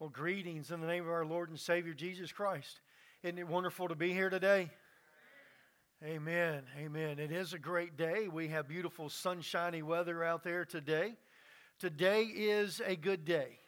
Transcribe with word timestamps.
Well, 0.00 0.10
greetings 0.10 0.70
in 0.70 0.80
the 0.80 0.86
name 0.86 1.02
of 1.02 1.10
our 1.10 1.26
Lord 1.26 1.48
and 1.48 1.58
Savior 1.58 1.92
Jesus 1.92 2.30
Christ. 2.30 2.78
Isn't 3.24 3.36
it 3.36 3.48
wonderful 3.48 3.88
to 3.88 3.96
be 3.96 4.12
here 4.12 4.30
today? 4.30 4.70
Amen. 6.04 6.62
Amen. 6.78 7.18
It 7.18 7.32
is 7.32 7.52
a 7.52 7.58
great 7.58 7.96
day. 7.96 8.28
We 8.28 8.46
have 8.46 8.68
beautiful 8.68 9.08
sunshiny 9.08 9.82
weather 9.82 10.22
out 10.22 10.44
there 10.44 10.64
today. 10.64 11.16
Today 11.80 12.22
is 12.22 12.80
a 12.86 12.94
good 12.94 13.24
day. 13.24 13.58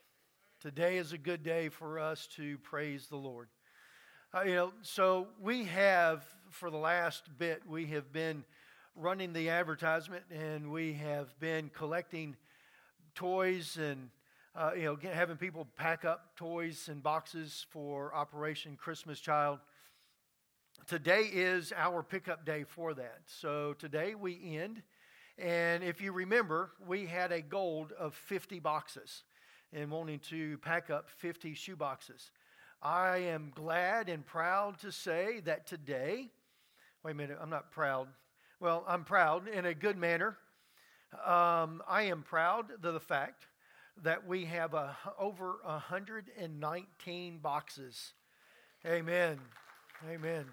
Today 0.61 0.99
is 0.99 1.13
a 1.13 1.19
good 1.19 1.43
day 1.43 1.69
for 1.69 1.99
us 1.99 2.29
to 2.37 2.59
praise 2.59 3.09
the 3.09 3.17
Lord. 3.17 3.49
Uh, 4.33 4.43
you 4.43 4.55
know, 4.55 4.73
so 4.83 5.27
we 5.41 5.65
have 5.65 6.23
for 6.49 6.71
the 6.71 6.77
last 6.77 7.25
bit 7.39 7.63
we 7.69 7.87
have 7.87 8.13
been 8.13 8.45
running 8.95 9.33
the 9.33 9.49
advertisement 9.49 10.23
and 10.31 10.71
we 10.71 10.93
have 10.93 11.37
been 11.41 11.73
collecting 11.75 12.37
toys 13.17 13.77
and 13.77 14.11
uh, 14.57 14.73
you 14.77 14.85
know, 14.85 14.99
having 15.13 15.37
people 15.37 15.67
pack 15.77 16.05
up 16.05 16.35
toys 16.37 16.89
and 16.89 17.03
boxes 17.03 17.67
for 17.71 18.15
Operation 18.15 18.77
Christmas 18.77 19.21
Child. 19.21 19.61
Today 20.87 21.29
is 21.33 21.73
our 21.77 22.03
pickup 22.03 22.45
day 22.45 22.65
for 22.65 22.95
that. 22.95 23.21
So 23.27 23.75
today 23.79 24.15
we 24.15 24.57
end. 24.57 24.83
And 25.39 25.85
if 25.85 26.01
you 26.01 26.13
remember, 26.13 26.71
we 26.87 27.07
had 27.07 27.33
a 27.33 27.41
goal 27.41 27.89
of 27.99 28.15
50 28.15 28.59
boxes 28.59 29.23
and 29.73 29.91
wanting 29.91 30.19
to 30.31 30.59
pack 30.59 30.91
up 30.91 31.09
50 31.09 31.55
shoe 31.55 31.77
boxes. 31.77 32.33
I 32.83 33.19
am 33.19 33.53
glad 33.55 34.09
and 34.09 34.27
proud 34.27 34.81
to 34.81 34.91
say 34.91 35.41
that 35.45 35.67
today, 35.67 36.31
wait 37.05 37.13
a 37.13 37.15
minute, 37.15 37.39
I'm 37.41 37.51
not 37.51 37.71
proud. 37.71 38.09
Well, 38.59 38.85
I'm 38.89 39.05
proud 39.05 39.47
in 39.49 39.65
a 39.65 39.75
good 39.75 39.97
manner. 39.97 40.37
Um, 41.25 41.83
I 41.89 42.03
am 42.05 42.23
proud 42.23 42.73
of 42.73 42.83
the 42.83 43.01
fact 43.01 43.47
that 44.03 44.27
we 44.27 44.45
have 44.47 44.75
a, 44.75 44.97
over 45.19 45.57
119 45.65 47.39
boxes. 47.39 48.13
Amen. 48.87 49.39
Amen. 50.11 50.47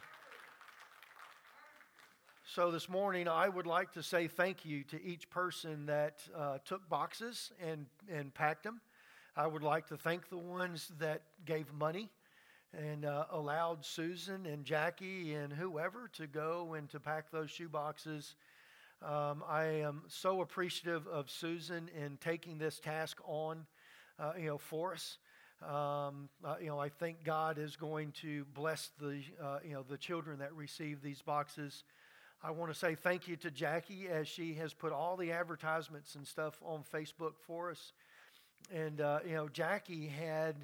So 2.54 2.72
this 2.72 2.90
morning, 2.90 3.28
I 3.28 3.50
would 3.50 3.68
like 3.68 3.92
to 3.94 4.04
say 4.04 4.28
thank 4.28 4.66
you 4.66 4.84
to 4.86 5.04
each 5.04 5.30
person 5.30 5.86
that 5.88 6.22
uh, 6.36 6.58
took 6.66 6.88
boxes 6.90 7.52
and, 7.62 7.86
and 8.12 8.34
packed 8.34 8.64
them. 8.64 8.82
I 9.36 9.48
would 9.48 9.64
like 9.64 9.88
to 9.88 9.98
thank 9.98 10.30
the 10.30 10.38
ones 10.38 10.92
that 11.00 11.22
gave 11.46 11.72
money 11.74 12.10
and 12.74 13.06
uh, 13.06 13.26
allowed 13.32 13.86
Susan 13.86 14.46
and 14.46 14.66
Jackie 14.66 15.36
and 15.36 15.54
whoever 15.54 16.10
to 16.14 16.28
go 16.28 16.74
and 16.74 16.90
to 16.90 17.00
pack 17.00 17.32
those 17.32 17.52
shoe 17.52 17.70
boxes 17.70 18.36
um, 19.02 19.44
I 19.48 19.66
am 19.66 20.02
so 20.08 20.42
appreciative 20.42 21.08
of 21.08 21.30
Susan 21.30 21.90
in 21.96 22.18
taking 22.18 22.58
this 22.58 22.80
task 22.80 23.20
on, 23.26 23.66
uh, 24.20 24.34
you 24.40 24.48
know, 24.48 24.58
for 24.58 24.94
us. 24.94 25.18
Um, 25.62 26.30
uh, 26.44 26.56
you 26.60 26.68
know, 26.68 26.80
I 26.80 26.90
think 26.90 27.24
God 27.24 27.58
is 27.58 27.76
going 27.76 28.12
to 28.22 28.46
bless 28.54 28.90
the, 29.00 29.22
uh, 29.42 29.60
you 29.64 29.74
know, 29.74 29.84
the 29.88 29.98
children 29.98 30.40
that 30.40 30.54
receive 30.56 31.02
these 31.02 31.22
boxes. 31.22 31.84
I 32.44 32.52
want 32.52 32.72
to 32.72 32.78
say 32.78 32.96
thank 32.96 33.28
you 33.28 33.36
to 33.38 33.52
Jackie 33.52 34.08
as 34.08 34.28
she 34.28 34.56
has 34.56 34.74
put 34.74 34.92
all 34.92 35.16
the 35.16 35.32
advertisements 35.32 36.16
and 36.16 36.26
stuff 36.26 36.60
on 36.64 36.84
Facebook 36.94 37.34
for 37.46 37.72
us. 37.72 37.94
And, 38.72 39.02
uh, 39.02 39.20
you 39.26 39.34
know, 39.34 39.48
Jackie 39.48 40.08
had 40.08 40.56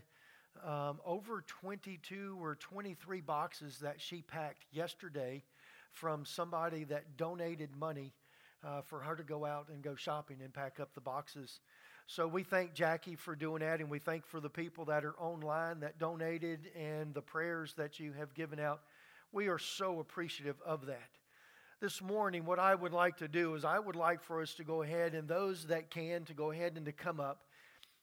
um, 0.65 0.99
over 1.05 1.43
22 1.47 2.37
or 2.41 2.55
23 2.55 3.21
boxes 3.21 3.79
that 3.79 4.01
she 4.01 4.21
packed 4.21 4.65
yesterday 4.71 5.43
from 5.91 6.25
somebody 6.25 6.83
that 6.85 7.17
donated 7.17 7.75
money 7.75 8.11
uh, 8.63 8.81
for 8.81 8.99
her 8.99 9.15
to 9.15 9.23
go 9.23 9.45
out 9.45 9.67
and 9.69 9.81
go 9.81 9.95
shopping 9.95 10.37
and 10.43 10.53
pack 10.53 10.79
up 10.79 10.93
the 10.93 11.01
boxes. 11.01 11.59
So 12.07 12.27
we 12.27 12.43
thank 12.43 12.73
Jackie 12.73 13.15
for 13.15 13.35
doing 13.35 13.61
that, 13.61 13.79
and 13.79 13.89
we 13.89 13.99
thank 13.99 14.25
for 14.25 14.39
the 14.39 14.49
people 14.49 14.85
that 14.85 15.05
are 15.05 15.15
online 15.19 15.79
that 15.81 15.99
donated 15.99 16.71
and 16.77 17.13
the 17.13 17.21
prayers 17.21 17.73
that 17.77 17.99
you 17.99 18.13
have 18.13 18.33
given 18.33 18.59
out. 18.59 18.81
We 19.31 19.47
are 19.47 19.59
so 19.59 19.99
appreciative 19.99 20.57
of 20.65 20.85
that. 20.87 21.09
This 21.79 22.01
morning, 22.01 22.45
what 22.45 22.59
I 22.59 22.75
would 22.75 22.93
like 22.93 23.17
to 23.17 23.27
do 23.27 23.55
is 23.55 23.65
I 23.65 23.79
would 23.79 23.95
like 23.95 24.23
for 24.23 24.41
us 24.41 24.53
to 24.55 24.63
go 24.63 24.83
ahead 24.83 25.15
and 25.15 25.27
those 25.27 25.67
that 25.67 25.89
can 25.89 26.23
to 26.25 26.33
go 26.33 26.51
ahead 26.51 26.73
and 26.77 26.85
to 26.85 26.91
come 26.91 27.19
up. 27.19 27.41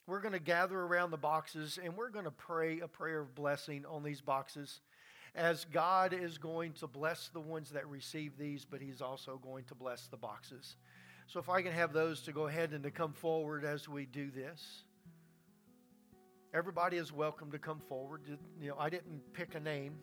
We're 0.06 0.20
going 0.20 0.32
to 0.32 0.40
gather 0.40 0.78
around 0.78 1.12
the 1.12 1.16
boxes 1.16 1.78
and 1.82 1.96
we're 1.96 2.10
going 2.10 2.24
to 2.24 2.30
pray 2.30 2.80
a 2.80 2.88
prayer 2.88 3.20
of 3.20 3.34
blessing 3.34 3.86
on 3.86 4.02
these 4.02 4.20
boxes 4.20 4.80
as 5.34 5.64
God 5.66 6.12
is 6.12 6.38
going 6.38 6.72
to 6.74 6.86
bless 6.86 7.28
the 7.28 7.40
ones 7.40 7.70
that 7.70 7.86
receive 7.88 8.36
these, 8.38 8.64
but 8.64 8.80
He's 8.80 9.00
also 9.00 9.40
going 9.42 9.64
to 9.64 9.74
bless 9.74 10.06
the 10.06 10.16
boxes. 10.16 10.76
So 11.26 11.38
if 11.38 11.48
I 11.48 11.62
can 11.62 11.72
have 11.72 11.92
those 11.92 12.22
to 12.22 12.32
go 12.32 12.48
ahead 12.48 12.72
and 12.72 12.82
to 12.82 12.90
come 12.90 13.12
forward 13.12 13.64
as 13.64 13.88
we 13.88 14.06
do 14.06 14.30
this. 14.30 14.82
Everybody 16.52 16.96
is 16.96 17.12
welcome 17.12 17.52
to 17.52 17.58
come 17.60 17.80
forward. 17.88 18.22
You 18.60 18.70
know, 18.70 18.76
I 18.76 18.90
didn't 18.90 19.32
pick 19.32 19.54
a 19.54 19.60
name. 19.60 19.94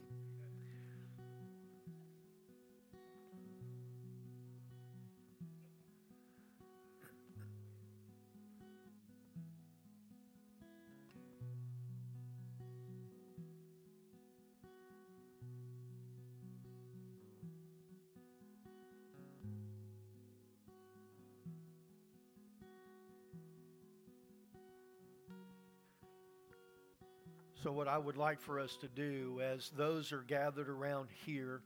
So, 27.68 27.74
what 27.74 27.90
I 27.90 27.98
would 27.98 28.16
like 28.16 28.40
for 28.40 28.62
us 28.62 28.78
to 28.78 28.88
do 28.88 29.42
as 29.44 29.72
those 29.76 30.14
are 30.14 30.22
gathered 30.22 30.70
around 30.70 31.10
here, 31.26 31.60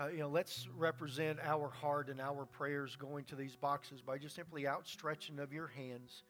uh, 0.00 0.08
you 0.08 0.18
know, 0.18 0.28
let's 0.28 0.66
represent 0.76 1.38
our 1.40 1.68
heart 1.68 2.08
and 2.08 2.20
our 2.20 2.46
prayers 2.46 2.96
going 2.96 3.22
to 3.26 3.36
these 3.36 3.54
boxes 3.54 4.00
by 4.00 4.18
just 4.18 4.34
simply 4.34 4.66
outstretching 4.66 5.38
of 5.38 5.52
your 5.52 5.68
hands. 5.68 6.24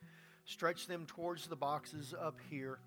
Stretch 0.44 0.86
them 0.86 1.06
towards 1.06 1.46
the 1.46 1.56
boxes 1.56 2.12
up 2.20 2.36
here 2.50 2.78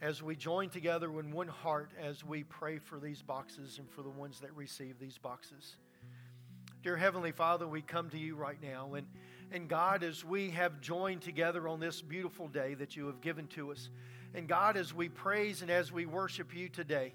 as 0.00 0.22
we 0.22 0.36
join 0.36 0.68
together 0.68 1.08
in 1.18 1.32
one 1.32 1.48
heart 1.48 1.90
as 2.00 2.24
we 2.24 2.44
pray 2.44 2.78
for 2.78 3.00
these 3.00 3.20
boxes 3.20 3.78
and 3.78 3.90
for 3.90 4.02
the 4.02 4.10
ones 4.10 4.38
that 4.38 4.54
receive 4.54 5.00
these 5.00 5.18
boxes. 5.18 5.74
Dear 6.84 6.96
Heavenly 6.96 7.32
Father, 7.32 7.66
we 7.66 7.82
come 7.82 8.08
to 8.10 8.18
you 8.18 8.36
right 8.36 8.62
now. 8.62 8.94
And, 8.94 9.08
and 9.50 9.68
God, 9.68 10.04
as 10.04 10.24
we 10.24 10.50
have 10.50 10.80
joined 10.80 11.22
together 11.22 11.66
on 11.66 11.80
this 11.80 12.00
beautiful 12.00 12.46
day 12.46 12.74
that 12.74 12.94
you 12.94 13.08
have 13.08 13.20
given 13.20 13.48
to 13.48 13.72
us, 13.72 13.88
and 14.34 14.48
God, 14.48 14.76
as 14.76 14.92
we 14.92 15.08
praise 15.08 15.62
and 15.62 15.70
as 15.70 15.92
we 15.92 16.06
worship 16.06 16.54
you 16.54 16.68
today, 16.68 17.14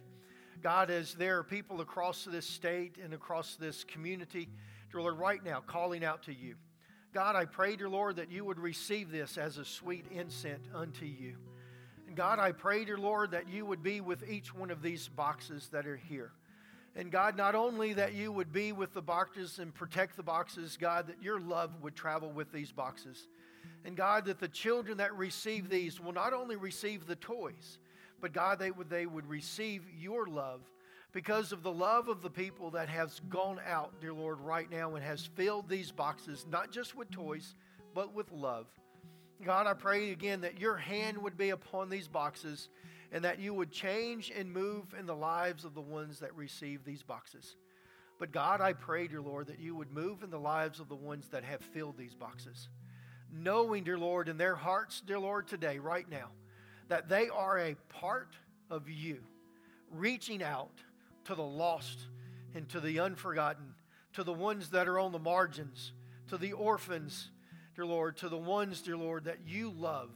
God, 0.62 0.90
as 0.90 1.14
there 1.14 1.38
are 1.38 1.44
people 1.44 1.82
across 1.82 2.26
this 2.26 2.46
state 2.46 2.98
and 3.04 3.14
across 3.14 3.56
this 3.56 3.84
community, 3.84 4.50
dear 4.92 5.02
Lord, 5.02 5.18
right 5.18 5.44
now 5.44 5.62
calling 5.66 6.04
out 6.04 6.24
to 6.24 6.34
you. 6.34 6.56
God, 7.14 7.36
I 7.36 7.46
pray, 7.46 7.76
dear 7.76 7.90
Lord, 7.90 8.18
that 8.18 8.32
you 8.32 8.46
would 8.46 8.60
receive 8.60 9.12
this 9.12 9.38
as 9.38 9.58
a 9.58 9.66
sweet 9.66 10.06
incense 10.12 10.68
unto 10.74 11.06
you. 11.06 11.36
And 12.08 12.16
God, 12.16 12.40
I 12.40 12.52
pray, 12.52 12.86
dear 12.86 12.98
Lord, 12.98 13.32
that 13.32 13.50
you 13.50 13.66
would 13.66 13.84
be 13.84 14.02
with 14.02 14.30
each 14.30 14.54
one 14.54 14.72
of 14.72 14.82
these 14.82 15.08
boxes 15.08 15.70
that 15.72 15.88
are 15.88 15.98
here. 15.98 16.32
And 16.96 17.12
God, 17.12 17.38
not 17.38 17.56
only 17.56 17.94
that 17.94 18.14
you 18.14 18.32
would 18.32 18.52
be 18.52 18.72
with 18.72 18.94
the 18.94 19.02
boxes 19.02 19.60
and 19.60 19.74
protect 19.74 20.18
the 20.18 20.24
boxes, 20.24 20.78
God, 20.80 21.08
that 21.08 21.22
your 21.22 21.40
love 21.40 21.72
would 21.82 21.96
travel 21.96 22.32
with 22.32 22.52
these 22.52 22.72
boxes. 22.72 23.28
And 23.86 23.96
God, 23.96 24.26
that 24.26 24.40
the 24.40 24.48
children 24.48 24.98
that 24.98 25.16
receive 25.16 25.70
these 25.70 26.00
will 26.00 26.12
not 26.12 26.34
only 26.34 26.56
receive 26.56 27.08
the 27.08 27.16
toys, 27.16 27.80
but 28.22 28.34
God, 28.34 28.60
they 28.60 28.72
would, 28.72 28.90
they 28.90 29.06
would 29.06 29.28
receive 29.28 29.84
your 29.98 30.28
love 30.28 30.62
because 31.12 31.52
of 31.52 31.64
the 31.64 31.72
love 31.72 32.08
of 32.08 32.22
the 32.22 32.30
people 32.30 32.72
that 32.72 32.90
has 32.90 33.22
gone 33.30 33.60
out, 33.66 34.00
dear 34.00 34.14
Lord, 34.14 34.40
right 34.42 34.70
now 34.70 34.96
and 34.96 35.04
has 35.04 35.26
filled 35.26 35.68
these 35.68 35.92
boxes, 35.92 36.46
not 36.50 36.72
just 36.72 36.96
with 36.96 37.10
toys, 37.10 37.56
but 37.96 38.14
with 38.14 38.32
love. 38.32 38.68
God, 39.44 39.68
I 39.68 39.74
pray 39.74 40.12
again 40.12 40.42
that 40.42 40.60
your 40.60 40.76
hand 40.76 41.18
would 41.18 41.38
be 41.38 41.50
upon 41.50 41.90
these 41.90 42.08
boxes 42.08 42.70
and 43.12 43.24
that 43.24 43.40
you 43.40 43.54
would 43.54 43.72
change 43.72 44.32
and 44.38 44.52
move 44.52 44.94
in 44.98 45.06
the 45.06 45.16
lives 45.16 45.64
of 45.66 45.74
the 45.74 45.82
ones 45.82 46.20
that 46.20 46.36
receive 46.36 46.84
these 46.84 47.02
boxes. 47.02 47.56
But 48.20 48.34
God, 48.34 48.60
I 48.60 48.74
pray, 48.74 49.08
dear 49.08 49.22
Lord, 49.22 49.48
that 49.48 49.60
you 49.60 49.76
would 49.76 49.92
move 49.92 50.24
in 50.24 50.30
the 50.30 50.40
lives 50.40 50.80
of 50.80 50.90
the 50.90 50.96
ones 50.96 51.30
that 51.30 51.44
have 51.46 51.62
filled 51.62 51.98
these 51.98 52.14
boxes 52.14 52.68
knowing, 53.32 53.84
dear 53.84 53.98
Lord, 53.98 54.30
in 54.30 54.38
their 54.38 54.56
hearts, 54.56 55.02
dear 55.02 55.20
Lord, 55.20 55.48
today, 55.48 55.80
right 55.80 56.10
now, 56.10 56.30
that 56.88 57.10
they 57.10 57.30
are 57.30 57.60
a 57.60 57.76
part 57.90 58.36
of 58.70 58.90
you, 58.90 59.20
reaching 59.92 60.44
out 60.44 60.72
to 61.26 61.36
the 61.36 61.42
lost 61.42 62.00
and 62.56 62.68
to 62.70 62.80
the 62.80 63.00
unforgotten, 63.00 63.74
to 64.14 64.24
the 64.24 64.34
ones 64.34 64.70
that 64.70 64.88
are 64.88 65.00
on 65.00 65.12
the 65.12 65.20
margins, 65.20 65.94
to 66.30 66.38
the 66.38 66.54
orphans, 66.54 67.30
dear 67.76 67.86
Lord, 67.86 68.18
to 68.18 68.30
the 68.30 68.38
ones, 68.38 68.82
dear 68.82 68.98
Lord, 68.98 69.26
that 69.26 69.40
you 69.46 69.72
love. 69.72 70.10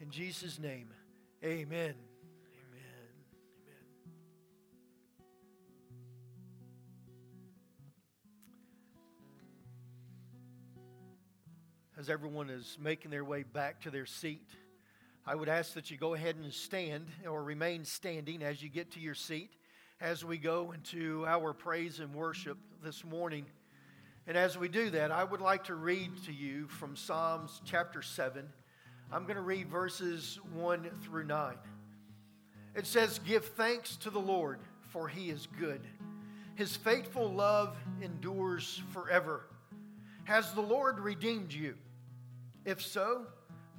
In 0.00 0.10
Jesus' 0.10 0.58
name, 0.58 0.88
amen. 1.44 1.94
As 12.00 12.08
everyone 12.08 12.48
is 12.48 12.78
making 12.80 13.10
their 13.10 13.24
way 13.24 13.42
back 13.42 13.78
to 13.82 13.90
their 13.90 14.06
seat, 14.06 14.48
I 15.26 15.34
would 15.34 15.50
ask 15.50 15.74
that 15.74 15.90
you 15.90 15.98
go 15.98 16.14
ahead 16.14 16.34
and 16.34 16.50
stand 16.50 17.06
or 17.28 17.42
remain 17.42 17.84
standing 17.84 18.42
as 18.42 18.62
you 18.62 18.70
get 18.70 18.92
to 18.92 19.00
your 19.00 19.14
seat 19.14 19.50
as 20.00 20.24
we 20.24 20.38
go 20.38 20.72
into 20.72 21.26
our 21.26 21.52
praise 21.52 22.00
and 22.00 22.14
worship 22.14 22.56
this 22.82 23.04
morning. 23.04 23.44
And 24.26 24.34
as 24.34 24.56
we 24.56 24.66
do 24.66 24.88
that, 24.88 25.12
I 25.12 25.22
would 25.22 25.42
like 25.42 25.64
to 25.64 25.74
read 25.74 26.10
to 26.24 26.32
you 26.32 26.68
from 26.68 26.96
Psalms 26.96 27.60
chapter 27.66 28.00
7. 28.00 28.48
I'm 29.12 29.24
going 29.24 29.36
to 29.36 29.42
read 29.42 29.68
verses 29.68 30.40
1 30.54 30.88
through 31.02 31.24
9. 31.24 31.54
It 32.76 32.86
says, 32.86 33.18
Give 33.18 33.44
thanks 33.44 33.96
to 33.98 34.08
the 34.08 34.18
Lord, 34.18 34.60
for 34.88 35.06
he 35.06 35.28
is 35.28 35.46
good. 35.58 35.82
His 36.54 36.74
faithful 36.76 37.30
love 37.30 37.76
endures 38.00 38.82
forever. 38.90 39.42
Has 40.24 40.52
the 40.52 40.62
Lord 40.62 40.98
redeemed 40.98 41.52
you? 41.52 41.74
If 42.64 42.82
so, 42.82 43.26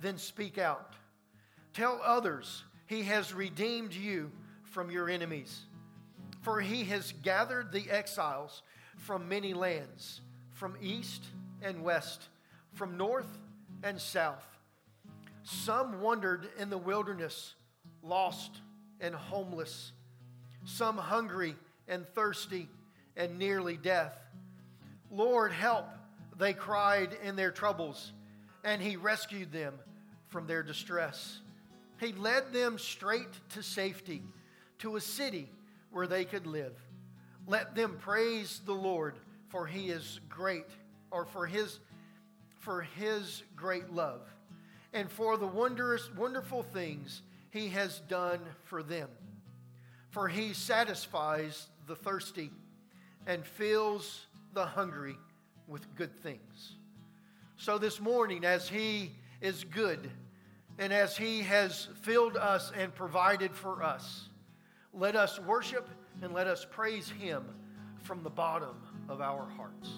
then 0.01 0.17
speak 0.17 0.57
out. 0.57 0.93
Tell 1.73 2.01
others 2.03 2.63
he 2.87 3.03
has 3.03 3.33
redeemed 3.33 3.93
you 3.93 4.31
from 4.63 4.91
your 4.91 5.09
enemies. 5.09 5.65
For 6.41 6.59
he 6.59 6.83
has 6.85 7.13
gathered 7.21 7.71
the 7.71 7.89
exiles 7.89 8.63
from 8.97 9.29
many 9.29 9.53
lands 9.53 10.21
from 10.61 10.77
east 10.79 11.23
and 11.63 11.81
west, 11.81 12.21
from 12.73 12.95
north 12.95 13.39
and 13.81 13.99
south. 13.99 14.45
Some 15.41 16.01
wandered 16.01 16.47
in 16.59 16.69
the 16.69 16.77
wilderness, 16.77 17.55
lost 18.03 18.51
and 18.99 19.15
homeless, 19.15 19.91
some 20.63 20.99
hungry 20.99 21.55
and 21.87 22.07
thirsty 22.09 22.69
and 23.17 23.39
nearly 23.39 23.75
death. 23.75 24.15
Lord, 25.09 25.51
help, 25.51 25.87
they 26.37 26.53
cried 26.53 27.17
in 27.23 27.35
their 27.35 27.49
troubles, 27.49 28.11
and 28.63 28.81
He 28.81 28.95
rescued 28.95 29.51
them 29.51 29.73
from 30.27 30.47
their 30.47 30.63
distress. 30.63 31.39
He 31.99 32.13
led 32.13 32.53
them 32.53 32.77
straight 32.77 33.31
to 33.49 33.61
safety, 33.61 34.23
to 34.79 34.95
a 34.95 35.01
city 35.01 35.49
where 35.91 36.07
they 36.07 36.25
could 36.25 36.47
live. 36.47 36.73
Let 37.47 37.75
them 37.75 37.97
praise 37.99 38.61
the 38.65 38.73
Lord 38.73 39.15
for 39.51 39.67
he 39.67 39.89
is 39.89 40.21
great, 40.29 40.65
or 41.11 41.25
for 41.25 41.45
his, 41.45 41.79
for 42.59 42.81
his 42.81 43.43
great 43.53 43.91
love, 43.91 44.21
and 44.93 45.11
for 45.11 45.35
the 45.35 45.45
wondrous, 45.45 46.09
wonderful 46.15 46.63
things 46.63 47.21
he 47.51 47.67
has 47.67 47.99
done 48.07 48.39
for 48.63 48.81
them. 48.81 49.09
For 50.09 50.29
he 50.29 50.53
satisfies 50.53 51.67
the 51.85 51.97
thirsty 51.97 52.49
and 53.27 53.45
fills 53.45 54.25
the 54.53 54.65
hungry 54.65 55.17
with 55.67 55.93
good 55.95 56.17
things. 56.23 56.75
So 57.61 57.77
this 57.77 58.01
morning, 58.01 58.43
as 58.43 58.67
he 58.67 59.11
is 59.39 59.65
good, 59.65 60.09
and 60.79 60.91
as 60.91 61.15
he 61.15 61.43
has 61.43 61.89
filled 62.01 62.35
us 62.35 62.71
and 62.75 62.91
provided 62.91 63.53
for 63.53 63.83
us, 63.83 64.29
let 64.95 65.15
us 65.15 65.39
worship 65.39 65.87
and 66.23 66.33
let 66.33 66.47
us 66.47 66.65
praise 66.67 67.07
him 67.07 67.43
from 68.01 68.23
the 68.23 68.31
bottom 68.31 68.75
of 69.07 69.21
our 69.21 69.47
hearts. 69.47 69.91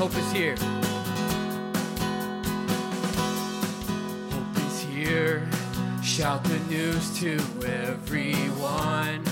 Hope 0.00 0.16
is 0.16 0.32
Here. 0.32 0.56
Hope 4.30 4.56
is 4.66 4.80
here. 4.80 5.46
Shout 6.02 6.42
the 6.44 6.58
news 6.70 7.20
to 7.20 7.34
everyone. 7.66 9.22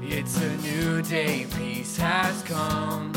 It's 0.00 0.40
a 0.40 0.56
new 0.56 1.02
day, 1.02 1.46
peace 1.58 1.98
has 1.98 2.42
come. 2.44 3.12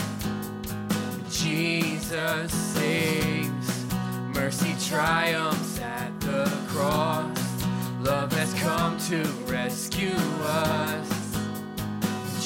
Jesus 1.31 2.51
saves, 2.51 3.85
mercy 4.33 4.75
triumphs 4.85 5.79
at 5.79 6.19
the 6.19 6.51
cross. 6.67 7.63
Love 8.01 8.33
has 8.33 8.53
come 8.55 8.97
to 9.07 9.23
rescue 9.49 10.17
us. 10.43 11.07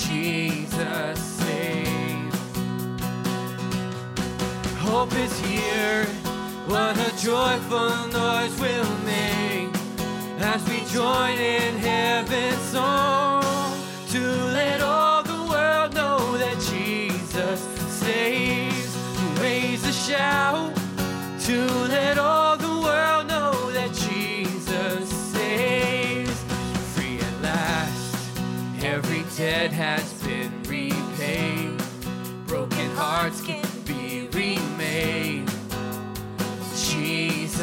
Jesus 0.06 1.33
Hope 4.94 5.16
is 5.16 5.40
here. 5.40 6.06
What 6.68 6.96
a 6.96 7.10
joyful 7.18 8.08
noise 8.10 8.54
we'll 8.60 8.98
make 9.00 9.74
as 10.40 10.64
we 10.70 10.86
join 10.94 11.36
in 11.40 11.78
heaven's 11.78 12.62
song 12.70 13.44
to 14.10 14.20
let 14.54 14.82
all 14.82 15.24
the 15.24 15.50
world 15.50 15.96
know 15.96 16.38
that 16.38 16.60
Jesus 16.70 17.60
saves. 17.90 18.96
Raise 19.42 19.84
a 19.84 19.92
shout 19.92 20.76
to 21.48 21.66
let 21.90 22.20
all 22.20 22.56
the 22.56 22.80
world 22.88 23.26
know 23.28 23.72
that 23.72 23.92
Jesus 23.94 25.10
saves. 25.10 26.40
Free 26.94 27.18
at 27.18 27.42
last, 27.42 28.38
every 28.84 29.24
debt 29.36 29.72
has 29.72 30.14
been 30.22 30.52
repaid. 30.70 31.82
Broken 32.46 32.92
hearts 32.92 33.42
can 33.42 33.63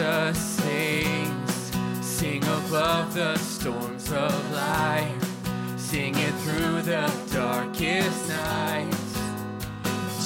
Jesus 0.01 0.39
saves. 0.39 1.71
Sing 2.01 2.43
above 2.43 3.13
the 3.13 3.37
storms 3.37 4.11
of 4.11 4.53
life. 4.53 5.79
Sing 5.79 6.15
it 6.17 6.33
through 6.37 6.81
the 6.81 7.13
darkest 7.31 8.29
nights. 8.31 9.21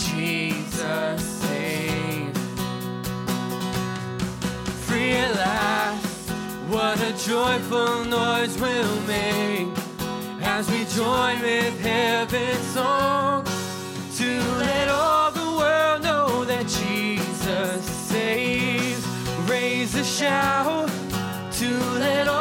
Jesus 0.06 1.22
saves. 1.40 2.38
Free 4.86 5.10
at 5.10 5.34
last. 5.34 6.30
What 6.68 7.00
a 7.00 7.12
joyful 7.26 8.04
noise 8.04 8.56
we'll 8.60 9.00
make 9.08 9.76
as 10.40 10.70
we 10.70 10.84
join 10.84 11.40
with 11.40 11.80
heaven's 11.80 12.64
song 12.68 13.44
a 19.96 20.02
shout 20.02 20.88
to 21.52 21.68
let 22.00 22.33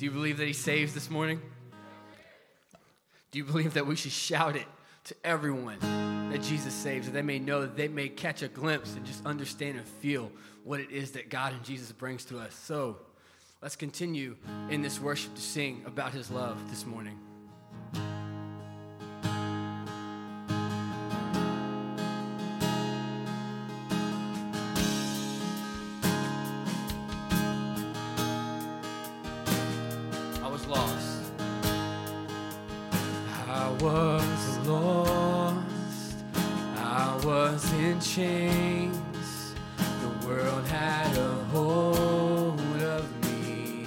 Do 0.00 0.06
you 0.06 0.12
believe 0.12 0.38
that 0.38 0.46
He 0.46 0.54
saves 0.54 0.94
this 0.94 1.10
morning? 1.10 1.42
Do 3.32 3.38
you 3.38 3.44
believe 3.44 3.74
that 3.74 3.86
we 3.86 3.96
should 3.96 4.12
shout 4.12 4.56
it 4.56 4.64
to 5.04 5.14
everyone 5.22 5.78
that 6.30 6.40
Jesus 6.40 6.72
saves, 6.72 7.04
that 7.04 7.12
they 7.12 7.20
may 7.20 7.38
know, 7.38 7.60
that 7.60 7.76
they 7.76 7.86
may 7.86 8.08
catch 8.08 8.40
a 8.40 8.48
glimpse 8.48 8.94
and 8.96 9.04
just 9.04 9.26
understand 9.26 9.76
and 9.76 9.86
feel 9.86 10.32
what 10.64 10.80
it 10.80 10.90
is 10.90 11.10
that 11.10 11.28
God 11.28 11.52
and 11.52 11.62
Jesus 11.62 11.92
brings 11.92 12.24
to 12.24 12.38
us? 12.38 12.54
So 12.54 12.96
let's 13.60 13.76
continue 13.76 14.36
in 14.70 14.80
this 14.80 14.98
worship 14.98 15.34
to 15.34 15.42
sing 15.42 15.82
about 15.84 16.14
His 16.14 16.30
love 16.30 16.70
this 16.70 16.86
morning. 16.86 17.18
was 37.52 37.72
in 37.72 38.00
chains, 38.00 39.54
the 39.76 40.26
world 40.26 40.64
had 40.66 41.16
a 41.16 41.34
hold 41.52 42.60
of 42.80 43.04
me. 43.24 43.86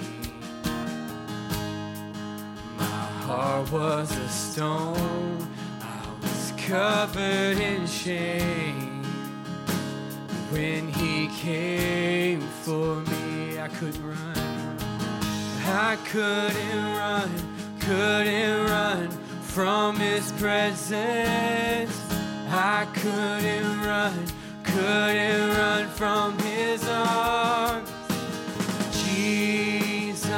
My 2.76 2.84
heart 2.84 3.72
was 3.72 4.14
a 4.18 4.28
stone, 4.28 5.48
I 5.80 6.06
was 6.20 6.52
covered 6.58 7.58
in 7.58 7.86
shame. 7.86 9.02
When 10.50 10.88
he 10.88 11.28
came 11.28 12.42
for 12.64 12.96
me, 12.96 13.58
I 13.58 13.68
couldn't 13.68 14.06
run. 14.06 14.78
I 15.66 15.96
couldn't 16.04 16.84
run, 16.98 17.30
couldn't 17.80 18.66
run 18.66 19.10
from 19.40 19.96
his 19.96 20.32
presence. 20.32 22.03
I 22.56 22.86
couldn't 22.94 23.80
run, 23.82 24.26
couldn't 24.62 25.56
run 25.58 25.88
from 25.88 26.38
his 26.38 26.86
arms. 26.88 27.90
Jesus. 28.92 30.32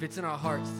if 0.00 0.04
it's 0.04 0.16
in 0.16 0.24
our 0.24 0.38
hearts. 0.38 0.79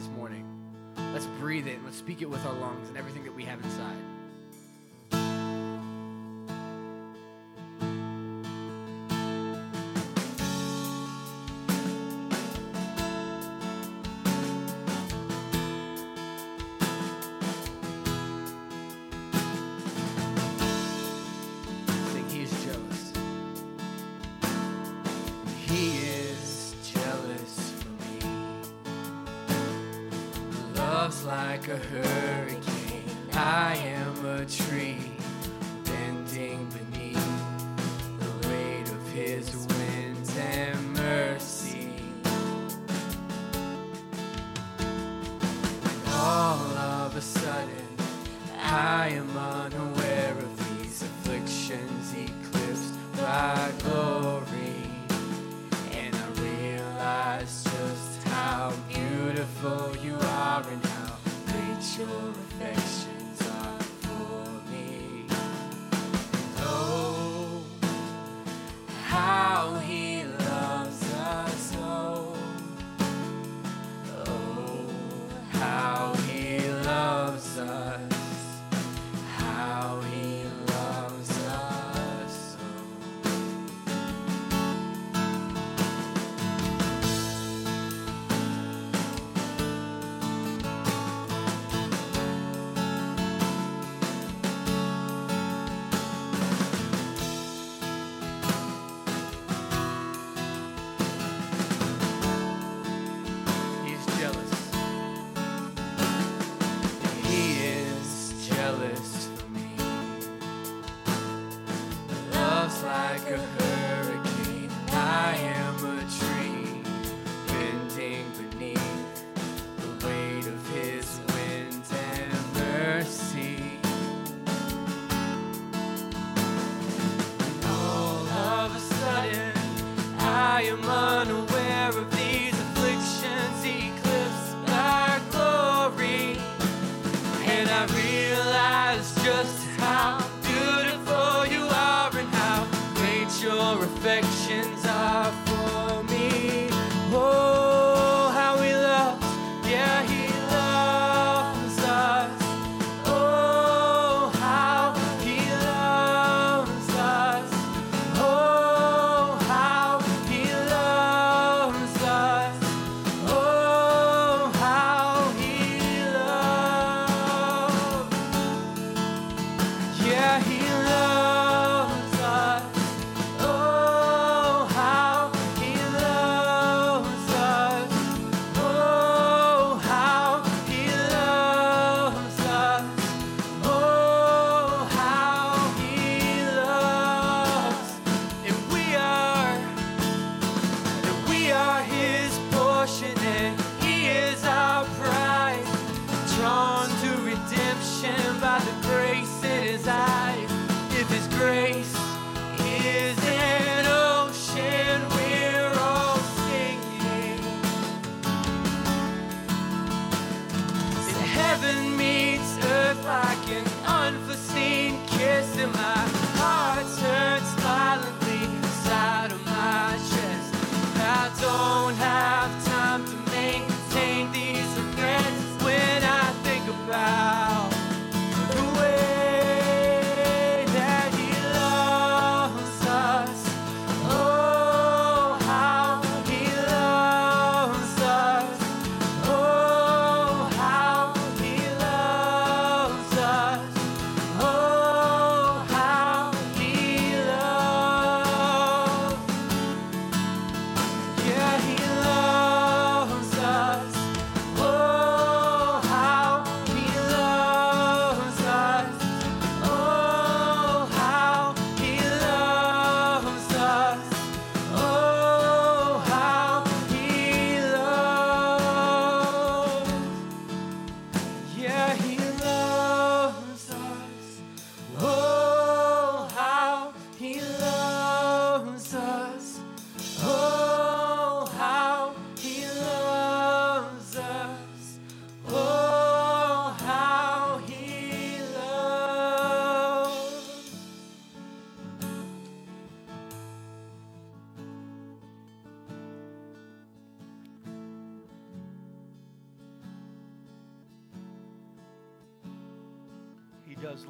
a 31.71 31.77
hurricane. 31.77 33.03
I 33.31 33.75
am 33.77 34.25
a 34.25 34.45
tree. 34.45 35.10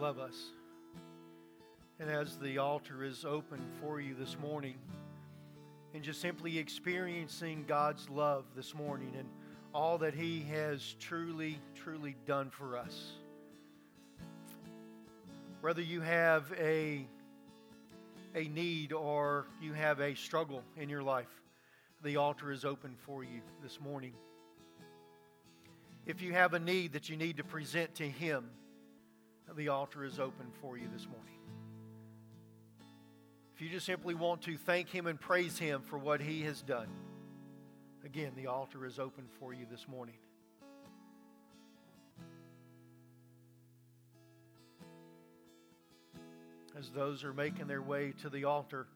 Love 0.02 0.18
us. 0.18 0.50
And 2.00 2.10
as 2.10 2.36
the 2.40 2.58
altar 2.58 3.04
is 3.04 3.24
open 3.24 3.62
for 3.80 4.02
you 4.02 4.16
this 4.16 4.36
morning, 4.42 4.74
and 5.94 6.02
just 6.02 6.20
simply 6.20 6.58
experiencing 6.58 7.66
God's 7.68 8.10
love 8.10 8.46
this 8.56 8.74
morning 8.74 9.14
and 9.16 9.30
all 9.76 10.00
that 10.00 10.16
He 10.16 10.44
has 10.50 10.96
truly, 11.00 11.60
truly 11.76 12.16
done 12.26 12.50
for 12.50 12.80
us. 12.80 13.12
Whether 15.62 15.84
you 15.84 16.02
have 16.02 16.52
a, 16.60 17.06
a 18.34 18.46
need 18.46 18.94
or 18.94 19.46
you 19.62 19.74
have 19.74 20.00
a 20.00 20.16
struggle 20.16 20.64
in 20.78 20.90
your 20.90 21.04
life, 21.04 21.30
the 22.04 22.18
altar 22.18 22.52
is 22.52 22.66
open 22.66 22.96
for 23.06 23.24
you 23.24 23.42
this 23.62 23.80
morning. 23.80 24.14
If 26.08 26.24
you 26.24 26.34
have 26.34 26.56
a 26.56 26.60
need 26.60 26.94
that 26.94 27.08
you 27.08 27.18
need 27.18 27.38
to 27.38 27.44
present 27.44 27.94
to 27.96 28.10
Him, 28.10 28.50
the 29.56 29.70
altar 29.70 30.06
is 30.06 30.20
open 30.20 30.48
for 30.62 30.78
you 30.78 30.88
this 30.94 31.08
morning. 31.08 31.36
If 33.56 33.62
you 33.62 33.70
just 33.70 33.86
simply 33.86 34.16
want 34.16 34.42
to 34.44 34.58
thank 34.58 34.90
Him 34.90 35.08
and 35.08 35.20
praise 35.20 35.60
Him 35.60 35.82
for 35.82 35.98
what 35.98 36.22
He 36.22 36.42
has 36.44 36.62
done, 36.62 36.88
again, 38.06 38.32
the 38.36 38.48
altar 38.48 38.86
is 38.86 38.98
open 38.98 39.26
for 39.40 39.54
you 39.54 39.66
this 39.70 39.88
morning. 39.88 40.16
As 46.80 46.90
those 46.90 47.24
are 47.24 47.34
making 47.34 47.68
their 47.68 47.82
way 47.82 48.14
to 48.22 48.30
the 48.30 48.46
altar, 48.46 48.88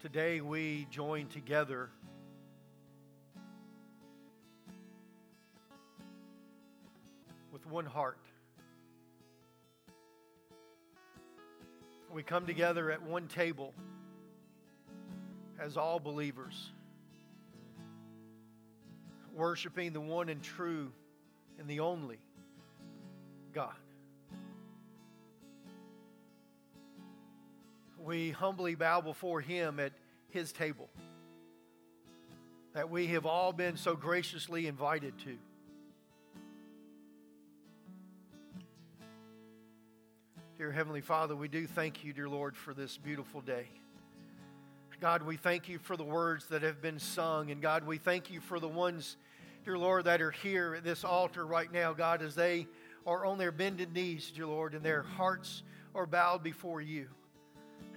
today 0.00 0.40
we 0.40 0.86
join 0.90 1.26
together 1.26 1.88
with 7.62 7.72
one 7.72 7.86
heart. 7.86 8.18
We 12.12 12.22
come 12.22 12.46
together 12.46 12.90
at 12.90 13.02
one 13.02 13.28
table 13.28 13.72
as 15.58 15.76
all 15.76 15.98
believers, 15.98 16.70
worshiping 19.34 19.92
the 19.92 20.00
one 20.00 20.28
and 20.28 20.42
true 20.42 20.92
and 21.58 21.68
the 21.68 21.80
only 21.80 22.18
God. 23.54 23.74
We 27.98 28.30
humbly 28.32 28.74
bow 28.74 29.00
before 29.00 29.40
Him 29.40 29.78
at 29.78 29.92
His 30.30 30.52
table 30.52 30.90
that 32.74 32.90
we 32.90 33.06
have 33.08 33.26
all 33.26 33.52
been 33.52 33.76
so 33.76 33.94
graciously 33.94 34.66
invited 34.66 35.18
to. 35.20 35.38
Dear 40.62 40.70
Heavenly 40.70 41.00
Father, 41.00 41.34
we 41.34 41.48
do 41.48 41.66
thank 41.66 42.04
you, 42.04 42.12
dear 42.12 42.28
Lord, 42.28 42.56
for 42.56 42.72
this 42.72 42.96
beautiful 42.96 43.40
day. 43.40 43.66
God, 45.00 45.24
we 45.24 45.36
thank 45.36 45.68
you 45.68 45.80
for 45.80 45.96
the 45.96 46.04
words 46.04 46.46
that 46.50 46.62
have 46.62 46.80
been 46.80 47.00
sung. 47.00 47.50
And 47.50 47.60
God, 47.60 47.84
we 47.84 47.98
thank 47.98 48.30
you 48.30 48.40
for 48.40 48.60
the 48.60 48.68
ones, 48.68 49.16
dear 49.64 49.76
Lord, 49.76 50.04
that 50.04 50.22
are 50.22 50.30
here 50.30 50.76
at 50.76 50.84
this 50.84 51.02
altar 51.02 51.44
right 51.44 51.72
now, 51.72 51.92
God, 51.92 52.22
as 52.22 52.36
they 52.36 52.68
are 53.08 53.26
on 53.26 53.38
their 53.38 53.50
bended 53.50 53.92
knees, 53.92 54.30
dear 54.30 54.46
Lord, 54.46 54.74
and 54.74 54.84
their 54.84 55.02
hearts 55.02 55.64
are 55.96 56.06
bowed 56.06 56.44
before 56.44 56.80
you. 56.80 57.08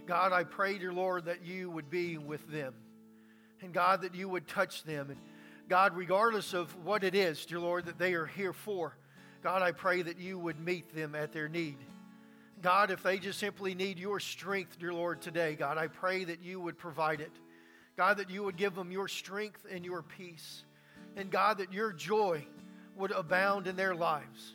God, 0.07 0.33
I 0.33 0.43
pray, 0.43 0.79
dear 0.79 0.91
Lord, 0.91 1.25
that 1.25 1.45
you 1.45 1.69
would 1.69 1.91
be 1.91 2.17
with 2.17 2.49
them. 2.49 2.73
And 3.61 3.73
God, 3.73 4.01
that 4.01 4.15
you 4.15 4.27
would 4.27 4.47
touch 4.47 4.83
them. 4.85 5.11
And 5.11 5.19
God, 5.69 5.95
regardless 5.95 6.55
of 6.55 6.75
what 6.83 7.03
it 7.03 7.13
is, 7.13 7.45
dear 7.45 7.59
Lord, 7.59 7.85
that 7.85 7.99
they 7.99 8.15
are 8.15 8.25
here 8.25 8.53
for, 8.53 8.97
God, 9.43 9.61
I 9.61 9.71
pray 9.71 10.01
that 10.01 10.17
you 10.17 10.39
would 10.39 10.59
meet 10.59 10.95
them 10.95 11.13
at 11.13 11.31
their 11.31 11.47
need. 11.47 11.77
God, 12.61 12.89
if 12.91 13.03
they 13.03 13.19
just 13.19 13.39
simply 13.39 13.75
need 13.75 13.99
your 13.99 14.19
strength, 14.19 14.79
dear 14.79 14.93
Lord, 14.93 15.21
today, 15.21 15.55
God, 15.55 15.77
I 15.77 15.87
pray 15.87 16.23
that 16.23 16.41
you 16.41 16.59
would 16.59 16.77
provide 16.77 17.21
it. 17.21 17.31
God, 17.97 18.17
that 18.17 18.29
you 18.29 18.43
would 18.43 18.57
give 18.57 18.75
them 18.75 18.91
your 18.91 19.07
strength 19.07 19.65
and 19.69 19.85
your 19.85 20.01
peace. 20.01 20.63
And 21.15 21.29
God, 21.29 21.59
that 21.59 21.71
your 21.71 21.91
joy 21.91 22.45
would 22.95 23.11
abound 23.11 23.67
in 23.67 23.75
their 23.75 23.95
lives. 23.95 24.53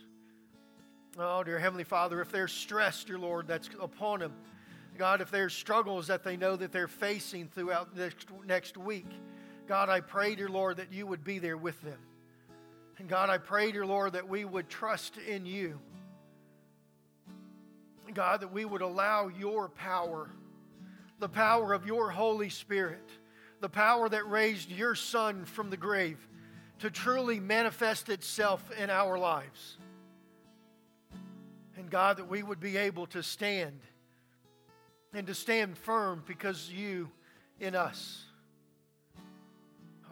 Oh, 1.19 1.43
dear 1.43 1.59
Heavenly 1.59 1.85
Father, 1.85 2.21
if 2.21 2.31
there's 2.31 2.53
stress, 2.53 3.05
dear 3.05 3.19
Lord, 3.19 3.47
that's 3.47 3.69
upon 3.81 4.21
them, 4.21 4.33
God, 4.97 5.21
if 5.21 5.31
there's 5.31 5.55
struggles 5.55 6.09
that 6.09 6.25
they 6.25 6.37
know 6.37 6.57
that 6.57 6.73
they're 6.73 6.89
facing 6.89 7.49
throughout 7.49 7.97
next, 7.97 8.27
next 8.47 8.77
week, 8.77 9.07
God, 9.67 9.89
I 9.89 10.01
pray, 10.01 10.35
dear 10.35 10.49
Lord, 10.49 10.77
that 10.77 10.93
you 10.93 11.07
would 11.07 11.25
be 11.25 11.39
there 11.39 11.57
with 11.57 11.81
them. 11.81 11.99
And 12.99 13.09
God, 13.09 13.31
I 13.31 13.39
pray, 13.39 13.73
dear 13.73 13.87
Lord, 13.87 14.13
that 14.13 14.29
we 14.29 14.45
would 14.45 14.69
trust 14.69 15.17
in 15.17 15.47
you. 15.47 15.81
God, 18.15 18.41
that 18.41 18.53
we 18.53 18.65
would 18.65 18.83
allow 18.83 19.29
your 19.29 19.69
power, 19.69 20.31
the 21.19 21.29
power 21.29 21.73
of 21.73 21.87
your 21.87 22.11
Holy 22.11 22.49
Spirit, 22.49 23.09
the 23.61 23.69
power 23.69 24.09
that 24.09 24.29
raised 24.29 24.71
your 24.71 24.95
Son 24.95 25.45
from 25.45 25.71
the 25.71 25.77
grave, 25.77 26.19
to 26.81 26.91
truly 26.91 27.41
manifest 27.41 28.09
itself 28.09 28.63
in 28.79 28.91
our 28.91 29.19
lives. 29.19 29.77
And 31.77 31.91
God, 31.91 32.19
that 32.19 32.29
we 32.29 32.43
would 32.43 32.61
be 32.61 32.77
able 32.77 33.07
to 33.09 33.23
stand 33.23 33.81
and 35.13 35.27
to 35.27 35.35
stand 35.35 35.77
firm 35.77 36.23
because 36.27 36.71
you 36.71 37.11
in 37.59 37.75
us. 37.75 38.25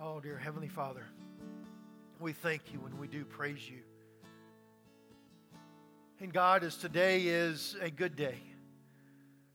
Oh, 0.00 0.20
dear 0.20 0.38
Heavenly 0.38 0.68
Father, 0.68 1.06
we 2.20 2.32
thank 2.32 2.72
you 2.72 2.80
and 2.87 2.98
we 2.98 3.06
do 3.06 3.24
praise 3.24 3.68
you. 3.68 3.80
And 6.20 6.33
God, 6.33 6.64
as 6.64 6.76
today 6.76 7.22
is 7.26 7.76
a 7.81 7.90
good 7.90 8.16
day, 8.16 8.38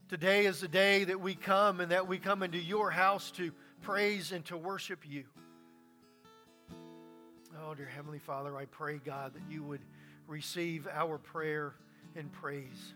today 0.08 0.46
is 0.46 0.62
the 0.62 0.70
day 0.70 1.04
that 1.04 1.20
we 1.20 1.36
come 1.36 1.82
and 1.82 1.92
that 1.92 2.08
we 2.08 2.18
come 2.18 2.42
into 2.42 2.58
your 2.58 2.90
house 2.90 3.32
to 3.32 3.52
praise 3.82 4.32
and 4.32 4.46
to 4.46 4.56
worship 4.56 5.00
you. 5.06 5.26
Oh, 7.62 7.74
dear 7.76 7.86
Heavenly 7.86 8.20
Father, 8.20 8.56
I 8.56 8.64
pray, 8.64 9.02
God, 9.04 9.34
that 9.34 9.42
you 9.50 9.62
would 9.64 9.82
receive 10.26 10.88
our 10.88 11.18
prayer 11.18 11.76
and 12.16 12.32
praise 12.32 12.94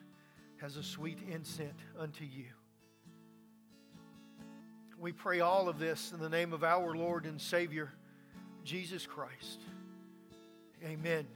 as 0.61 0.77
a 0.77 0.83
sweet 0.83 1.19
incense 1.29 1.81
unto 1.99 2.23
you. 2.23 2.45
We 4.97 5.11
pray 5.11 5.41
all 5.41 5.67
of 5.67 5.77
this 5.77 6.13
in 6.13 6.21
the 6.21 6.29
name 6.29 6.53
of 6.53 6.63
our 6.63 6.95
Lord 6.95 7.25
and 7.25 7.39
Savior, 7.39 7.91
Jesus 8.63 9.05
Christ. 9.05 9.59
Amen. 10.85 11.27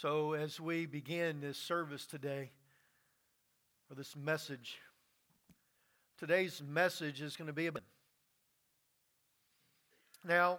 So, 0.00 0.34
as 0.34 0.60
we 0.60 0.86
begin 0.86 1.40
this 1.40 1.58
service 1.58 2.06
today, 2.06 2.52
or 3.90 3.96
this 3.96 4.14
message. 4.14 4.78
Today's 6.20 6.62
message 6.62 7.20
is 7.20 7.36
going 7.36 7.48
to 7.48 7.52
be 7.52 7.66
about. 7.66 7.82
Now, 10.24 10.58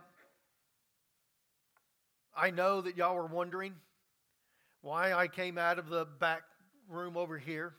I 2.36 2.52
know 2.52 2.82
that 2.82 2.98
y'all 2.98 3.16
were 3.16 3.28
wondering 3.28 3.76
why 4.82 5.14
I 5.14 5.30
came 5.30 5.58
out 5.58 5.80
of 5.80 5.88
the 5.88 6.04
back 6.04 6.42
room 6.90 7.16
over 7.16 7.38
here 7.38 7.76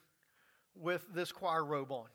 with 0.75 1.05
this 1.13 1.31
choir 1.31 1.63
robe 1.63 1.93
on. 1.93 2.07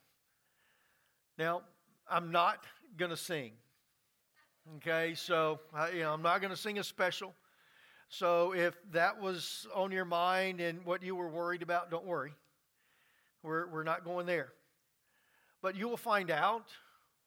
Now, 1.37 1.61
I'm 2.09 2.31
not 2.31 2.65
going 2.97 3.11
to 3.11 3.17
sing. 3.17 3.51
Okay, 4.77 5.13
so 5.13 5.59
I, 5.71 5.91
you 5.91 5.99
know, 5.99 6.13
I'm 6.13 6.23
not 6.23 6.41
going 6.41 6.49
to 6.49 6.57
sing 6.57 6.79
a 6.79 6.83
special. 6.83 7.35
So 8.09 8.53
if 8.53 8.75
that 8.91 9.19
was 9.19 9.67
on 9.73 9.91
your 9.91 10.05
mind 10.05 10.61
and 10.61 10.85
what 10.85 11.03
you 11.03 11.15
were 11.15 11.29
worried 11.29 11.61
about, 11.61 11.89
don't 11.89 12.05
worry. 12.05 12.33
We're, 13.43 13.67
we're 13.67 13.83
not 13.83 14.03
going 14.03 14.25
there. 14.25 14.49
But 15.61 15.75
you 15.75 15.87
will 15.87 15.97
find 15.97 16.29
out 16.29 16.67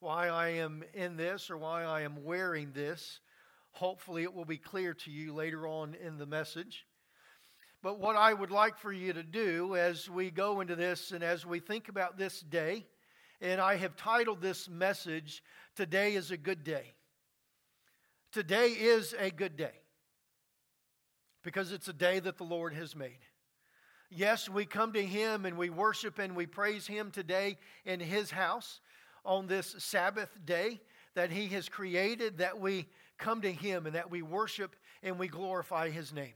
why 0.01 0.29
I 0.29 0.49
am 0.51 0.85
in 0.95 1.17
this 1.17 1.51
or 1.51 1.59
why 1.59 1.85
I 1.85 2.03
am 2.03 2.25
wearing 2.25 2.73
this. 2.73 3.21
Hopefully, 3.73 4.23
it 4.23 4.33
will 4.33 4.45
be 4.45 4.57
clear 4.57 4.95
to 4.95 5.11
you 5.11 5.35
later 5.35 5.67
on 5.67 5.95
in 5.95 6.19
the 6.19 6.27
message. 6.27 6.87
But 7.83 8.01
what 8.01 8.17
I 8.17 8.33
would 8.33 8.51
like 8.51 8.79
for 8.79 8.93
you 8.93 9.12
to 9.12 9.23
do 9.23 9.77
as 9.77 10.09
we 10.09 10.31
go 10.31 10.61
into 10.61 10.75
this 10.75 11.12
and 11.12 11.23
as 11.23 11.47
we 11.47 11.61
think 11.61 11.88
about 11.88 12.17
this 12.17 12.41
day, 12.41 12.87
and 13.41 13.61
I 13.61 13.77
have 13.77 13.97
titled 13.97 14.41
this 14.41 14.69
message, 14.69 15.43
Today 15.77 16.14
is 16.14 16.31
a 16.33 16.37
Good 16.37 16.64
Day. 16.64 16.95
Today 18.33 18.71
is 18.71 19.14
a 19.19 19.31
good 19.31 19.57
day 19.57 19.73
because 21.48 21.72
it's 21.72 21.88
a 21.88 21.94
day 21.94 22.18
that 22.20 22.37
the 22.37 22.44
Lord 22.44 22.74
has 22.74 22.94
made. 22.94 23.20
Yes, 24.11 24.50
we 24.50 24.66
come 24.66 24.92
to 24.92 25.02
Him 25.02 25.46
and 25.46 25.56
we 25.56 25.70
worship 25.70 26.18
and 26.18 26.37
we 26.37 26.44
praise 26.44 26.87
Him 26.87 27.11
today 27.11 27.56
in 27.87 28.00
His 28.00 28.30
house 28.30 28.80
on 29.24 29.46
this 29.46 29.74
Sabbath 29.78 30.28
day 30.44 30.78
that 31.14 31.30
He 31.30 31.46
has 31.46 31.66
created, 31.70 32.37
that 32.37 32.61
we 32.61 32.84
come 33.16 33.40
to 33.40 33.50
Him 33.50 33.87
and 33.87 33.94
that 33.94 34.11
we 34.11 34.20
worship 34.20 34.76
and 35.02 35.18
we 35.18 35.26
glorify 35.26 35.88
His 35.88 36.12
name. 36.12 36.34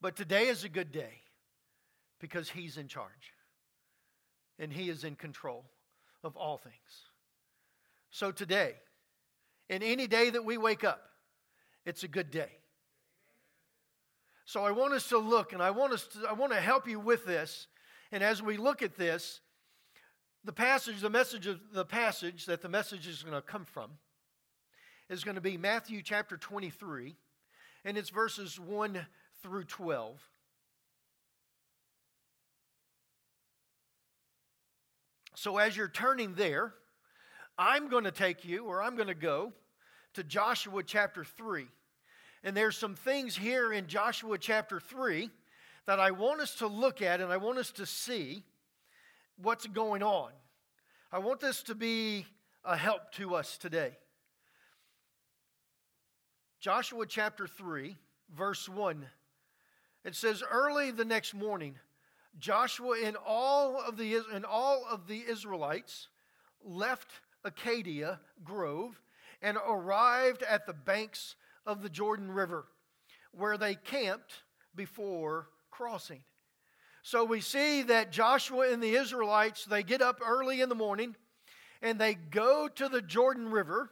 But 0.00 0.16
today 0.16 0.48
is 0.48 0.64
a 0.64 0.68
good 0.68 0.90
day 0.90 1.22
because 2.18 2.50
He's 2.50 2.78
in 2.78 2.88
charge 2.88 3.32
and 4.58 4.72
He 4.72 4.88
is 4.88 5.04
in 5.04 5.14
control 5.14 5.66
of 6.24 6.36
all 6.36 6.58
things. 6.58 6.74
So 8.10 8.32
today, 8.32 8.74
in 9.68 9.84
any 9.84 10.08
day 10.08 10.30
that 10.30 10.44
we 10.44 10.58
wake 10.58 10.82
up, 10.82 11.00
it's 11.86 12.02
a 12.02 12.08
good 12.08 12.32
day. 12.32 12.57
So 14.48 14.64
I 14.64 14.70
want 14.70 14.94
us 14.94 15.10
to 15.10 15.18
look 15.18 15.52
and 15.52 15.62
I 15.62 15.72
want 15.72 15.92
us 15.92 16.06
to, 16.06 16.26
I 16.26 16.32
want 16.32 16.52
to 16.52 16.58
help 16.58 16.88
you 16.88 16.98
with 16.98 17.26
this. 17.26 17.66
And 18.10 18.24
as 18.24 18.42
we 18.42 18.56
look 18.56 18.82
at 18.82 18.96
this, 18.96 19.42
the 20.42 20.54
passage, 20.54 21.02
the 21.02 21.10
message 21.10 21.46
of 21.46 21.60
the 21.74 21.84
passage 21.84 22.46
that 22.46 22.62
the 22.62 22.68
message 22.70 23.06
is 23.06 23.22
going 23.22 23.34
to 23.34 23.42
come 23.42 23.66
from 23.66 23.90
is 25.10 25.22
going 25.22 25.34
to 25.34 25.42
be 25.42 25.58
Matthew 25.58 26.00
chapter 26.00 26.38
23, 26.38 27.14
and 27.84 27.98
it's 27.98 28.08
verses 28.08 28.58
1 28.58 28.98
through 29.42 29.64
12. 29.64 30.18
So 35.34 35.58
as 35.58 35.76
you're 35.76 35.88
turning 35.88 36.32
there, 36.32 36.72
I'm 37.58 37.90
going 37.90 38.04
to 38.04 38.10
take 38.10 38.46
you, 38.46 38.64
or 38.64 38.82
I'm 38.82 38.96
going 38.96 39.08
to 39.08 39.14
go 39.14 39.52
to 40.14 40.24
Joshua 40.24 40.82
chapter 40.82 41.22
3. 41.22 41.66
And 42.44 42.56
there's 42.56 42.76
some 42.76 42.94
things 42.94 43.36
here 43.36 43.72
in 43.72 43.86
Joshua 43.86 44.38
chapter 44.38 44.78
3 44.78 45.30
that 45.86 45.98
I 45.98 46.12
want 46.12 46.40
us 46.40 46.54
to 46.56 46.66
look 46.66 47.02
at 47.02 47.20
and 47.20 47.32
I 47.32 47.36
want 47.36 47.58
us 47.58 47.72
to 47.72 47.86
see 47.86 48.44
what's 49.40 49.66
going 49.66 50.02
on. 50.02 50.30
I 51.10 51.18
want 51.18 51.40
this 51.40 51.62
to 51.64 51.74
be 51.74 52.26
a 52.64 52.76
help 52.76 53.12
to 53.12 53.34
us 53.34 53.56
today. 53.56 53.96
Joshua 56.60 57.06
chapter 57.06 57.46
3, 57.46 57.96
verse 58.36 58.68
1. 58.68 59.06
It 60.04 60.14
says, 60.14 60.42
Early 60.48 60.90
the 60.90 61.04
next 61.04 61.34
morning, 61.34 61.76
Joshua 62.38 62.96
and 63.04 63.16
all 63.26 63.80
of 63.80 63.96
the, 63.96 64.22
and 64.32 64.44
all 64.44 64.84
of 64.90 65.06
the 65.06 65.22
Israelites 65.28 66.08
left 66.64 67.08
Acacia 67.44 68.20
Grove 68.44 69.00
and 69.40 69.56
arrived 69.66 70.42
at 70.42 70.66
the 70.66 70.72
banks 70.72 71.36
of 71.68 71.82
the 71.82 71.90
Jordan 71.90 72.32
River, 72.32 72.64
where 73.32 73.58
they 73.58 73.74
camped 73.74 74.42
before 74.74 75.48
crossing. 75.70 76.22
So 77.02 77.24
we 77.24 77.42
see 77.42 77.82
that 77.82 78.10
Joshua 78.10 78.72
and 78.72 78.82
the 78.82 78.94
Israelites, 78.94 79.66
they 79.66 79.82
get 79.82 80.00
up 80.00 80.20
early 80.26 80.62
in 80.62 80.70
the 80.70 80.74
morning 80.74 81.14
and 81.82 81.98
they 81.98 82.14
go 82.14 82.68
to 82.68 82.88
the 82.88 83.02
Jordan 83.02 83.50
River 83.50 83.90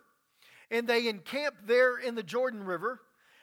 and 0.70 0.88
they 0.88 1.06
encamp 1.06 1.54
there 1.66 1.98
in 1.98 2.14
the 2.14 2.22
Jordan 2.22 2.64
River. 2.64 2.98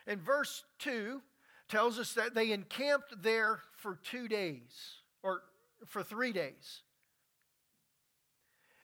And 0.07 0.19
verse 0.19 0.63
2 0.79 1.21
tells 1.69 1.99
us 1.99 2.13
that 2.13 2.33
they 2.33 2.51
encamped 2.51 3.21
there 3.21 3.59
for 3.77 3.99
two 4.03 4.27
days 4.27 4.95
or 5.21 5.41
for 5.85 6.01
three 6.01 6.33
days. 6.33 6.81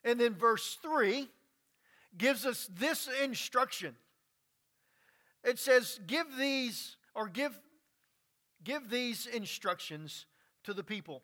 And 0.04 0.20
then 0.20 0.36
verse 0.36 0.78
3 0.84 1.28
gives 2.18 2.46
us 2.46 2.70
this 2.78 3.10
instruction 3.24 3.96
it 5.44 5.60
says, 5.60 6.00
Give 6.06 6.26
these, 6.38 6.98
or 7.16 7.28
give, 7.28 7.60
give 8.64 8.90
these 8.90 9.26
instructions 9.26 10.26
to 10.64 10.74
the 10.74 10.84
people. 10.84 11.24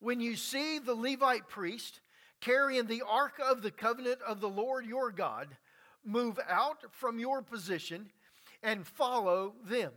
When 0.00 0.20
you 0.20 0.36
see 0.36 0.78
the 0.78 0.94
Levite 0.94 1.48
priest 1.48 2.00
carrying 2.40 2.86
the 2.86 3.02
ark 3.06 3.34
of 3.44 3.62
the 3.62 3.70
covenant 3.70 4.18
of 4.26 4.40
the 4.40 4.48
Lord 4.48 4.86
your 4.86 5.12
God, 5.12 5.48
move 6.04 6.38
out 6.48 6.84
from 6.90 7.18
your 7.18 7.42
position 7.42 8.10
and 8.62 8.86
follow 8.86 9.54
them. 9.64 9.92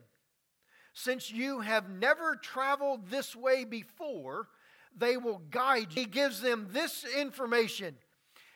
Since 0.93 1.32
you 1.32 1.62
have 1.62 1.89
never 1.89 2.36
traveled 2.36 3.10
this 3.10 3.36
way 3.36 3.63
before, 3.63 4.50
they 4.96 5.17
will 5.17 5.41
guide 5.50 5.88
you. 5.91 6.02
He 6.02 6.06
gives 6.06 6.41
them 6.41 6.67
this 6.72 7.06
information. 7.17 7.96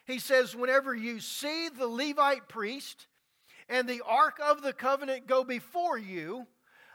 He 0.05 0.19
says, 0.19 0.55
Whenever 0.55 0.93
you 0.93 1.19
see 1.19 1.69
the 1.69 1.87
Levite 1.87 2.47
priest 2.47 3.07
and 3.69 3.87
the 3.87 4.01
ark 4.05 4.39
of 4.43 4.61
the 4.61 4.73
covenant 4.73 5.27
go 5.27 5.43
before 5.43 5.97
you, 5.97 6.47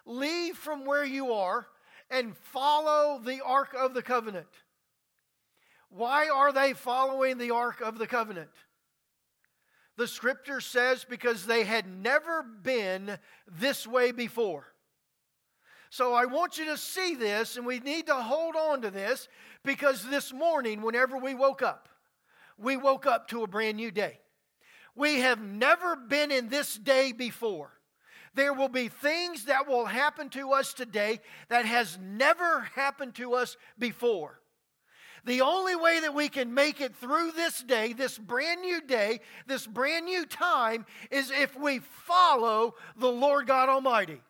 leave 0.07 0.57
from 0.57 0.85
where 0.85 1.05
you 1.05 1.33
are 1.33 1.67
and 2.11 2.37
follow 2.37 3.21
the 3.25 3.41
ark 3.45 3.75
of 3.79 3.95
the 3.95 4.03
covenant. 4.03 4.47
Why 5.91 6.29
are 6.29 6.53
they 6.53 6.73
following 6.73 7.39
the 7.39 7.51
ark 7.51 7.81
of 7.81 7.99
the 7.99 8.07
covenant? 8.07 8.51
The 9.97 10.09
scripture 10.09 10.61
says 10.61 11.05
because 11.05 11.45
they 11.45 11.65
had 11.65 11.87
never 11.87 12.43
been 12.43 13.19
this 13.47 13.87
way 13.87 14.11
before. 14.11 14.73
So 15.91 16.15
I 16.15 16.25
want 16.25 16.57
you 16.57 16.65
to 16.67 16.79
see 16.79 17.15
this, 17.15 17.59
and 17.59 17.67
we 17.67 17.79
need 17.79 18.07
to 18.07 18.15
hold 18.15 18.57
on 18.57 18.81
to 18.81 18.91
this 18.91 19.29
because 19.63 20.09
this 20.09 20.33
morning, 20.33 20.81
whenever 20.81 21.19
we 21.19 21.35
woke 21.35 21.61
up, 21.61 21.91
we 22.57 22.79
woke 22.79 23.07
up 23.07 23.29
to 23.29 23.43
a 23.43 23.47
brand 23.47 23.77
new 23.77 23.91
day. 23.91 24.22
We 24.95 25.21
have 25.21 25.41
never 25.41 25.97
been 25.97 26.31
in 26.31 26.49
this 26.49 26.77
day 26.77 27.13
before. 27.13 27.71
There 28.35 28.53
will 28.53 28.69
be 28.69 28.89
things 28.89 29.47
that 29.47 29.69
will 29.69 29.85
happen 29.85 30.31
to 30.31 30.53
us 30.53 30.73
today 30.73 31.21
that 31.49 31.67
has 31.67 31.99
never 32.01 32.61
happened 32.75 33.15
to 33.17 33.35
us 33.35 33.57
before. 33.79 34.41
The 35.25 35.43
only 35.43 35.77
way 35.77 36.01
that 36.01 36.15
we 36.15 36.29
can 36.29 36.53
make 36.53 36.81
it 36.81 36.97
through 36.97 37.33
this 37.33 37.63
day, 37.63 37.93
this 37.93 38.19
brand 38.19 38.61
new 38.61 38.81
day, 38.81 39.21
this 39.47 39.67
brand 39.67 40.07
new 40.07 40.27
time, 40.27 40.85
is 41.11 41.31
if 41.31 41.57
we 41.57 41.79
follow 41.79 42.75
the 42.97 43.11
Lord 43.11 43.47
God 43.47 43.69
Almighty. 43.69 44.21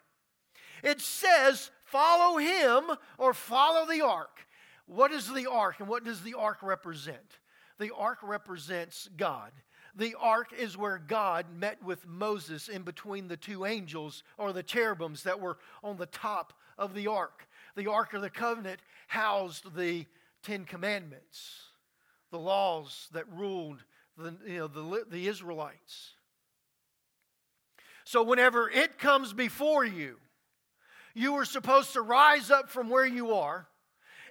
It 0.83 1.01
says, 1.01 1.70
follow 1.85 2.38
him 2.38 2.85
or 3.16 3.33
follow 3.33 3.87
the 3.87 4.05
ark. 4.05 4.46
What 4.87 5.12
is 5.12 5.33
the 5.33 5.48
ark 5.48 5.77
and 5.79 5.88
what 5.88 6.05
does 6.05 6.22
the 6.22 6.35
ark 6.35 6.59
represent? 6.62 7.38
The 7.79 7.94
ark 7.94 8.18
represents 8.22 9.09
God. 9.16 9.53
The 9.94 10.14
ark 10.18 10.52
is 10.59 10.76
where 10.76 10.98
God 10.98 11.46
met 11.55 11.83
with 11.83 12.07
Moses 12.07 12.68
in 12.68 12.83
between 12.83 13.28
the 13.28 13.37
two 13.37 13.66
angels 13.66 14.22
or 14.38 14.52
the 14.52 14.62
cherubims 14.62 15.24
that 15.24 15.40
were 15.40 15.59
on 15.83 15.98
the 15.98 16.07
top 16.07 16.55
of 16.78 16.94
the 16.94 17.09
ark. 17.09 17.46
The 17.76 17.90
ark 17.90 18.14
of 18.14 18.22
the 18.22 18.31
covenant 18.31 18.81
housed 19.09 19.74
the 19.74 20.07
Ten 20.42 20.64
Commandments, 20.64 21.61
the 22.31 22.38
laws 22.38 23.09
that 23.12 23.31
ruled 23.31 23.85
the, 24.16 24.35
you 24.46 24.59
know, 24.59 24.66
the, 24.66 25.05
the 25.11 25.28
Israelites. 25.28 26.14
So, 28.05 28.22
whenever 28.22 28.68
it 28.68 28.98
comes 28.98 29.33
before 29.33 29.85
you, 29.85 30.16
you 31.14 31.35
are 31.35 31.44
supposed 31.44 31.92
to 31.92 32.02
rise 32.02 32.50
up 32.50 32.70
from 32.70 32.88
where 32.88 33.07
you 33.07 33.35
are 33.35 33.68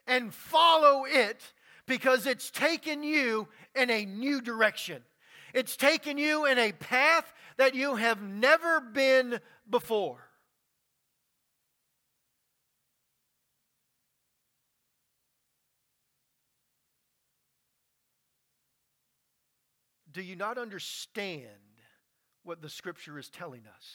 and 0.08 0.34
follow 0.34 1.06
it 1.06 1.42
because 1.86 2.26
it's 2.26 2.52
taken 2.52 3.04
you 3.04 3.48
in 3.76 3.90
a 3.90 4.06
new 4.06 4.42
direction. 4.42 5.04
It's 5.54 5.76
taken 5.76 6.18
you 6.18 6.46
in 6.46 6.58
a 6.58 6.72
path 6.72 7.32
that 7.58 7.76
you 7.76 7.96
have 7.96 8.22
never 8.22 8.80
been 8.82 9.40
before. 9.70 10.28
Do 20.12 20.22
you 20.22 20.36
not 20.36 20.58
understand 20.58 21.48
what 22.44 22.62
the 22.62 22.70
scripture 22.70 23.18
is 23.18 23.30
telling 23.30 23.64
us? 23.68 23.86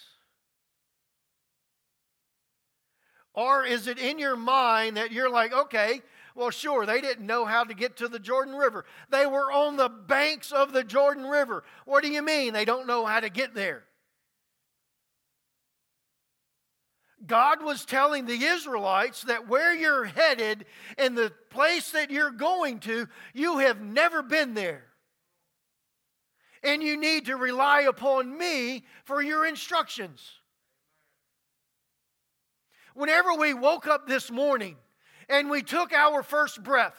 Or 3.35 3.67
is 3.67 3.87
it 3.87 3.99
in 3.99 4.19
your 4.19 4.37
mind 4.37 4.97
that 4.97 5.13
you're 5.13 5.29
like, 5.29 5.53
okay, 5.53 6.01
well, 6.37 6.51
sure, 6.51 6.85
they 6.85 7.01
didn't 7.01 7.27
know 7.27 7.47
how 7.47 7.65
to 7.65 7.75
get 7.75 7.97
to 7.97 8.09
the 8.09 8.19
Jordan 8.19 8.55
River. 8.55 8.85
They 9.11 9.27
were 9.27 9.51
on 9.51 9.77
the 9.77 9.89
banks 9.89 10.53
of 10.53 10.73
the 10.73 10.85
Jordan 10.85 11.25
River. 11.25 11.65
What 11.87 12.05
do 12.05 12.11
you 12.11 12.23
mean 12.23 12.53
they 12.53 12.67
don't 12.67 12.87
know 12.87 13.07
how 13.07 13.21
to 13.21 13.31
get 13.31 13.55
there? 13.55 13.85
God 17.27 17.63
was 17.63 17.87
telling 17.87 18.27
the 18.27 18.35
Israelites 18.35 19.23
that 19.23 19.49
where 19.49 19.75
you're 19.75 20.05
headed 20.05 20.67
and 20.99 21.17
the 21.17 21.33
place 21.51 21.93
that 21.93 22.11
you're 22.11 22.31
going 22.31 22.81
to, 22.81 23.09
you 23.33 23.59
have 23.59 23.81
never 23.81 24.23
been 24.23 24.53
there. 24.53 24.85
And 26.63 26.83
you 26.83 26.99
need 26.99 27.27
to 27.27 27.37
rely 27.37 27.83
upon 27.83 28.37
me 28.37 28.85
for 29.05 29.23
your 29.23 29.47
instructions. 29.47 30.33
Whenever 32.95 33.35
we 33.35 33.55
woke 33.55 33.87
up 33.87 34.07
this 34.07 34.31
morning 34.31 34.77
and 35.29 35.51
we 35.51 35.63
took 35.63 35.93
our 35.93 36.23
first 36.23 36.63
breath, 36.63 36.97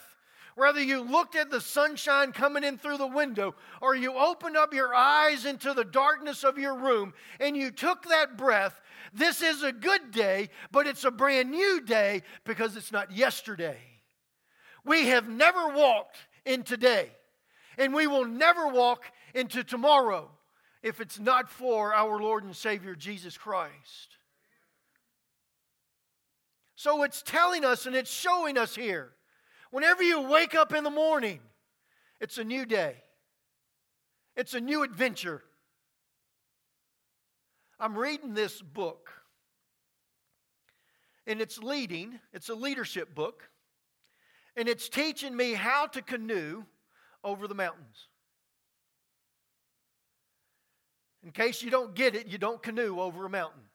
whether 0.56 0.82
you 0.82 1.02
looked 1.02 1.36
at 1.36 1.50
the 1.50 1.62
sunshine 1.62 2.32
coming 2.32 2.64
in 2.64 2.78
through 2.78 2.98
the 2.98 3.08
window 3.08 3.56
or 3.82 3.96
you 3.96 4.14
opened 4.16 4.58
up 4.58 4.74
your 4.74 4.94
eyes 4.94 5.46
into 5.46 5.74
the 5.74 5.86
darkness 5.86 6.44
of 6.44 6.58
your 6.58 6.76
room 6.76 7.14
and 7.40 7.56
you 7.56 7.72
took 7.72 8.04
that 8.10 8.38
breath, 8.38 8.82
this 9.14 9.42
is 9.42 9.64
a 9.64 9.72
good 9.72 10.12
day, 10.12 10.50
but 10.72 10.88
it's 10.88 11.06
a 11.06 11.12
brand 11.12 11.52
new 11.52 11.82
day 11.82 12.24
because 12.44 12.76
it's 12.76 12.92
not 12.92 13.12
yesterday. 13.12 13.78
We 14.84 15.08
have 15.08 15.28
never 15.28 15.70
walked 15.70 16.18
in 16.46 16.64
today, 16.64 17.12
and 17.78 17.94
we 17.94 18.08
will 18.08 18.26
never 18.26 18.68
walk 18.68 19.04
into 19.34 19.64
tomorrow 19.64 20.30
if 20.82 21.02
it's 21.02 21.20
not 21.20 21.50
for 21.50 21.94
our 21.94 22.20
Lord 22.20 22.44
and 22.44 22.56
Savior 22.56 22.96
Jesus 22.96 23.38
Christ. 23.38 24.17
So 26.78 27.02
it's 27.02 27.24
telling 27.24 27.66
us 27.66 27.88
and 27.88 27.96
it's 27.96 28.12
showing 28.12 28.56
us 28.56 28.76
here. 28.76 29.12
Whenever 29.72 30.04
you 30.04 30.22
wake 30.22 30.54
up 30.54 30.74
in 30.74 30.84
the 30.84 30.92
morning, 30.92 31.40
it's 32.22 32.38
a 32.38 32.44
new 32.44 32.68
day, 32.68 32.98
it's 34.36 34.54
a 34.54 34.62
new 34.62 34.84
adventure. 34.84 35.42
I'm 37.80 37.98
reading 37.98 38.36
this 38.36 38.62
book, 38.62 39.10
and 41.26 41.42
it's 41.42 41.58
leading, 41.58 42.20
it's 42.32 42.50
a 42.50 42.56
leadership 42.56 43.16
book, 43.16 43.50
and 44.56 44.70
it's 44.70 44.88
teaching 44.88 45.36
me 45.36 45.54
how 45.54 45.88
to 45.88 46.02
canoe 46.04 46.64
over 47.24 47.48
the 47.48 47.56
mountains. 47.56 48.08
In 51.24 51.32
case 51.32 51.64
you 51.64 51.72
don't 51.72 51.96
get 51.96 52.16
it, 52.16 52.28
you 52.28 52.38
don't 52.38 52.62
canoe 52.62 53.00
over 53.00 53.26
a 53.26 53.30
mountain. 53.30 53.67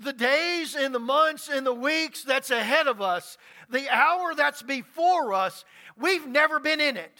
The 0.00 0.12
days 0.12 0.74
and 0.74 0.94
the 0.94 0.98
months 0.98 1.48
and 1.48 1.66
the 1.66 1.74
weeks 1.74 2.24
that's 2.24 2.50
ahead 2.50 2.86
of 2.86 3.02
us, 3.02 3.36
the 3.70 3.88
hour 3.90 4.34
that's 4.34 4.62
before 4.62 5.34
us, 5.34 5.64
we've 5.96 6.26
never 6.26 6.58
been 6.58 6.80
in 6.80 6.96
it. 6.96 7.12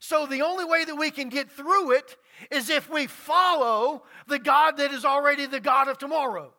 So 0.00 0.26
the 0.26 0.42
only 0.42 0.64
way 0.64 0.84
that 0.84 0.96
we 0.96 1.10
can 1.10 1.28
get 1.28 1.50
through 1.50 1.92
it 1.92 2.16
is 2.50 2.68
if 2.68 2.90
we 2.90 3.06
follow 3.06 4.02
the 4.26 4.38
God 4.38 4.76
that 4.78 4.92
is 4.92 5.04
already 5.04 5.46
the 5.46 5.60
God 5.60 5.88
of 5.88 5.98
tomorrow. 5.98 6.52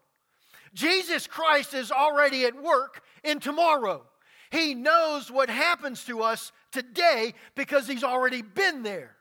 Jesus 0.74 1.28
Christ 1.28 1.74
is 1.74 1.92
already 1.92 2.46
at 2.46 2.62
work 2.62 3.02
in 3.24 3.40
tomorrow. 3.40 4.06
He 4.52 4.74
knows 4.74 5.30
what 5.30 5.50
happens 5.50 6.06
to 6.06 6.22
us 6.22 6.52
today 6.72 7.34
because 7.56 7.88
he's 7.88 8.04
already 8.04 8.42
been 8.42 8.84
there. 8.84 9.16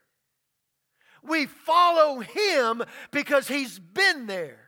We 1.22 1.46
follow 1.46 2.20
him 2.20 2.82
because 3.10 3.48
he's 3.48 3.78
been 3.78 4.26
there 4.26 4.67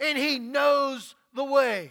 and 0.00 0.18
He 0.18 0.38
knows 0.38 1.14
the 1.34 1.44
way. 1.44 1.90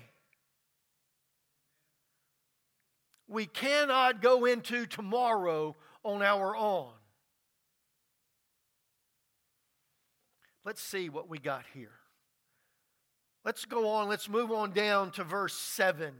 We 3.27 3.45
cannot 3.45 4.21
go 4.21 4.45
into 4.45 4.85
tomorrow 4.85 5.75
on 6.03 6.21
our 6.21 6.55
own. 6.55 6.91
Let's 10.63 10.81
see 10.81 11.09
what 11.09 11.29
we 11.29 11.39
got 11.39 11.63
here. 11.73 11.91
Let's 13.43 13.65
go 13.65 13.89
on, 13.89 14.09
let's 14.09 14.27
move 14.27 14.51
on 14.51 14.71
down 14.71 15.11
to 15.11 15.23
verse 15.23 15.53
7. 15.55 16.13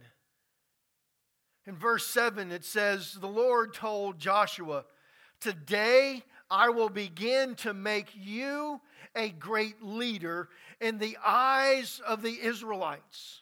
In 1.66 1.76
verse 1.76 2.06
7, 2.06 2.52
it 2.52 2.64
says, 2.64 3.14
The 3.14 3.28
Lord 3.28 3.74
told 3.74 4.20
Joshua, 4.20 4.86
Today 5.40 6.24
I 6.50 6.70
will 6.70 6.90
begin 6.90 7.56
to 7.56 7.74
make 7.74 8.10
you 8.16 8.82
a 9.16 9.30
great 9.30 9.82
leader 9.82 10.50
in 10.80 10.98
the 11.00 11.18
eyes 11.26 12.02
of 12.06 12.22
the 12.22 12.38
Israelites. 12.42 13.42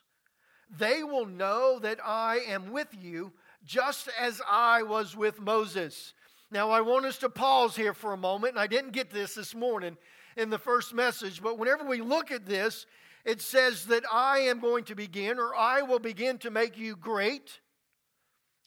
They 0.78 1.02
will 1.02 1.26
know 1.26 1.78
that 1.80 1.98
I 2.04 2.38
am 2.48 2.72
with 2.72 2.88
you 2.98 3.32
just 3.64 4.08
as 4.18 4.40
I 4.48 4.82
was 4.82 5.16
with 5.16 5.40
Moses. 5.40 6.14
Now, 6.50 6.70
I 6.70 6.80
want 6.80 7.06
us 7.06 7.18
to 7.18 7.28
pause 7.28 7.76
here 7.76 7.94
for 7.94 8.12
a 8.12 8.18
moment, 8.18 8.52
and 8.52 8.60
I 8.60 8.66
didn't 8.66 8.92
get 8.92 9.10
this 9.10 9.34
this 9.34 9.54
morning 9.54 9.96
in 10.36 10.50
the 10.50 10.58
first 10.58 10.94
message, 10.94 11.42
but 11.42 11.58
whenever 11.58 11.84
we 11.84 12.00
look 12.00 12.30
at 12.30 12.46
this, 12.46 12.86
it 13.24 13.40
says 13.40 13.86
that 13.86 14.04
I 14.12 14.40
am 14.40 14.60
going 14.60 14.84
to 14.84 14.94
begin, 14.94 15.38
or 15.38 15.54
I 15.54 15.82
will 15.82 15.98
begin 15.98 16.38
to 16.38 16.50
make 16.50 16.76
you 16.76 16.96
great, 16.96 17.60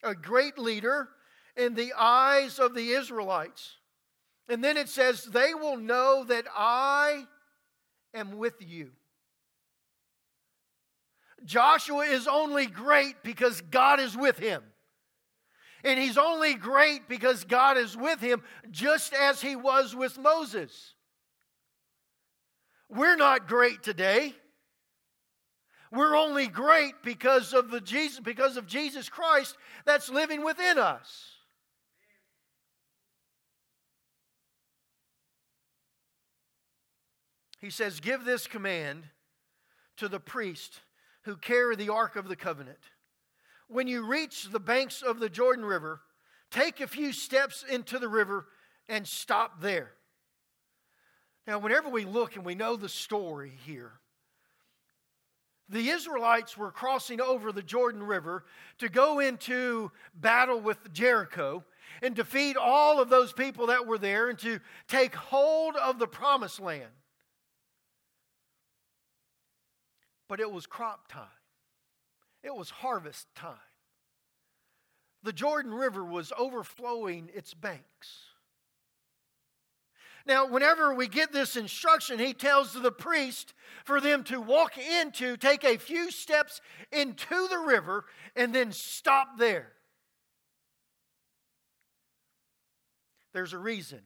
a 0.04 0.16
great 0.16 0.58
leader 0.58 1.10
in 1.56 1.76
the 1.76 1.94
eyes 1.98 2.60
of 2.60 2.74
the 2.74 2.90
Israelites. 2.92 3.76
And 4.50 4.64
then 4.64 4.78
it 4.78 4.90
says, 4.90 5.24
they 5.26 5.54
will 5.54 5.78
know 5.78 6.24
that 6.26 6.46
I 6.56 7.26
am 8.14 8.38
with 8.38 8.56
you. 8.60 8.92
Joshua 11.44 12.06
is 12.06 12.28
only 12.28 12.66
great 12.66 13.24
because 13.24 13.62
God 13.62 14.00
is 14.00 14.18
with 14.18 14.38
him. 14.38 14.64
And 15.84 16.00
he's 16.00 16.18
only 16.18 16.56
great 16.56 17.08
because 17.08 17.44
God 17.44 17.78
is 17.78 17.96
with 17.96 18.20
him, 18.20 18.42
just 18.72 19.14
as 19.14 19.42
he 19.42 19.56
was 19.56 19.96
with 19.96 20.18
Moses. 20.18 20.96
We're 22.90 23.16
not 23.16 23.48
great 23.48 23.84
today. 23.84 24.34
We're 25.92 26.16
only 26.16 26.48
great 26.48 26.96
because 27.04 27.54
of 27.54 27.70
the 27.70 27.80
Jesus 27.80 28.20
because 28.20 28.58
of 28.58 28.66
Jesus 28.66 29.08
Christ 29.08 29.56
that's 29.86 30.10
living 30.10 30.44
within 30.44 30.78
us. 30.78 31.37
He 37.60 37.70
says, 37.70 38.00
"Give 38.00 38.24
this 38.24 38.48
command 38.48 39.10
to 39.98 40.08
the 40.08 40.20
priest 40.20 40.82
who 41.24 41.36
carry 41.36 41.76
the 41.76 41.90
ark 41.90 42.16
of 42.16 42.28
the 42.28 42.36
covenant. 42.36 42.92
When 43.68 43.88
you 43.88 44.06
reach 44.06 44.46
the 44.46 44.60
banks 44.60 45.02
of 45.02 45.20
the 45.20 45.30
Jordan 45.30 45.66
River, 45.66 46.02
take 46.52 46.80
a 46.80 46.88
few 46.88 47.12
steps 47.12 47.64
into 47.64 48.00
the 48.00 48.08
river 48.08 48.48
and 48.88 49.08
stop 49.08 49.60
there." 49.60 49.98
Now, 51.46 51.60
whenever 51.60 51.90
we 51.90 52.06
look 52.06 52.36
and 52.36 52.46
we 52.46 52.56
know 52.56 52.76
the 52.76 52.90
story 52.90 53.50
here, 53.50 54.00
the 55.70 55.90
Israelites 55.90 56.56
were 56.56 56.72
crossing 56.72 57.20
over 57.20 57.52
the 57.52 57.64
Jordan 57.64 58.04
River 58.04 58.46
to 58.78 58.88
go 58.88 59.20
into 59.20 59.92
battle 60.14 60.62
with 60.62 60.94
Jericho 60.94 61.66
and 62.02 62.16
defeat 62.16 62.56
all 62.56 63.02
of 63.02 63.10
those 63.10 63.34
people 63.34 63.68
that 63.68 63.86
were 63.86 63.98
there 63.98 64.30
and 64.30 64.40
to 64.40 64.62
take 64.88 65.16
hold 65.16 65.76
of 65.76 66.00
the 66.00 66.08
promised 66.08 66.60
land. 66.60 66.94
But 70.28 70.40
it 70.40 70.52
was 70.52 70.66
crop 70.66 71.08
time, 71.12 71.28
it 72.44 72.56
was 72.56 72.70
harvest 72.70 73.28
time. 73.36 73.56
The 75.24 75.34
Jordan 75.34 75.74
River 75.74 76.04
was 76.04 76.32
overflowing 76.38 77.30
its 77.34 77.54
banks. 77.54 78.28
Now, 80.26 80.46
whenever 80.46 80.94
we 80.94 81.08
get 81.08 81.32
this 81.32 81.56
instruction, 81.56 82.20
he 82.20 82.34
tells 82.34 82.74
the 82.74 82.92
priest 82.92 83.54
for 83.86 84.02
them 84.02 84.26
to 84.26 84.42
walk 84.42 84.78
into, 84.78 85.38
take 85.38 85.64
a 85.64 85.78
few 85.78 86.12
steps 86.12 86.60
into 86.92 87.48
the 87.48 87.58
river, 87.58 88.04
and 88.36 88.54
then 88.54 88.74
stop 88.74 89.38
there. 89.38 89.72
There's 93.34 93.54
a 93.54 93.58
reason. 93.58 94.02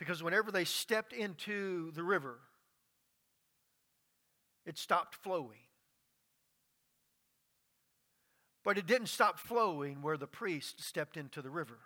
Because 0.00 0.20
whenever 0.20 0.50
they 0.50 0.64
stepped 0.64 1.12
into 1.12 1.92
the 1.92 2.02
river, 2.02 2.40
it 4.66 4.78
stopped 4.78 5.14
flowing. 5.14 5.60
But 8.64 8.78
it 8.78 8.86
didn't 8.86 9.06
stop 9.06 9.38
flowing 9.38 10.02
where 10.02 10.16
the 10.16 10.26
priest 10.26 10.82
stepped 10.82 11.16
into 11.16 11.40
the 11.40 11.50
river 11.50 11.78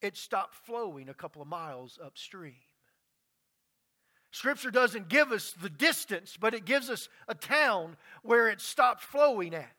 it 0.00 0.16
stopped 0.16 0.54
flowing 0.54 1.08
a 1.08 1.14
couple 1.14 1.42
of 1.42 1.48
miles 1.48 1.98
upstream. 2.02 2.54
Scripture 4.30 4.70
doesn't 4.70 5.08
give 5.08 5.32
us 5.32 5.52
the 5.52 5.70
distance, 5.70 6.36
but 6.38 6.54
it 6.54 6.64
gives 6.64 6.90
us 6.90 7.08
a 7.26 7.34
town 7.34 7.96
where 8.22 8.48
it 8.48 8.60
stopped 8.60 9.02
flowing 9.02 9.54
at. 9.54 9.75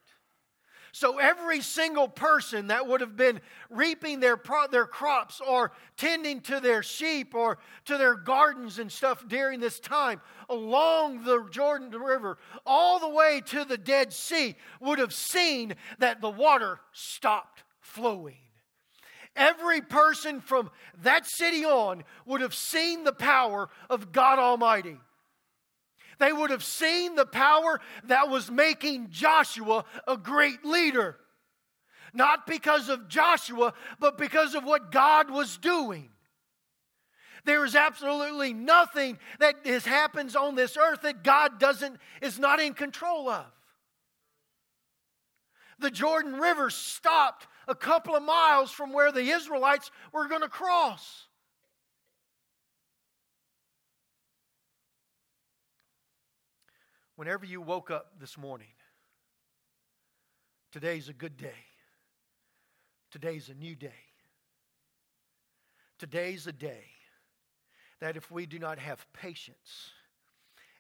So 0.91 1.19
every 1.19 1.61
single 1.61 2.07
person 2.07 2.67
that 2.67 2.87
would 2.87 3.01
have 3.01 3.15
been 3.15 3.41
reaping 3.69 4.19
their, 4.19 4.37
pro- 4.37 4.67
their 4.67 4.85
crops 4.85 5.41
or 5.41 5.71
tending 5.95 6.41
to 6.41 6.59
their 6.59 6.83
sheep 6.83 7.35
or 7.35 7.59
to 7.85 7.97
their 7.97 8.15
gardens 8.15 8.79
and 8.79 8.91
stuff 8.91 9.27
during 9.27 9.59
this 9.59 9.79
time 9.79 10.21
along 10.49 11.23
the 11.23 11.45
Jordan 11.51 11.91
River, 11.91 12.37
all 12.65 12.99
the 12.99 13.09
way 13.09 13.41
to 13.47 13.65
the 13.65 13.77
Dead 13.77 14.13
Sea, 14.13 14.55
would 14.79 14.99
have 14.99 15.13
seen 15.13 15.75
that 15.99 16.21
the 16.21 16.29
water 16.29 16.79
stopped 16.93 17.63
flowing 17.79 18.37
every 19.37 19.81
person 19.81 20.41
from 20.41 20.69
that 21.03 21.25
city 21.25 21.63
on 21.63 22.03
would 22.25 22.41
have 22.41 22.55
seen 22.55 23.03
the 23.03 23.13
power 23.13 23.69
of 23.89 24.11
God 24.11 24.39
Almighty. 24.39 24.97
They 26.19 26.33
would 26.33 26.49
have 26.49 26.63
seen 26.63 27.15
the 27.15 27.25
power 27.25 27.79
that 28.05 28.29
was 28.29 28.49
making 28.49 29.09
Joshua 29.11 29.85
a 30.07 30.17
great 30.17 30.65
leader. 30.65 31.17
Not 32.13 32.47
because 32.47 32.89
of 32.89 33.07
Joshua, 33.07 33.73
but 33.99 34.17
because 34.17 34.55
of 34.55 34.63
what 34.63 34.91
God 34.91 35.29
was 35.29 35.57
doing. 35.57 36.09
There 37.45 37.63
is 37.63 37.75
absolutely 37.75 38.53
nothing 38.53 39.19
that 39.39 39.55
is, 39.63 39.85
happens 39.85 40.35
on 40.35 40.55
this 40.55 40.75
earth 40.75 41.03
that 41.03 41.23
God 41.23 41.59
doesn't 41.59 41.97
is 42.21 42.39
not 42.39 42.59
in 42.59 42.73
control 42.73 43.29
of. 43.29 43.45
The 45.79 45.91
Jordan 45.91 46.33
River 46.33 46.69
stopped 46.69 47.47
a 47.67 47.75
couple 47.75 48.15
of 48.15 48.23
miles 48.23 48.71
from 48.71 48.91
where 48.91 49.11
the 49.11 49.29
Israelites 49.29 49.91
were 50.11 50.27
going 50.27 50.41
to 50.41 50.49
cross. 50.49 51.26
Whenever 57.17 57.47
you 57.47 57.59
woke 57.59 57.89
up 57.89 58.11
this 58.19 58.37
morning, 58.37 58.67
today's 60.71 61.09
a 61.09 61.13
good 61.13 61.35
day. 61.35 61.65
Today's 63.09 63.49
a 63.49 63.55
new 63.55 63.73
day. 63.75 63.89
Today's 65.97 66.45
a 66.45 66.51
day 66.51 66.83
that 67.99 68.17
if 68.17 68.29
we 68.29 68.45
do 68.45 68.59
not 68.59 68.77
have 68.77 69.11
patience 69.13 69.89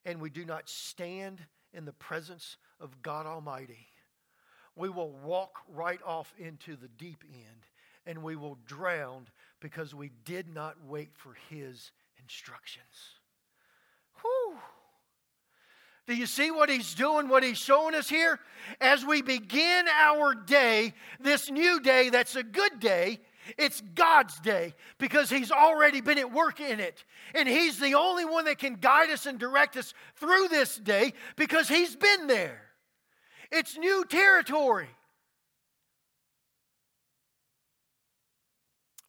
and 0.05 0.21
we 0.21 0.29
do 0.29 0.45
not 0.45 0.69
stand 0.69 1.39
in 1.73 1.85
the 1.85 1.93
presence 1.93 2.57
of 2.79 3.01
God 3.01 3.25
Almighty, 3.25 3.87
we 4.75 4.89
will 4.89 5.13
walk 5.23 5.57
right 5.67 5.99
off 6.05 6.35
into 6.37 6.75
the 6.75 6.87
deep 6.87 7.23
end 7.33 7.65
and 8.05 8.21
we 8.21 8.35
will 8.35 8.59
drown 8.67 9.25
because 9.59 9.95
we 9.95 10.11
did 10.23 10.53
not 10.53 10.75
wait 10.85 11.09
for 11.15 11.35
his 11.49 11.91
instructions. 12.21 12.85
Whew. 14.21 14.57
Do 16.07 16.15
you 16.15 16.25
see 16.25 16.51
what 16.51 16.69
he's 16.69 16.95
doing, 16.95 17.27
what 17.27 17.43
he's 17.43 17.57
showing 17.57 17.93
us 17.93 18.09
here? 18.09 18.39
As 18.79 19.05
we 19.05 19.21
begin 19.21 19.85
our 19.89 20.33
day, 20.33 20.93
this 21.19 21.51
new 21.51 21.79
day 21.81 22.09
that's 22.09 22.35
a 22.35 22.43
good 22.43 22.79
day, 22.79 23.19
it's 23.57 23.81
God's 23.95 24.39
day 24.39 24.73
because 24.97 25.29
He's 25.29 25.51
already 25.51 26.01
been 26.01 26.17
at 26.17 26.31
work 26.31 26.59
in 26.59 26.79
it. 26.79 27.05
And 27.33 27.47
He's 27.47 27.79
the 27.79 27.93
only 27.93 28.25
one 28.25 28.45
that 28.45 28.57
can 28.57 28.75
guide 28.75 29.09
us 29.09 29.25
and 29.25 29.39
direct 29.39 29.77
us 29.77 29.93
through 30.15 30.47
this 30.49 30.75
day 30.77 31.13
because 31.35 31.69
He's 31.69 31.95
been 31.95 32.27
there. 32.27 32.61
It's 33.51 33.77
new 33.77 34.03
territory. 34.05 34.89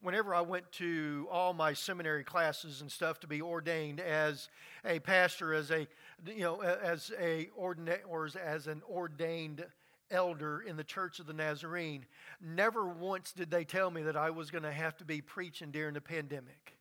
Whenever 0.01 0.33
I 0.33 0.41
went 0.41 0.71
to 0.73 1.27
all 1.29 1.53
my 1.53 1.73
seminary 1.73 2.23
classes 2.23 2.79
and 2.79 2.89
stuff 2.89 3.19
to 3.19 3.27
be 3.27 3.41
ordained 3.41 3.99
as 3.99 4.47
a 4.85 4.99
pastor, 4.99 5.53
as 5.53 5.71
a 5.71 5.89
you 6.25 6.41
know, 6.41 6.61
as 6.61 7.11
a 7.19 7.49
ordinate 7.55 8.03
or 8.07 8.29
as 8.43 8.67
an 8.67 8.81
ordained 8.89 9.65
elder 10.11 10.61
in 10.61 10.75
the 10.75 10.83
Church 10.83 11.19
of 11.19 11.27
the 11.27 11.33
Nazarene, 11.33 12.05
never 12.41 12.87
once 12.87 13.31
did 13.31 13.51
they 13.51 13.63
tell 13.63 13.91
me 13.91 14.03
that 14.03 14.17
I 14.17 14.29
was 14.29 14.51
going 14.51 14.63
to 14.63 14.71
have 14.71 14.97
to 14.97 15.05
be 15.05 15.21
preaching 15.21 15.71
during 15.71 15.93
the 15.93 16.01
pandemic. 16.01 16.75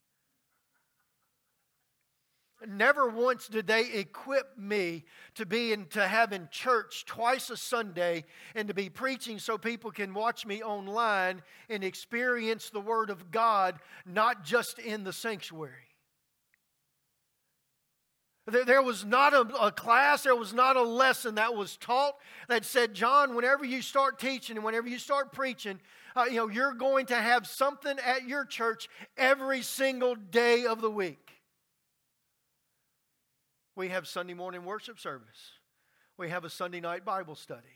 Never 2.66 3.08
once 3.08 3.46
did 3.46 3.68
they 3.68 3.92
equip 3.92 4.58
me 4.58 5.04
to 5.36 5.46
be 5.46 5.72
in, 5.72 5.86
to 5.86 6.06
have 6.06 6.32
in 6.32 6.48
church 6.50 7.04
twice 7.06 7.50
a 7.50 7.56
Sunday 7.56 8.24
and 8.56 8.66
to 8.66 8.74
be 8.74 8.88
preaching 8.88 9.38
so 9.38 9.56
people 9.56 9.92
can 9.92 10.12
watch 10.12 10.44
me 10.44 10.60
online 10.60 11.42
and 11.70 11.84
experience 11.84 12.70
the 12.70 12.80
Word 12.80 13.10
of 13.10 13.30
God, 13.30 13.78
not 14.04 14.42
just 14.42 14.80
in 14.80 15.04
the 15.04 15.12
sanctuary. 15.12 15.87
There, 18.50 18.82
was 18.82 19.04
not 19.04 19.34
a, 19.34 19.40
a 19.66 19.70
class, 19.70 20.22
there 20.22 20.34
was 20.34 20.54
not 20.54 20.76
a 20.76 20.82
lesson 20.82 21.34
that 21.34 21.54
was 21.54 21.76
taught 21.76 22.16
that 22.48 22.64
said, 22.64 22.94
John, 22.94 23.34
whenever 23.34 23.64
you 23.64 23.82
start 23.82 24.18
teaching 24.18 24.56
and 24.56 24.64
whenever 24.64 24.88
you 24.88 24.98
start 24.98 25.32
preaching, 25.32 25.78
uh, 26.16 26.24
you 26.24 26.36
know, 26.36 26.48
you're 26.48 26.72
going 26.72 27.06
to 27.06 27.16
have 27.16 27.46
something 27.46 27.98
at 27.98 28.26
your 28.26 28.46
church 28.46 28.88
every 29.18 29.60
single 29.60 30.14
day 30.14 30.64
of 30.64 30.80
the 30.80 30.90
week. 30.90 31.30
We 33.76 33.88
have 33.90 34.08
Sunday 34.08 34.34
morning 34.34 34.64
worship 34.64 34.98
service. 34.98 35.52
We 36.16 36.30
have 36.30 36.44
a 36.44 36.50
Sunday 36.50 36.80
night 36.80 37.04
Bible 37.04 37.34
study. 37.34 37.68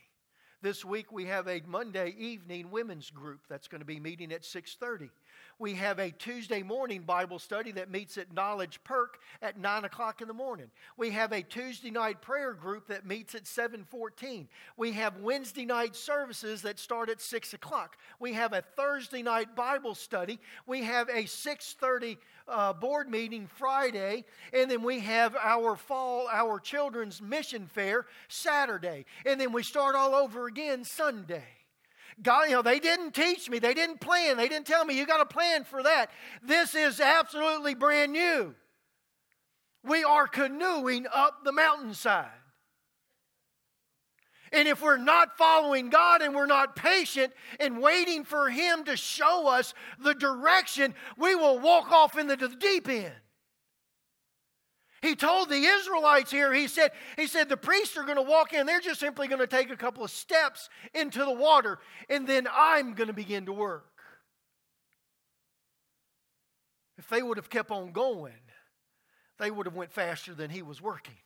This 0.63 0.85
week 0.85 1.13
we 1.13 1.27
have 1.27 1.49
a 1.49 1.61
Monday 1.67 2.15
evening 2.17 2.71
women's 2.71 3.11
group 3.11 3.41
that's 3.49 3.69
going 3.69 3.81
to 3.81 3.85
be 3.85 4.01
meeting 4.01 4.33
at 4.33 4.43
6:30. 4.43 5.11
We 5.59 5.75
have 5.75 5.99
a 5.99 6.11
Tuesday 6.11 6.63
morning 6.63 7.03
Bible 7.03 7.39
study 7.39 7.73
that 7.73 7.91
meets 7.91 8.19
at 8.19 8.33
Knowledge 8.33 8.81
Perk 8.85 9.19
at 9.41 9.59
9 9.59 9.85
o'clock 9.85 10.21
in 10.21 10.29
the 10.29 10.35
morning. 10.35 10.71
We 10.97 11.11
have 11.11 11.33
a 11.33 11.43
Tuesday 11.43 11.91
night 11.91 12.21
prayer 12.21 12.53
group 12.53 12.89
that 12.89 13.07
meets 13.07 13.35
at 13.35 13.47
7:14. 13.47 14.49
We 14.77 14.93
have 14.93 15.19
Wednesday 15.19 15.65
night 15.65 15.95
services 15.95 16.63
that 16.63 16.79
start 16.79 17.09
at 17.09 17.21
6 17.21 17.55
o'clock. 17.55 17.97
We 18.19 18.33
have 18.33 18.53
a 18.53 18.63
Thursday 18.63 19.23
night 19.23 19.55
Bible 19.55 19.95
study. 19.95 20.41
We 20.67 20.83
have 20.83 21.09
a 21.09 21.27
6:30 21.27 22.19
uh, 22.49 22.73
board 22.73 23.09
meeting 23.09 23.47
Friday, 23.47 24.25
and 24.53 24.71
then 24.71 24.83
we 24.83 25.01
have 25.01 25.37
our 25.37 25.77
fall, 25.77 26.29
our 26.29 26.59
children's 26.59 27.23
mission 27.23 27.67
fair 27.67 28.07
Saturday, 28.29 29.05
and 29.25 29.41
then 29.41 29.53
we 29.53 29.63
start 29.63 29.95
all 29.95 30.15
over 30.15 30.47
again 30.47 30.85
Sunday. 30.85 31.62
God, 32.23 32.45
you 32.49 32.53
know, 32.53 32.63
they 32.63 32.79
didn't 32.79 33.15
teach 33.15 33.51
me, 33.51 33.59
they 33.59 33.75
didn't 33.75 34.01
plan, 34.01 34.37
they 34.37 34.49
didn't 34.49 34.67
tell 34.67 34.85
me 34.85 34.97
you 34.97 35.07
got 35.07 35.21
a 35.21 35.27
plan 35.27 35.65
for 35.65 35.83
that. 35.83 36.11
This 36.43 36.75
is 36.75 37.01
absolutely 37.01 37.75
brand 37.75 38.13
new. 38.13 38.55
We 39.85 40.05
are 40.05 40.29
canoeing 40.29 41.07
up 41.13 41.45
the 41.45 41.53
mountainside. 41.53 42.31
And 44.53 44.69
if 44.69 44.83
we're 44.83 44.99
not 44.99 45.39
following 45.39 45.89
God 45.89 46.21
and 46.21 46.35
we're 46.35 46.47
not 46.47 46.77
patient 46.77 47.33
and 47.59 47.81
waiting 47.81 48.23
for 48.23 48.51
Him 48.51 48.85
to 48.85 48.97
show 48.97 49.49
us 49.49 49.73
the 49.99 50.15
direction, 50.15 50.95
we 51.17 51.35
will 51.35 51.59
walk 51.59 51.91
off 51.91 52.19
into 52.19 52.37
the 52.37 52.49
deep 52.49 52.89
end. 52.89 53.15
He 55.03 55.17
told 55.17 55.49
the 55.49 55.57
Israelites 55.57 56.31
here, 56.31 56.53
he 56.53 56.69
said, 56.69 56.93
he 57.17 57.27
said 57.27 57.49
the 57.49 57.57
priests 57.57 57.97
are 57.97 58.05
going 58.05 58.17
to 58.17 58.23
walk 58.23 58.53
in, 58.53 58.67
they're 58.67 58.81
just 58.81 59.01
simply 59.01 59.27
going 59.27 59.41
to 59.41 59.49
take 59.49 59.69
a 59.69 59.77
couple 59.77 60.05
of 60.05 60.13
steps 60.13 60.69
into 60.95 61.25
the 61.25 61.33
water, 61.33 61.81
and 62.09 62.25
then 62.25 62.47
I'm 62.51 62.95
going 62.95 63.09
to 63.09 63.13
begin 63.13 63.47
to 63.47 63.53
work. 63.53 63.89
If 66.97 67.09
they 67.09 67.21
would 67.21 67.37
have 67.37 67.51
kept 67.51 67.73
on 67.73 67.91
going, 67.91 68.33
they 69.41 69.51
would 69.51 69.67
have 69.67 69.75
went 69.75 69.91
faster 69.91 70.35
than 70.35 70.51
he 70.51 70.63
was 70.63 70.81
working. 70.81 71.19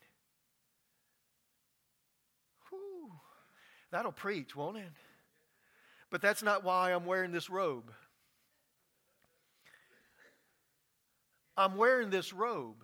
Whew. 2.70 3.12
That'll 3.92 4.10
preach, 4.10 4.56
won't 4.56 4.78
it? 4.78 4.92
But 6.10 6.22
that's 6.22 6.42
not 6.42 6.64
why 6.64 6.94
I'm 6.94 7.04
wearing 7.04 7.30
this 7.30 7.50
robe. 7.50 7.92
I'm 11.58 11.76
wearing 11.76 12.08
this 12.08 12.32
robe 12.32 12.82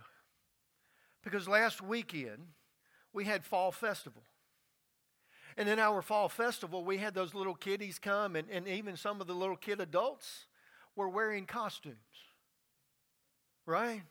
because 1.22 1.48
last 1.48 1.80
weekend 1.80 2.48
we 3.12 3.24
had 3.24 3.44
Fall 3.44 3.72
Festival. 3.72 4.22
And 5.56 5.68
in 5.68 5.78
our 5.78 6.00
Fall 6.02 6.28
Festival, 6.28 6.84
we 6.84 6.98
had 6.98 7.14
those 7.14 7.34
little 7.34 7.54
kiddies 7.54 7.98
come, 7.98 8.36
and, 8.36 8.48
and 8.50 8.66
even 8.66 8.96
some 8.96 9.20
of 9.20 9.26
the 9.26 9.34
little 9.34 9.56
kid 9.56 9.80
adults 9.80 10.46
were 10.96 11.08
wearing 11.08 11.44
costumes. 11.44 11.96
Right? 13.66 14.02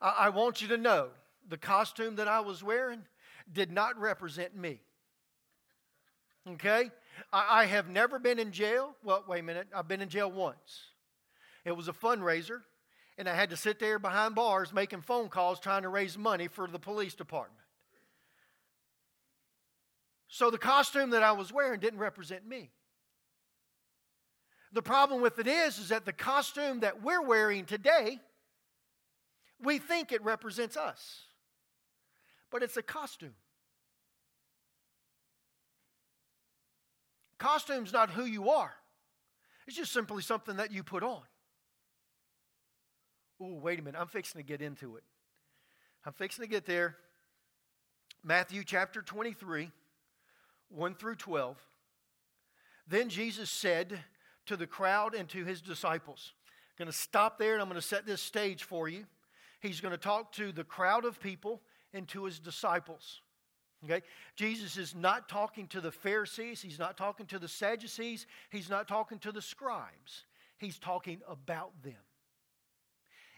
I, 0.00 0.14
I 0.18 0.28
want 0.28 0.62
you 0.62 0.68
to 0.68 0.76
know 0.76 1.08
the 1.48 1.56
costume 1.56 2.16
that 2.16 2.28
I 2.28 2.40
was 2.40 2.62
wearing 2.62 3.02
did 3.52 3.70
not 3.70 3.98
represent 3.98 4.56
me. 4.56 4.80
Okay? 6.48 6.90
I, 7.32 7.62
I 7.62 7.64
have 7.66 7.88
never 7.88 8.18
been 8.18 8.38
in 8.38 8.52
jail. 8.52 8.94
Well, 9.02 9.24
wait 9.26 9.40
a 9.40 9.42
minute. 9.42 9.68
I've 9.74 9.88
been 9.88 10.02
in 10.02 10.08
jail 10.08 10.30
once. 10.30 10.92
It 11.64 11.72
was 11.72 11.88
a 11.88 11.92
fundraiser 11.92 12.60
and 13.18 13.28
I 13.28 13.34
had 13.34 13.50
to 13.50 13.56
sit 13.56 13.78
there 13.78 13.98
behind 13.98 14.34
bars 14.34 14.72
making 14.72 15.02
phone 15.02 15.28
calls 15.28 15.58
trying 15.60 15.82
to 15.82 15.88
raise 15.88 16.18
money 16.18 16.48
for 16.48 16.66
the 16.66 16.78
police 16.78 17.14
department. 17.14 17.64
So 20.28 20.50
the 20.50 20.58
costume 20.58 21.10
that 21.10 21.22
I 21.22 21.32
was 21.32 21.52
wearing 21.52 21.80
didn't 21.80 22.00
represent 22.00 22.46
me. 22.46 22.70
The 24.72 24.82
problem 24.82 25.22
with 25.22 25.38
it 25.38 25.46
is 25.46 25.78
is 25.78 25.88
that 25.88 26.04
the 26.04 26.12
costume 26.12 26.80
that 26.80 27.02
we're 27.02 27.22
wearing 27.22 27.64
today 27.64 28.20
we 29.60 29.78
think 29.78 30.12
it 30.12 30.22
represents 30.22 30.76
us. 30.76 31.22
But 32.50 32.62
it's 32.62 32.76
a 32.76 32.82
costume. 32.82 33.34
Costume's 37.38 37.92
not 37.92 38.10
who 38.10 38.24
you 38.24 38.50
are. 38.50 38.74
It's 39.66 39.76
just 39.76 39.92
simply 39.92 40.22
something 40.22 40.56
that 40.56 40.72
you 40.72 40.82
put 40.82 41.02
on. 41.02 41.22
Oh, 43.40 43.54
wait 43.54 43.78
a 43.78 43.82
minute. 43.82 44.00
I'm 44.00 44.06
fixing 44.06 44.40
to 44.40 44.46
get 44.46 44.62
into 44.62 44.96
it. 44.96 45.02
I'm 46.04 46.12
fixing 46.12 46.44
to 46.44 46.50
get 46.50 46.66
there. 46.66 46.96
Matthew 48.24 48.64
chapter 48.64 49.02
23, 49.02 49.70
1 50.70 50.94
through 50.94 51.16
12. 51.16 51.56
Then 52.88 53.08
Jesus 53.08 53.50
said 53.50 53.98
to 54.46 54.56
the 54.56 54.66
crowd 54.66 55.14
and 55.14 55.28
to 55.30 55.44
his 55.44 55.60
disciples, 55.60 56.32
I'm 56.70 56.84
going 56.84 56.92
to 56.92 56.96
stop 56.96 57.38
there 57.38 57.54
and 57.54 57.62
I'm 57.62 57.68
going 57.68 57.80
to 57.80 57.86
set 57.86 58.06
this 58.06 58.22
stage 58.22 58.62
for 58.62 58.88
you. 58.88 59.04
He's 59.60 59.80
going 59.80 59.92
to 59.92 59.98
talk 59.98 60.32
to 60.32 60.52
the 60.52 60.64
crowd 60.64 61.04
of 61.04 61.20
people 61.20 61.60
and 61.92 62.06
to 62.08 62.24
his 62.24 62.38
disciples. 62.38 63.20
Okay? 63.84 64.02
Jesus 64.34 64.76
is 64.76 64.94
not 64.94 65.28
talking 65.28 65.66
to 65.68 65.80
the 65.80 65.92
Pharisees, 65.92 66.62
he's 66.62 66.78
not 66.78 66.96
talking 66.96 67.26
to 67.26 67.38
the 67.38 67.48
Sadducees, 67.48 68.26
he's 68.50 68.70
not 68.70 68.88
talking 68.88 69.18
to 69.20 69.32
the 69.32 69.42
scribes. 69.42 70.24
He's 70.58 70.78
talking 70.78 71.20
about 71.28 71.70
them 71.82 72.05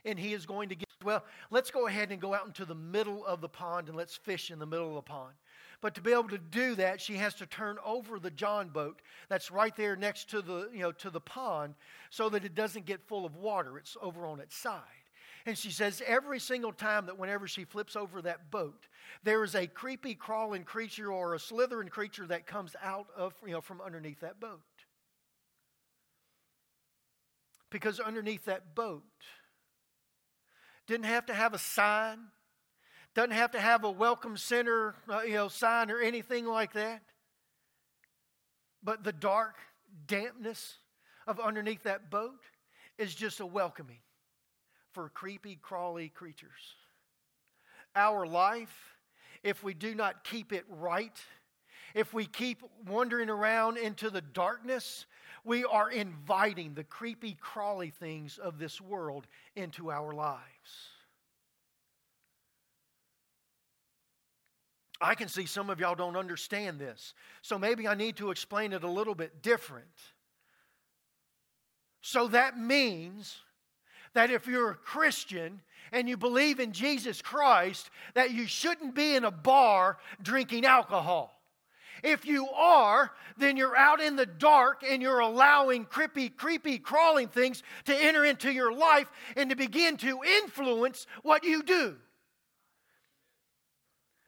and 0.09 0.18
he 0.18 0.32
is 0.32 0.46
going 0.46 0.70
to 0.70 0.74
get, 0.74 0.88
well, 1.04 1.24
let's 1.50 1.70
go 1.70 1.86
ahead 1.86 2.11
and 2.11 2.20
go 2.20 2.34
out 2.34 2.46
into 2.46 2.64
the 2.64 2.74
middle 2.74 3.24
of 3.26 3.40
the 3.40 3.48
pond 3.48 3.88
and 3.88 3.96
let's 3.96 4.16
fish 4.16 4.50
in 4.50 4.59
the 4.59 4.66
middle 4.66 4.88
of 4.88 4.94
the 4.94 5.02
pond. 5.02 5.34
But 5.80 5.94
to 5.94 6.00
be 6.00 6.12
able 6.12 6.28
to 6.30 6.38
do 6.38 6.74
that, 6.74 7.00
she 7.00 7.14
has 7.14 7.34
to 7.34 7.46
turn 7.46 7.76
over 7.84 8.18
the 8.18 8.32
John 8.32 8.68
boat 8.68 9.00
that's 9.28 9.50
right 9.50 9.74
there 9.76 9.94
next 9.94 10.28
to 10.30 10.42
the, 10.42 10.68
you 10.72 10.80
know, 10.80 10.92
to 10.92 11.11
the 11.11 11.20
pond 11.20 11.74
so 12.11 12.28
that 12.30 12.44
it 12.44 12.54
doesn't 12.54 12.84
get 12.84 13.06
full 13.06 13.24
of 13.24 13.36
water. 13.36 13.78
It's 13.78 13.96
over 14.02 14.26
on 14.26 14.40
its 14.40 14.56
side. 14.56 14.82
And 15.46 15.56
she 15.56 15.70
says 15.70 16.02
every 16.04 16.40
single 16.40 16.72
time 16.72 17.06
that 17.06 17.18
whenever 17.18 17.46
she 17.46 17.64
flips 17.64 17.94
over 17.94 18.20
that 18.22 18.50
boat, 18.50 18.88
there 19.22 19.44
is 19.44 19.54
a 19.54 19.66
creepy 19.66 20.14
crawling 20.14 20.64
creature 20.64 21.12
or 21.12 21.34
a 21.34 21.38
slithering 21.38 21.88
creature 21.88 22.26
that 22.26 22.46
comes 22.46 22.74
out 22.82 23.06
of, 23.16 23.34
you 23.46 23.52
know, 23.52 23.61
from 23.61 23.80
underneath 23.80 24.20
that 24.20 24.40
boat. 24.40 24.61
Because 27.70 28.00
underneath 28.00 28.46
that 28.46 28.74
boat 28.74 29.04
didn't 30.89 31.05
have 31.05 31.26
to 31.26 31.34
have 31.34 31.55
a 31.55 31.59
sign. 31.59 32.18
Doesn't 33.14 33.30
have 33.30 33.53
to 33.53 33.61
have 33.61 33.84
a 33.84 33.91
welcome 33.91 34.36
center, 34.36 34.95
uh, 35.09 35.20
you 35.20 35.34
know, 35.34 35.49
sign 35.49 35.91
or 35.91 36.01
anything 36.01 36.47
like 36.47 36.72
that. 36.72 37.03
But 38.82 39.05
the 39.05 39.12
dark 39.12 39.57
dampness 40.07 40.78
of 41.26 41.39
underneath 41.39 41.82
that 41.84 42.11
boat 42.11 42.41
is 42.97 43.14
just 43.14 43.41
a 43.41 43.47
welcoming 43.47 43.99
for 44.93 45.11
creepy, 45.11 45.59
crawly 45.61 46.09
creatures. 46.09 46.74
Our 47.95 48.26
life, 48.26 48.97
if 49.43 49.62
we 49.62 49.74
do 49.74 49.95
not 49.95 50.24
keep 50.24 50.53
it 50.53 50.64
right, 50.68 51.16
if 51.95 52.14
we 52.14 52.24
keep 52.24 52.62
wandering 52.86 53.28
around 53.28 53.76
into 53.76 54.11
the 54.11 54.20
darkness, 54.20 55.07
we 55.45 55.64
are 55.64 55.91
inviting 55.91 56.74
the 56.74 56.84
creepy, 56.84 57.36
crawly 57.41 57.91
things 57.91 58.39
of 58.39 58.59
this 58.59 58.80
world 58.80 59.26
into 59.57 59.91
our 59.91 60.12
lives. 60.12 60.57
I 65.01 65.14
can 65.14 65.29
see 65.29 65.47
some 65.47 65.71
of 65.71 65.79
y'all 65.79 65.95
don't 65.95 66.16
understand 66.16 66.81
this. 66.81 67.14
So 67.43 67.59
maybe 67.59 67.87
I 67.87 67.95
need 67.95 68.16
to 68.16 68.31
explain 68.31 68.73
it 68.73 68.83
a 68.83 68.91
little 68.91 69.14
bit 69.14 69.43
different. 69.43 69.87
So 72.01 72.29
that 72.29 72.59
means 72.59 73.37
that 74.14 74.31
if 74.31 74.47
you're 74.47 74.71
a 74.71 74.75
Christian 74.75 75.61
and 75.93 76.09
you 76.09 76.16
believe 76.16 76.59
in 76.59 76.73
Jesus 76.73 77.23
Christ, 77.23 77.91
that 78.14 78.33
you 78.33 78.47
shouldn't 78.47 78.95
be 78.95 79.14
in 79.14 79.25
a 79.25 79.31
bar 79.31 79.99
drinking 80.21 80.64
alcohol. 80.64 81.38
If 82.03 82.26
you 82.26 82.49
are, 82.51 83.12
then 83.36 83.57
you're 83.57 83.76
out 83.76 84.01
in 84.01 84.16
the 84.16 84.26
dark 84.26 84.82
and 84.88 85.03
you're 85.03 85.20
allowing 85.20 85.84
creepy, 85.84 86.28
creepy, 86.28 86.78
crawling 86.78 87.28
things 87.28 87.62
to 87.84 87.94
enter 87.94 88.24
into 88.24 88.53
your 88.53 88.72
life 88.72 89.11
and 89.36 89.51
to 89.51 89.57
begin 89.57 89.96
to 89.99 90.20
influence 90.42 91.07
what 91.22 91.44
you 91.44 91.62
do. 91.62 91.96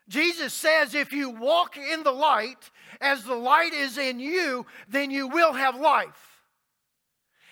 Jesus 0.08 0.52
says, 0.52 0.94
if 0.94 1.12
you 1.12 1.30
walk 1.30 1.76
in 1.76 2.02
the 2.02 2.10
light 2.10 2.70
as 3.00 3.24
the 3.24 3.34
light 3.34 3.72
is 3.72 3.96
in 3.96 4.18
you, 4.18 4.66
then 4.88 5.10
you 5.10 5.28
will 5.28 5.52
have 5.52 5.78
life. 5.78 6.42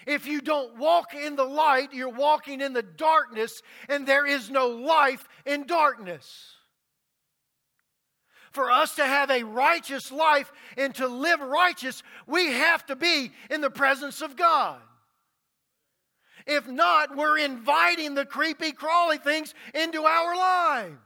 If 0.06 0.26
you 0.26 0.40
don't 0.40 0.76
walk 0.76 1.14
in 1.14 1.36
the 1.36 1.44
light, 1.44 1.92
you're 1.92 2.08
walking 2.08 2.60
in 2.60 2.72
the 2.72 2.82
darkness, 2.82 3.62
and 3.88 4.06
there 4.06 4.26
is 4.26 4.50
no 4.50 4.68
life 4.68 5.28
in 5.46 5.66
darkness 5.66 6.57
for 8.58 8.72
us 8.72 8.96
to 8.96 9.06
have 9.06 9.30
a 9.30 9.44
righteous 9.44 10.10
life 10.10 10.50
and 10.76 10.92
to 10.96 11.06
live 11.06 11.38
righteous, 11.38 12.02
we 12.26 12.46
have 12.46 12.84
to 12.86 12.96
be 12.96 13.30
in 13.50 13.60
the 13.60 13.70
presence 13.70 14.20
of 14.20 14.34
God. 14.34 14.80
If 16.44 16.66
not, 16.66 17.16
we're 17.16 17.38
inviting 17.38 18.16
the 18.16 18.26
creepy, 18.26 18.72
crawly 18.72 19.18
things 19.18 19.54
into 19.74 20.02
our 20.02 20.36
lives. 20.36 20.98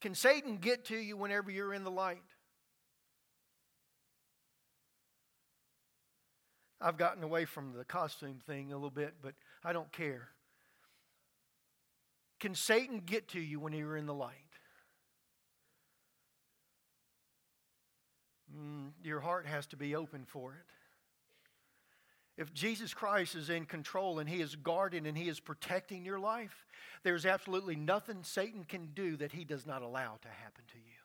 Can 0.00 0.14
Satan 0.14 0.56
get 0.56 0.86
to 0.86 0.96
you 0.96 1.18
whenever 1.18 1.50
you're 1.50 1.74
in 1.74 1.84
the 1.84 1.90
light? 1.90 2.22
I've 6.80 6.96
gotten 6.96 7.22
away 7.22 7.44
from 7.44 7.74
the 7.74 7.84
costume 7.84 8.38
thing 8.46 8.72
a 8.72 8.74
little 8.74 8.88
bit, 8.88 9.16
but 9.20 9.34
I 9.62 9.74
don't 9.74 9.92
care. 9.92 10.30
Can 12.42 12.56
Satan 12.56 13.02
get 13.06 13.28
to 13.28 13.40
you 13.40 13.60
when 13.60 13.72
you're 13.72 13.96
in 13.96 14.06
the 14.06 14.12
light? 14.12 14.34
Mm, 18.52 18.90
your 19.04 19.20
heart 19.20 19.46
has 19.46 19.64
to 19.68 19.76
be 19.76 19.94
open 19.94 20.24
for 20.26 20.54
it. 20.54 22.42
If 22.42 22.52
Jesus 22.52 22.94
Christ 22.94 23.36
is 23.36 23.48
in 23.48 23.64
control 23.64 24.18
and 24.18 24.28
He 24.28 24.40
is 24.40 24.56
guarding 24.56 25.06
and 25.06 25.16
He 25.16 25.28
is 25.28 25.38
protecting 25.38 26.04
your 26.04 26.18
life, 26.18 26.66
there's 27.04 27.26
absolutely 27.26 27.76
nothing 27.76 28.24
Satan 28.24 28.64
can 28.64 28.88
do 28.92 29.16
that 29.18 29.30
He 29.30 29.44
does 29.44 29.64
not 29.64 29.82
allow 29.82 30.18
to 30.22 30.28
happen 30.28 30.64
to 30.72 30.78
you. 30.78 31.01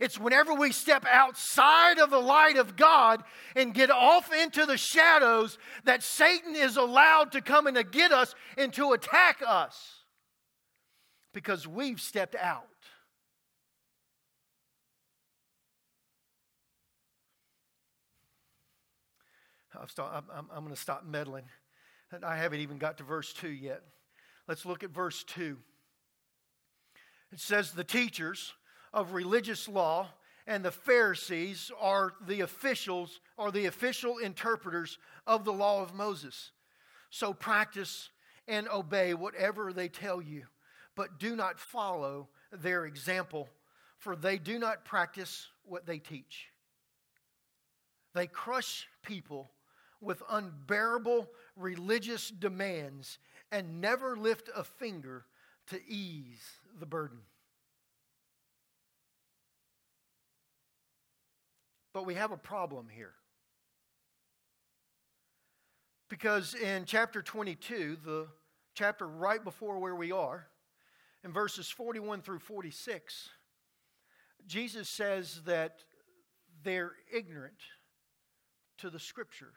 It's 0.00 0.18
whenever 0.18 0.54
we 0.54 0.72
step 0.72 1.04
outside 1.08 1.98
of 1.98 2.10
the 2.10 2.18
light 2.18 2.56
of 2.56 2.76
God 2.76 3.22
and 3.54 3.72
get 3.72 3.90
off 3.90 4.32
into 4.32 4.66
the 4.66 4.76
shadows 4.76 5.56
that 5.84 6.02
Satan 6.02 6.56
is 6.56 6.76
allowed 6.76 7.32
to 7.32 7.40
come 7.40 7.66
and 7.66 7.76
to 7.76 7.84
get 7.84 8.10
us 8.12 8.34
and 8.58 8.72
to 8.72 8.92
attack 8.92 9.40
us 9.46 10.04
because 11.32 11.66
we've 11.66 12.00
stepped 12.00 12.34
out. 12.34 12.64
I'm, 19.98 20.24
I'm, 20.32 20.46
I'm 20.52 20.64
going 20.64 20.74
to 20.74 20.80
stop 20.80 21.04
meddling. 21.04 21.44
I 22.22 22.36
haven't 22.36 22.60
even 22.60 22.78
got 22.78 22.98
to 22.98 23.04
verse 23.04 23.32
2 23.32 23.48
yet. 23.48 23.82
Let's 24.46 24.64
look 24.64 24.84
at 24.84 24.90
verse 24.90 25.24
2. 25.24 25.56
It 27.32 27.40
says, 27.40 27.72
The 27.72 27.84
teachers 27.84 28.52
of 28.94 29.12
religious 29.12 29.68
law 29.68 30.08
and 30.46 30.64
the 30.64 30.70
Pharisees 30.70 31.70
are 31.80 32.14
the 32.26 32.40
officials, 32.42 33.20
are 33.36 33.50
the 33.50 33.66
official 33.66 34.18
interpreters 34.18 34.98
of 35.26 35.44
the 35.44 35.52
law 35.52 35.82
of 35.82 35.94
Moses. 35.94 36.52
So 37.10 37.34
practice 37.34 38.10
and 38.46 38.68
obey 38.68 39.14
whatever 39.14 39.72
they 39.72 39.88
tell 39.88 40.22
you, 40.22 40.44
but 40.94 41.18
do 41.18 41.34
not 41.34 41.58
follow 41.58 42.28
their 42.52 42.86
example, 42.86 43.48
for 43.98 44.14
they 44.14 44.38
do 44.38 44.58
not 44.58 44.84
practice 44.84 45.48
what 45.64 45.86
they 45.86 45.98
teach. 45.98 46.48
They 48.14 48.28
crush 48.28 48.86
people 49.02 49.50
with 50.00 50.22
unbearable 50.30 51.28
religious 51.56 52.28
demands 52.28 53.18
and 53.50 53.80
never 53.80 54.16
lift 54.16 54.50
a 54.54 54.62
finger 54.62 55.24
to 55.68 55.80
ease 55.88 56.60
the 56.78 56.86
burden. 56.86 57.18
But 61.94 62.04
we 62.04 62.14
have 62.16 62.32
a 62.32 62.36
problem 62.36 62.88
here. 62.94 63.14
Because 66.10 66.54
in 66.54 66.84
chapter 66.84 67.22
22, 67.22 67.96
the 68.04 68.26
chapter 68.74 69.06
right 69.06 69.42
before 69.42 69.78
where 69.78 69.94
we 69.94 70.12
are, 70.12 70.48
in 71.22 71.32
verses 71.32 71.70
41 71.70 72.20
through 72.20 72.40
46, 72.40 73.30
Jesus 74.46 74.88
says 74.88 75.40
that 75.46 75.84
they're 76.62 76.92
ignorant 77.12 77.62
to 78.78 78.90
the 78.90 78.98
scripture. 78.98 79.52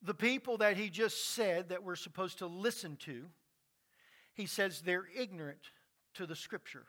The 0.00 0.14
people 0.14 0.58
that 0.58 0.76
he 0.76 0.88
just 0.88 1.30
said 1.30 1.68
that 1.68 1.82
we're 1.82 1.96
supposed 1.96 2.38
to 2.38 2.46
listen 2.46 2.96
to, 3.00 3.26
he 4.34 4.46
says 4.46 4.80
they're 4.80 5.08
ignorant 5.16 5.60
to 6.14 6.26
the 6.26 6.34
scripture. 6.36 6.86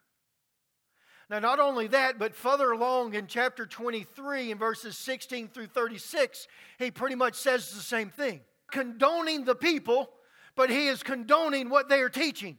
Now, 1.30 1.40
not 1.40 1.60
only 1.60 1.88
that, 1.88 2.20
but 2.20 2.36
further 2.36 2.72
along 2.72 3.14
in 3.14 3.28
chapter 3.28 3.66
23, 3.66 4.52
in 4.52 4.58
verses 4.58 4.98
16 4.98 5.48
through 5.48 5.68
36, 5.68 6.48
he 6.78 6.92
pretty 6.92 7.16
much 7.16 7.36
says 7.36 7.72
the 7.72 7.80
same 7.80 8.10
thing. 8.10 8.42
Condoning 8.72 9.46
the 9.46 9.56
people, 9.56 10.10
but 10.56 10.70
he 10.70 10.88
is 10.88 11.02
condoning 11.02 11.70
what 11.70 11.90
they 11.90 12.02
are 12.02 12.10
teaching. 12.10 12.58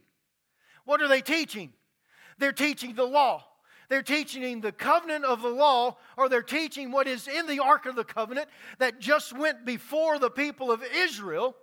What 0.85 1.03
are 1.03 1.09
they 1.09 1.21
teaching? 1.21 1.73
They're 2.39 2.53
teaching 2.53 2.95
the 2.95 3.05
law. 3.05 3.45
They're 3.89 4.03
teaching 4.03 4.61
the 4.61 4.73
covenant 4.73 5.25
of 5.25 5.43
the 5.43 5.49
law, 5.49 5.99
or 6.17 6.29
they're 6.29 6.43
teaching 6.43 6.91
what 6.91 7.07
is 7.07 7.29
in 7.29 7.47
the 7.47 7.61
Ark 7.61 7.85
of 7.85 7.97
the 7.97 8.05
Covenant 8.05 8.49
that 8.79 8.99
just 8.99 9.37
went 9.37 9.67
before 9.67 10.19
the 10.19 10.31
people 10.31 10.73
of 10.73 10.83
Israel. 10.83 11.55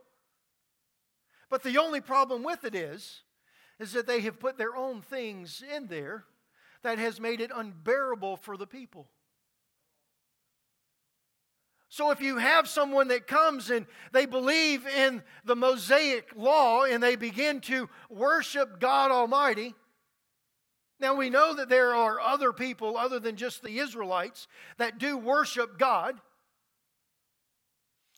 But 1.49 1.64
the 1.64 1.80
only 1.80 1.99
problem 1.99 2.43
with 2.43 2.64
it 2.64 2.76
is, 2.76 3.24
is 3.80 3.93
that 3.93 4.06
they 4.06 4.22
have 4.22 4.39
put 4.39 4.58
their 4.58 4.76
own 4.76 5.02
things 5.02 5.64
in 5.76 5.88
there 5.88 6.26
that 6.84 7.00
has 7.00 7.20
made 7.20 7.42
it 7.42 7.52
unbearable 7.54 8.38
for 8.38 8.58
the 8.58 8.68
people. 8.68 9.08
So 11.90 12.12
if 12.12 12.22
you 12.22 12.38
have 12.38 12.70
someone 12.70 13.10
that 13.10 13.28
comes 13.28 13.70
and 13.70 13.86
they 14.14 14.26
believe 14.26 14.88
in 14.88 15.22
the 15.44 15.58
Mosaic 15.58 16.30
law 16.38 16.86
and 16.86 17.04
they 17.04 17.18
begin 17.18 17.60
to 17.62 17.90
worship 18.10 18.80
God 18.80 19.12
Almighty, 19.12 19.76
now 21.02 21.16
we 21.16 21.30
know 21.30 21.54
that 21.56 21.68
there 21.68 21.94
are 21.94 22.20
other 22.20 22.54
people 22.54 22.96
other 22.96 23.20
than 23.20 23.36
just 23.36 23.62
the 23.62 23.80
Israelites 23.80 24.48
that 24.78 25.00
do 25.00 25.18
worship 25.18 25.78
God 25.78 26.16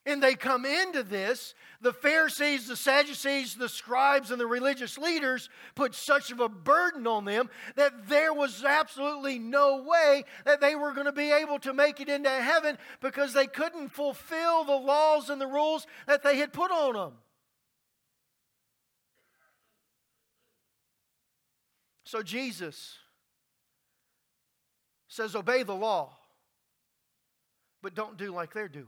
and 0.06 0.22
they 0.22 0.34
come 0.34 0.66
into 0.66 1.02
this, 1.02 1.54
the 1.80 1.92
Pharisees, 1.92 2.68
the 2.68 2.76
Sadducees, 2.76 3.54
the 3.54 3.68
scribes, 3.68 4.30
and 4.30 4.38
the 4.38 4.46
religious 4.46 4.98
leaders 4.98 5.48
put 5.74 5.94
such 5.94 6.30
of 6.30 6.40
a 6.40 6.48
burden 6.48 7.06
on 7.06 7.24
them 7.24 7.48
that 7.76 8.08
there 8.08 8.34
was 8.34 8.64
absolutely 8.64 9.38
no 9.38 9.82
way 9.82 10.24
that 10.44 10.60
they 10.60 10.74
were 10.74 10.92
going 10.92 11.06
to 11.06 11.12
be 11.12 11.32
able 11.32 11.58
to 11.60 11.72
make 11.72 12.00
it 12.00 12.10
into 12.10 12.28
heaven 12.28 12.76
because 13.00 13.32
they 13.32 13.46
couldn't 13.46 13.90
fulfill 13.90 14.64
the 14.64 14.76
laws 14.76 15.30
and 15.30 15.40
the 15.40 15.46
rules 15.46 15.86
that 16.06 16.22
they 16.22 16.36
had 16.36 16.52
put 16.52 16.70
on 16.70 16.94
them. 16.94 17.12
So 22.04 22.22
Jesus 22.22 22.98
says, 25.08 25.34
Obey 25.34 25.62
the 25.62 25.74
law, 25.74 26.12
but 27.82 27.94
don't 27.94 28.18
do 28.18 28.32
like 28.32 28.52
they're 28.52 28.68
doing. 28.68 28.86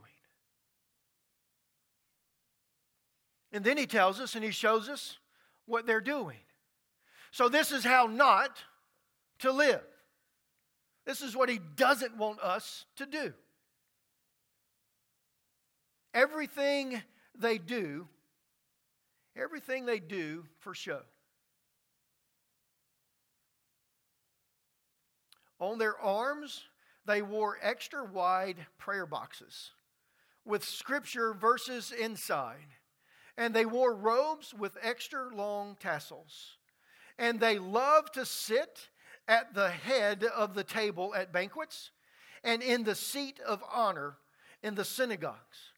And 3.57 3.64
then 3.64 3.78
he 3.78 3.86
tells 3.86 4.20
us 4.20 4.34
and 4.34 4.44
he 4.44 4.50
shows 4.50 4.86
us 4.90 5.16
what 5.64 5.86
they're 5.86 6.02
doing. 6.02 6.36
So, 7.30 7.48
this 7.48 7.72
is 7.72 7.84
how 7.84 8.07
not 8.07 8.59
to 9.38 9.50
live. 9.50 9.80
This 11.07 11.22
is 11.22 11.34
what 11.34 11.48
he 11.48 11.59
doesn't 11.74 12.18
want 12.18 12.38
us 12.40 12.84
to 12.96 13.07
do. 13.07 13.32
Everything 16.12 17.00
they 17.34 17.57
do, 17.57 18.07
everything 19.34 19.86
they 19.86 20.00
do 20.00 20.44
for 20.59 20.74
show. 20.74 21.00
On 25.61 25.78
their 25.78 25.98
arms, 25.98 26.64
they 27.07 27.22
wore 27.22 27.57
extra 27.62 28.04
wide 28.04 28.66
prayer 28.76 29.07
boxes 29.07 29.70
with 30.44 30.62
scripture 30.62 31.32
verses 31.32 31.90
inside 31.90 32.66
and 33.37 33.55
they 33.55 33.66
wore 33.66 33.95
robes 33.95 34.55
with 34.55 34.76
extra 34.82 35.34
long 35.34 35.76
tassels. 35.80 36.57
And 37.18 37.41
they 37.41 37.59
loved 37.59 38.14
to 38.14 38.24
sit 38.24 38.89
at 39.28 39.55
the 39.55 39.70
head 39.70 40.24
of 40.24 40.55
the 40.55 40.64
table 40.64 41.14
at 41.14 41.32
banquets 41.32 41.91
and 42.45 42.62
in 42.62 42.84
the 42.84 42.95
seat 42.95 43.41
of 43.41 43.62
honor 43.72 44.16
in 44.62 44.74
the 44.74 44.84
synagogues. 44.84 45.72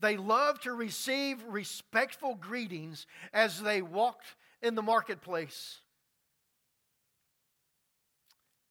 They 0.00 0.16
loved 0.16 0.64
to 0.64 0.72
receive 0.72 1.42
respectful 1.48 2.34
greetings 2.34 3.06
as 3.32 3.60
they 3.60 3.82
walked 3.82 4.34
in 4.62 4.74
the 4.74 4.82
marketplace. 4.82 5.78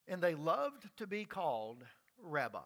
And 0.06 0.22
they 0.22 0.34
loved 0.34 0.88
to 0.98 1.06
be 1.06 1.24
called 1.24 1.78
rabbi. 2.22 2.60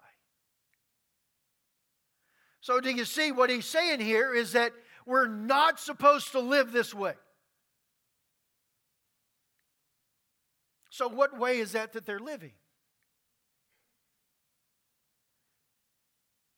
So, 2.60 2.80
do 2.80 2.90
you 2.90 3.04
see 3.04 3.30
what 3.32 3.48
he's 3.48 3.64
saying 3.64 4.00
here 4.00 4.34
is 4.34 4.52
that 4.52 4.72
we're 5.08 5.26
not 5.26 5.80
supposed 5.80 6.32
to 6.32 6.38
live 6.38 6.70
this 6.70 6.94
way. 6.94 7.14
So, 10.90 11.08
what 11.08 11.38
way 11.38 11.58
is 11.58 11.72
that 11.72 11.94
that 11.94 12.04
they're 12.04 12.18
living? 12.18 12.52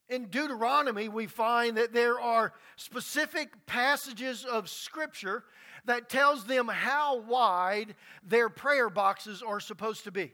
In 0.09 0.27
Deuteronomy, 0.27 1.09
we 1.09 1.27
find 1.27 1.77
that 1.77 1.93
there 1.93 2.19
are 2.19 2.53
specific 2.75 3.67
passages 3.67 4.45
of 4.45 4.69
Scripture 4.69 5.45
that 5.85 6.09
tells 6.09 6.45
them 6.45 6.67
how 6.67 7.21
wide 7.21 7.95
their 8.27 8.49
prayer 8.49 8.91
boxes 8.91 9.43
are 9.43 9.61
supposed 9.61 10.05
to 10.05 10.11
be. 10.11 10.33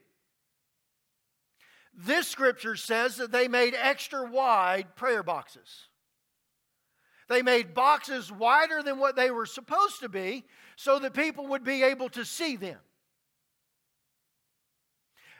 This 1.92 2.28
scripture 2.28 2.76
says 2.76 3.16
that 3.16 3.32
they 3.32 3.48
made 3.48 3.74
extra 3.74 4.28
wide 4.28 4.96
prayer 4.96 5.22
boxes. 5.22 5.88
They 7.28 7.42
made 7.42 7.74
boxes 7.74 8.30
wider 8.30 8.82
than 8.82 8.98
what 8.98 9.16
they 9.16 9.30
were 9.30 9.46
supposed 9.46 10.00
to 10.00 10.08
be 10.08 10.44
so 10.76 10.98
that 10.98 11.14
people 11.14 11.48
would 11.48 11.64
be 11.64 11.82
able 11.82 12.08
to 12.10 12.24
see 12.24 12.56
them. 12.56 12.78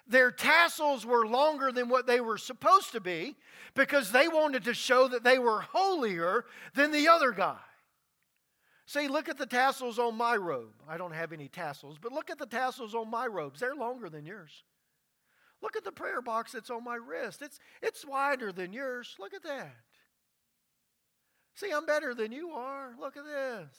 Their 0.08 0.30
tassels 0.30 1.04
were 1.04 1.26
longer 1.26 1.72
than 1.72 1.88
what 1.88 2.06
they 2.06 2.20
were 2.20 2.38
supposed 2.38 2.92
to 2.92 3.00
be 3.00 3.36
because 3.74 4.12
they 4.12 4.28
wanted 4.28 4.64
to 4.64 4.74
show 4.74 5.08
that 5.08 5.24
they 5.24 5.38
were 5.38 5.60
holier 5.60 6.44
than 6.74 6.92
the 6.92 7.08
other 7.08 7.32
guy. 7.32 7.58
See, 8.86 9.08
look 9.08 9.28
at 9.28 9.36
the 9.36 9.46
tassels 9.46 9.98
on 9.98 10.16
my 10.16 10.36
robe. 10.36 10.74
I 10.88 10.96
don't 10.96 11.12
have 11.12 11.32
any 11.32 11.48
tassels, 11.48 11.98
but 12.00 12.12
look 12.12 12.30
at 12.30 12.38
the 12.38 12.46
tassels 12.46 12.94
on 12.94 13.10
my 13.10 13.26
robes. 13.26 13.58
They're 13.58 13.74
longer 13.74 14.08
than 14.08 14.24
yours. 14.24 14.62
Look 15.60 15.74
at 15.74 15.82
the 15.82 15.90
prayer 15.90 16.22
box 16.22 16.52
that's 16.52 16.70
on 16.70 16.84
my 16.84 16.94
wrist. 16.94 17.42
It's, 17.42 17.58
it's 17.82 18.06
wider 18.06 18.52
than 18.52 18.72
yours. 18.72 19.16
Look 19.18 19.34
at 19.34 19.42
that. 19.42 19.74
See, 21.56 21.70
I'm 21.72 21.86
better 21.86 22.14
than 22.14 22.32
you 22.32 22.50
are. 22.50 22.94
Look 23.00 23.16
at 23.16 23.24
this. 23.24 23.76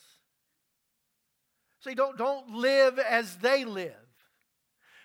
See, 1.84 1.94
don't, 1.94 2.18
don't 2.18 2.56
live 2.56 2.98
as 2.98 3.38
they 3.38 3.66
live. 3.66 3.94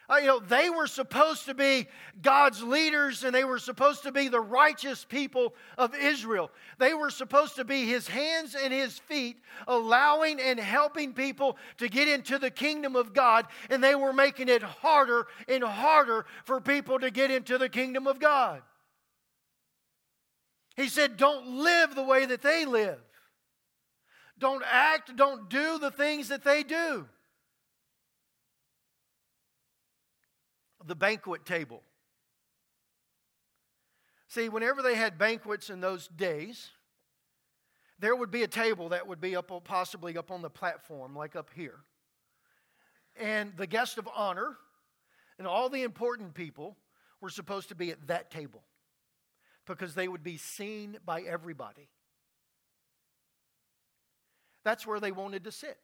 Uh, 0.08 0.16
you 0.16 0.26
know, 0.26 0.40
they 0.40 0.68
were 0.68 0.86
supposed 0.86 1.46
to 1.46 1.54
be 1.54 1.86
God's 2.20 2.62
leaders 2.62 3.24
and 3.24 3.34
they 3.34 3.44
were 3.44 3.58
supposed 3.58 4.02
to 4.02 4.12
be 4.12 4.28
the 4.28 4.40
righteous 4.40 5.04
people 5.04 5.54
of 5.78 5.94
Israel. 5.94 6.50
They 6.78 6.92
were 6.92 7.10
supposed 7.10 7.56
to 7.56 7.64
be 7.64 7.86
his 7.86 8.08
hands 8.08 8.56
and 8.60 8.72
his 8.72 8.98
feet, 8.98 9.36
allowing 9.68 10.40
and 10.40 10.58
helping 10.58 11.12
people 11.12 11.56
to 11.78 11.88
get 11.88 12.08
into 12.08 12.38
the 12.38 12.50
kingdom 12.50 12.96
of 12.96 13.12
God. 13.12 13.46
And 13.70 13.82
they 13.82 13.94
were 13.94 14.12
making 14.12 14.48
it 14.48 14.62
harder 14.62 15.26
and 15.46 15.62
harder 15.62 16.26
for 16.44 16.60
people 16.60 16.98
to 16.98 17.10
get 17.10 17.30
into 17.30 17.56
the 17.56 17.68
kingdom 17.68 18.06
of 18.06 18.18
God. 18.18 18.62
He 20.76 20.88
said, 20.88 21.16
Don't 21.16 21.46
live 21.46 21.94
the 21.94 22.02
way 22.02 22.26
that 22.26 22.42
they 22.42 22.64
live. 22.64 23.00
Don't 24.38 24.64
act, 24.68 25.14
don't 25.16 25.48
do 25.48 25.78
the 25.78 25.90
things 25.90 26.28
that 26.28 26.44
they 26.44 26.62
do. 26.62 27.06
the 30.86 30.94
banquet 30.94 31.44
table. 31.44 31.82
See, 34.28 34.48
whenever 34.48 34.82
they 34.82 34.94
had 34.94 35.18
banquets 35.18 35.70
in 35.70 35.80
those 35.80 36.08
days, 36.08 36.70
there 37.98 38.16
would 38.16 38.30
be 38.30 38.42
a 38.42 38.48
table 38.48 38.88
that 38.90 39.06
would 39.06 39.20
be 39.20 39.36
up 39.36 39.52
possibly 39.64 40.16
up 40.16 40.30
on 40.30 40.42
the 40.42 40.50
platform, 40.50 41.14
like 41.14 41.36
up 41.36 41.50
here. 41.54 41.80
And 43.20 43.52
the 43.56 43.66
guest 43.66 43.98
of 43.98 44.08
honor 44.14 44.56
and 45.38 45.46
all 45.46 45.68
the 45.68 45.82
important 45.82 46.34
people 46.34 46.76
were 47.20 47.30
supposed 47.30 47.68
to 47.68 47.74
be 47.74 47.90
at 47.90 48.06
that 48.08 48.30
table 48.30 48.62
because 49.66 49.94
they 49.94 50.08
would 50.08 50.22
be 50.22 50.36
seen 50.36 50.98
by 51.04 51.22
everybody. 51.22 51.88
That's 54.64 54.86
where 54.86 55.00
they 55.00 55.12
wanted 55.12 55.44
to 55.44 55.52
sit 55.52 55.78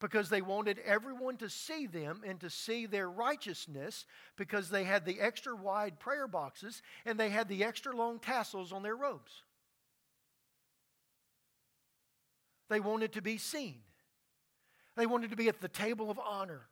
because 0.00 0.28
they 0.28 0.42
wanted 0.42 0.78
everyone 0.84 1.36
to 1.36 1.48
see 1.48 1.86
them 1.86 2.22
and 2.24 2.38
to 2.40 2.50
see 2.50 2.86
their 2.86 3.10
righteousness 3.10 4.06
because 4.36 4.70
they 4.70 4.84
had 4.84 5.04
the 5.04 5.20
extra 5.20 5.54
wide 5.54 5.98
prayer 5.98 6.28
boxes 6.28 6.82
and 7.04 7.18
they 7.18 7.30
had 7.30 7.48
the 7.48 7.64
extra 7.64 7.94
long 7.94 8.18
tassels 8.18 8.72
on 8.72 8.82
their 8.82 8.96
robes. 8.96 9.42
They 12.68 12.80
wanted 12.80 13.12
to 13.14 13.22
be 13.22 13.38
seen, 13.38 13.80
they 14.96 15.06
wanted 15.06 15.30
to 15.30 15.36
be 15.36 15.48
at 15.48 15.60
the 15.60 15.68
table 15.68 16.10
of 16.10 16.18
honor. 16.18 16.62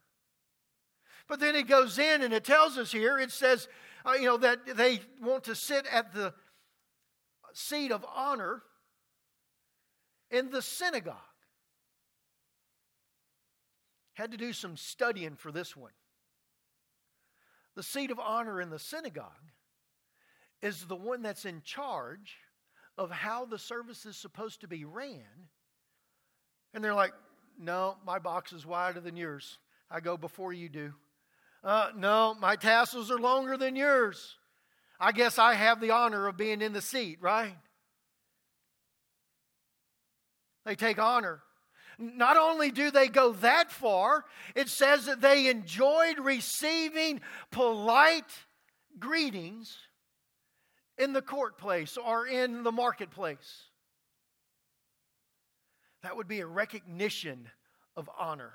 But 1.29 1.41
then 1.41 1.57
it 1.57 1.67
goes 1.67 1.99
in 1.99 2.23
and 2.23 2.33
it 2.33 2.45
tells 2.45 2.79
us 2.79 2.93
here, 2.93 3.19
it 3.19 3.33
says, 3.33 3.67
Uh, 4.07 4.13
you 4.13 4.27
know, 4.27 4.37
that 4.37 4.77
they 4.77 5.01
want 5.21 5.45
to 5.45 5.55
sit 5.55 5.85
at 5.91 6.15
the 6.15 6.33
seat 7.53 7.91
of 7.91 8.05
honor 8.15 8.63
in 10.31 10.51
the 10.51 10.63
synagogue. 10.63 11.17
Had 14.15 14.31
to 14.31 14.37
do 14.37 14.53
some 14.53 14.77
studying 14.77 15.35
for 15.35 15.51
this 15.51 15.77
one. 15.77 15.93
The 17.75 17.83
seat 17.83 18.11
of 18.11 18.21
honor 18.21 18.61
in 18.61 18.71
the 18.71 18.79
synagogue 18.79 19.27
is 20.63 20.85
the 20.85 20.97
one 20.97 21.23
that's 21.23 21.45
in 21.45 21.63
charge 21.63 22.37
of 22.97 23.11
how 23.11 23.45
the 23.45 23.59
service 23.59 24.07
is 24.07 24.17
supposed 24.17 24.61
to 24.61 24.69
be 24.69 24.85
ran. 24.85 25.49
And 26.73 26.83
they're 26.83 26.95
like, 26.95 27.13
no, 27.59 27.97
my 28.07 28.19
box 28.19 28.53
is 28.53 28.65
wider 28.65 29.01
than 29.01 29.17
yours. 29.17 29.59
I 29.91 30.01
go 30.01 30.17
before 30.17 30.53
you 30.53 30.69
do. 30.69 30.95
Uh, 31.67 31.91
no, 31.97 32.37
my 32.41 32.55
tassels 32.55 33.11
are 33.11 33.19
longer 33.19 33.57
than 33.57 33.75
yours. 33.75 34.37
I 35.01 35.11
guess 35.11 35.37
I 35.37 35.55
have 35.55 35.81
the 35.81 35.91
honor 35.91 36.29
of 36.29 36.37
being 36.37 36.63
in 36.63 36.73
the 36.73 36.81
seat, 36.81 37.19
right? 37.21 37.57
They 40.65 40.77
take 40.77 41.01
honor. 41.01 41.43
Not 41.99 42.37
only 42.37 42.71
do 42.71 42.93
they 42.93 43.09
go 43.09 43.33
that 43.33 43.73
far, 43.73 44.27
it 44.55 44.69
says 44.69 45.07
that 45.07 45.21
they 45.21 45.49
enjoyed 45.49 46.21
receiving 46.21 47.21
polite 47.51 48.31
greetings 49.01 49.77
in 50.99 51.13
the 51.15 51.23
court 51.23 51.59
place 51.59 51.97
or 51.97 52.29
in 52.29 52.63
the 52.63 52.73
marketplace. 52.73 53.65
That 56.05 56.17
would 56.17 56.29
be 56.29 56.41
a 56.41 56.47
recognition 56.47 57.49
of 57.97 58.09
honor. 58.17 58.53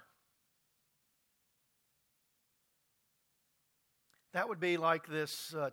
That 4.34 4.48
would 4.48 4.60
be 4.60 4.78
like 4.78 5.08
this 5.08 5.54
uh, 5.54 5.72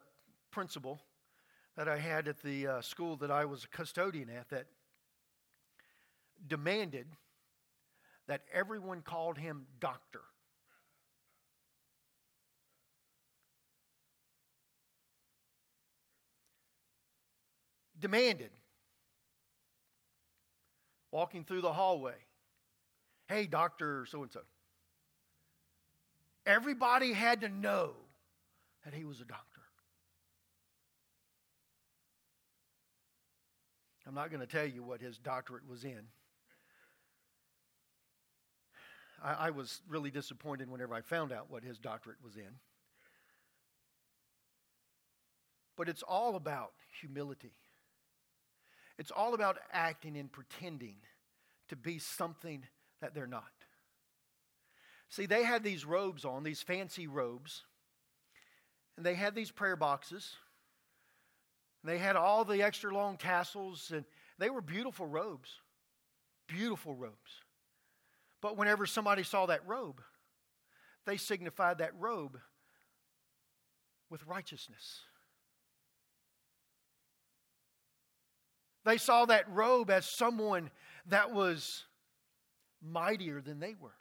principal 0.51 1.01
that 1.77 1.89
I 1.89 1.97
had 1.97 2.27
at 2.27 2.43
the 2.43 2.67
uh, 2.67 2.81
school 2.81 3.17
that 3.19 3.31
I 3.31 3.45
was 3.45 3.63
a 3.63 3.69
custodian 3.69 4.29
at 4.31 4.49
that 4.51 4.67
demanded 6.47 7.07
that 8.27 8.43
everyone 8.53 9.03
called 9.03 9.39
him 9.39 9.67
doctor. 9.79 10.23
Demanded. 18.01 18.51
Walking 21.13 21.45
through 21.45 21.63
the 21.63 21.73
hallway. 21.73 22.15
Hey, 23.29 23.47
doctor 23.47 24.05
so 24.09 24.23
and 24.23 24.33
so. 24.33 24.41
Everybody 26.45 27.13
had 27.13 27.43
to 27.43 27.49
know 27.49 27.93
that 28.85 28.95
he 28.95 29.05
was 29.05 29.21
a 29.21 29.25
doctor. 29.25 29.63
I'm 34.07 34.15
not 34.15 34.31
going 34.31 34.41
to 34.41 34.47
tell 34.47 34.67
you 34.67 34.83
what 34.83 35.03
his 35.03 35.19
doctorate 35.19 35.69
was 35.69 35.85
in. 35.85 36.01
I, 39.23 39.49
I 39.49 39.51
was 39.51 39.83
really 39.87 40.11
disappointed 40.11 40.71
whenever 40.71 40.95
I 40.95 41.03
found 41.03 41.31
out 41.31 41.51
what 41.51 41.63
his 41.63 41.79
doctorate 41.79 42.17
was 42.25 42.37
in. 42.37 42.49
But 45.77 45.91
it's 45.91 46.03
all 46.03 46.37
about 46.37 46.73
humility. 47.01 47.53
It's 48.99 49.11
all 49.11 49.35
about 49.35 49.59
acting 49.73 50.17
and 50.17 50.33
pretending 50.33 50.97
to 51.69 51.77
be 51.77 51.99
something 51.99 52.65
that 53.01 53.15
they're 53.15 53.27
not. 53.27 53.45
See, 55.11 55.27
they 55.27 55.45
had 55.45 55.63
these 55.63 55.85
robes 55.85 56.25
on, 56.25 56.43
these 56.43 56.63
fancy 56.63 57.07
robes, 57.07 57.63
and 58.99 59.07
they 59.07 59.15
had 59.15 59.37
these 59.37 59.53
prayer 59.53 59.77
boxes. 59.77 60.35
They 61.85 61.99
had 61.99 62.17
all 62.17 62.45
the 62.45 62.65
extra 62.65 62.93
long 62.93 63.17
tassels, 63.17 63.93
and 63.95 64.05
they 64.41 64.51
were 64.51 64.61
beautiful 64.61 65.07
robes. 65.07 65.49
Beautiful 66.49 66.97
robes. 66.97 67.45
But 68.43 68.57
whenever 68.57 68.87
somebody 68.87 69.23
saw 69.23 69.47
that 69.47 69.67
robe, 69.69 70.03
they 71.07 71.17
signified 71.17 71.79
that 71.79 71.93
robe 71.97 72.39
with 74.11 74.27
righteousness. 74.27 75.03
They 78.85 78.97
saw 78.97 79.27
that 79.27 79.49
robe 79.49 79.91
as 79.91 80.07
someone 80.07 80.71
that 81.07 81.33
was 81.33 81.85
mightier 82.83 83.41
than 83.41 83.61
they 83.61 83.77
were, 83.81 83.95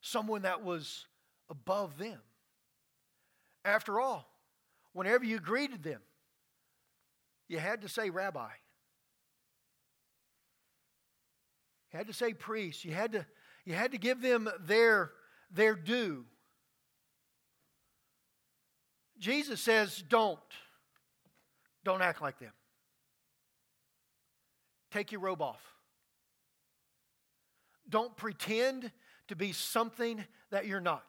someone 0.00 0.42
that 0.42 0.64
was 0.64 1.06
above 1.50 1.98
them. 1.98 2.18
After 3.64 4.00
all, 4.00 4.26
whenever 4.92 5.24
you 5.24 5.38
greeted 5.38 5.82
them, 5.82 6.00
you 7.48 7.58
had 7.58 7.82
to 7.82 7.88
say 7.88 8.08
rabbi. 8.10 8.48
You 11.92 11.98
had 11.98 12.06
to 12.06 12.12
say 12.12 12.32
priest. 12.32 12.84
You 12.84 12.92
had 12.92 13.12
to, 13.12 13.26
you 13.64 13.74
had 13.74 13.92
to 13.92 13.98
give 13.98 14.22
them 14.22 14.48
their, 14.60 15.10
their 15.50 15.74
due. 15.74 16.24
Jesus 19.18 19.60
says, 19.60 20.02
don't. 20.08 20.38
Don't 21.84 22.02
act 22.02 22.22
like 22.22 22.38
them. 22.38 22.52
Take 24.90 25.12
your 25.12 25.20
robe 25.20 25.42
off. 25.42 25.60
Don't 27.88 28.16
pretend 28.16 28.90
to 29.28 29.36
be 29.36 29.52
something 29.52 30.24
that 30.50 30.66
you're 30.66 30.80
not. 30.80 31.04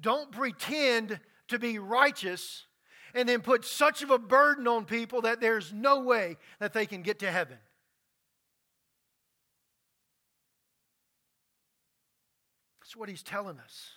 Don't 0.00 0.32
pretend 0.32 1.20
to 1.48 1.58
be 1.58 1.78
righteous 1.78 2.66
and 3.14 3.28
then 3.28 3.40
put 3.40 3.64
such 3.64 4.02
of 4.02 4.10
a 4.10 4.18
burden 4.18 4.66
on 4.66 4.84
people 4.84 5.22
that 5.22 5.40
there's 5.40 5.72
no 5.72 6.00
way 6.00 6.36
that 6.58 6.72
they 6.72 6.86
can 6.86 7.02
get 7.02 7.18
to 7.20 7.30
heaven. 7.30 7.58
That's 12.80 12.96
what 12.96 13.08
he's 13.08 13.22
telling 13.22 13.58
us. 13.58 13.90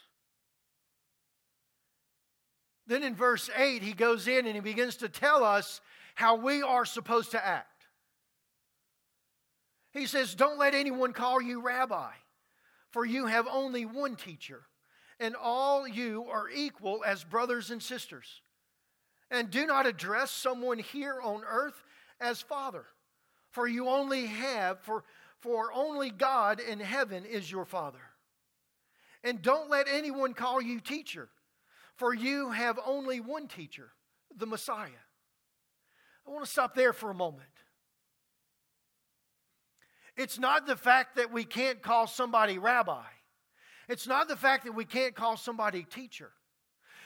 Then 2.85 3.03
in 3.03 3.15
verse 3.15 3.49
8, 3.55 3.81
he 3.81 3.93
goes 3.93 4.27
in 4.27 4.45
and 4.45 4.55
he 4.55 4.61
begins 4.61 4.97
to 4.97 5.09
tell 5.09 5.43
us 5.43 5.79
how 6.15 6.35
we 6.35 6.61
are 6.61 6.85
supposed 6.85 7.31
to 7.31 7.43
act. 7.43 7.87
He 9.91 10.05
says, 10.05 10.35
Don't 10.35 10.59
let 10.59 10.75
anyone 10.75 11.13
call 11.13 11.41
you 11.41 11.61
rabbi, 11.61 12.11
for 12.91 13.05
you 13.05 13.27
have 13.27 13.47
only 13.49 13.85
one 13.85 14.15
teacher, 14.15 14.63
and 15.19 15.35
all 15.35 15.87
you 15.87 16.25
are 16.31 16.49
equal 16.49 17.03
as 17.05 17.23
brothers 17.23 17.71
and 17.71 17.81
sisters. 17.81 18.41
And 19.31 19.49
do 19.49 19.65
not 19.65 19.85
address 19.85 20.31
someone 20.31 20.79
here 20.79 21.19
on 21.21 21.43
earth 21.47 21.83
as 22.19 22.41
father, 22.41 22.85
for 23.49 23.67
you 23.67 23.87
only 23.89 24.27
have, 24.27 24.79
for, 24.81 25.03
for 25.39 25.71
only 25.73 26.09
God 26.09 26.59
in 26.59 26.79
heaven 26.79 27.25
is 27.25 27.51
your 27.51 27.65
father. 27.65 27.99
And 29.23 29.41
don't 29.41 29.69
let 29.69 29.87
anyone 29.87 30.33
call 30.33 30.61
you 30.61 30.79
teacher, 30.79 31.29
for 31.95 32.13
you 32.13 32.51
have 32.51 32.79
only 32.85 33.19
one 33.19 33.47
teacher, 33.47 33.91
the 34.35 34.45
Messiah. 34.45 34.89
I 36.27 36.31
want 36.31 36.45
to 36.45 36.51
stop 36.51 36.75
there 36.75 36.93
for 36.93 37.09
a 37.09 37.15
moment. 37.15 37.47
It's 40.15 40.37
not 40.37 40.67
the 40.67 40.75
fact 40.75 41.15
that 41.15 41.31
we 41.31 41.43
can't 41.43 41.81
call 41.81 42.07
somebody 42.07 42.57
rabbi. 42.57 43.03
It's 43.87 44.07
not 44.07 44.27
the 44.27 44.35
fact 44.35 44.65
that 44.65 44.75
we 44.75 44.85
can't 44.85 45.15
call 45.15 45.37
somebody 45.37 45.83
teacher. 45.83 46.31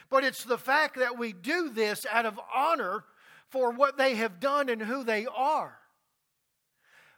But 0.10 0.24
it's 0.24 0.44
the 0.44 0.58
fact 0.58 0.98
that 0.98 1.18
we 1.18 1.34
do 1.34 1.70
this 1.70 2.06
out 2.10 2.26
of 2.26 2.40
honor 2.54 3.04
for 3.50 3.72
what 3.72 3.98
they 3.98 4.16
have 4.16 4.40
done 4.40 4.70
and 4.70 4.82
who 4.82 5.04
they 5.04 5.26
are. 5.26 5.78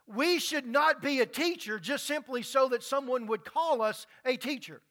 We 0.06 0.40
should 0.40 0.66
not 0.66 1.00
be 1.00 1.20
a 1.20 1.26
teacher 1.26 1.78
just 1.78 2.04
simply 2.06 2.42
so 2.42 2.68
that 2.68 2.82
someone 2.82 3.26
would 3.26 3.44
call 3.44 3.80
us 3.80 4.06
a 4.24 4.36
teacher. 4.36 4.82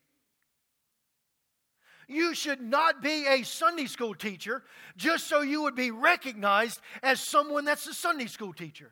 You 2.07 2.33
should 2.33 2.61
not 2.61 3.01
be 3.03 3.27
a 3.27 3.43
Sunday 3.43 3.85
school 3.85 4.15
teacher 4.15 4.63
just 4.97 5.27
so 5.27 5.41
you 5.41 5.61
would 5.63 5.75
be 5.75 5.91
recognized 5.91 6.79
as 7.03 7.19
someone 7.19 7.65
that's 7.65 7.85
a 7.85 7.93
Sunday 7.93 8.25
school 8.25 8.53
teacher. 8.53 8.91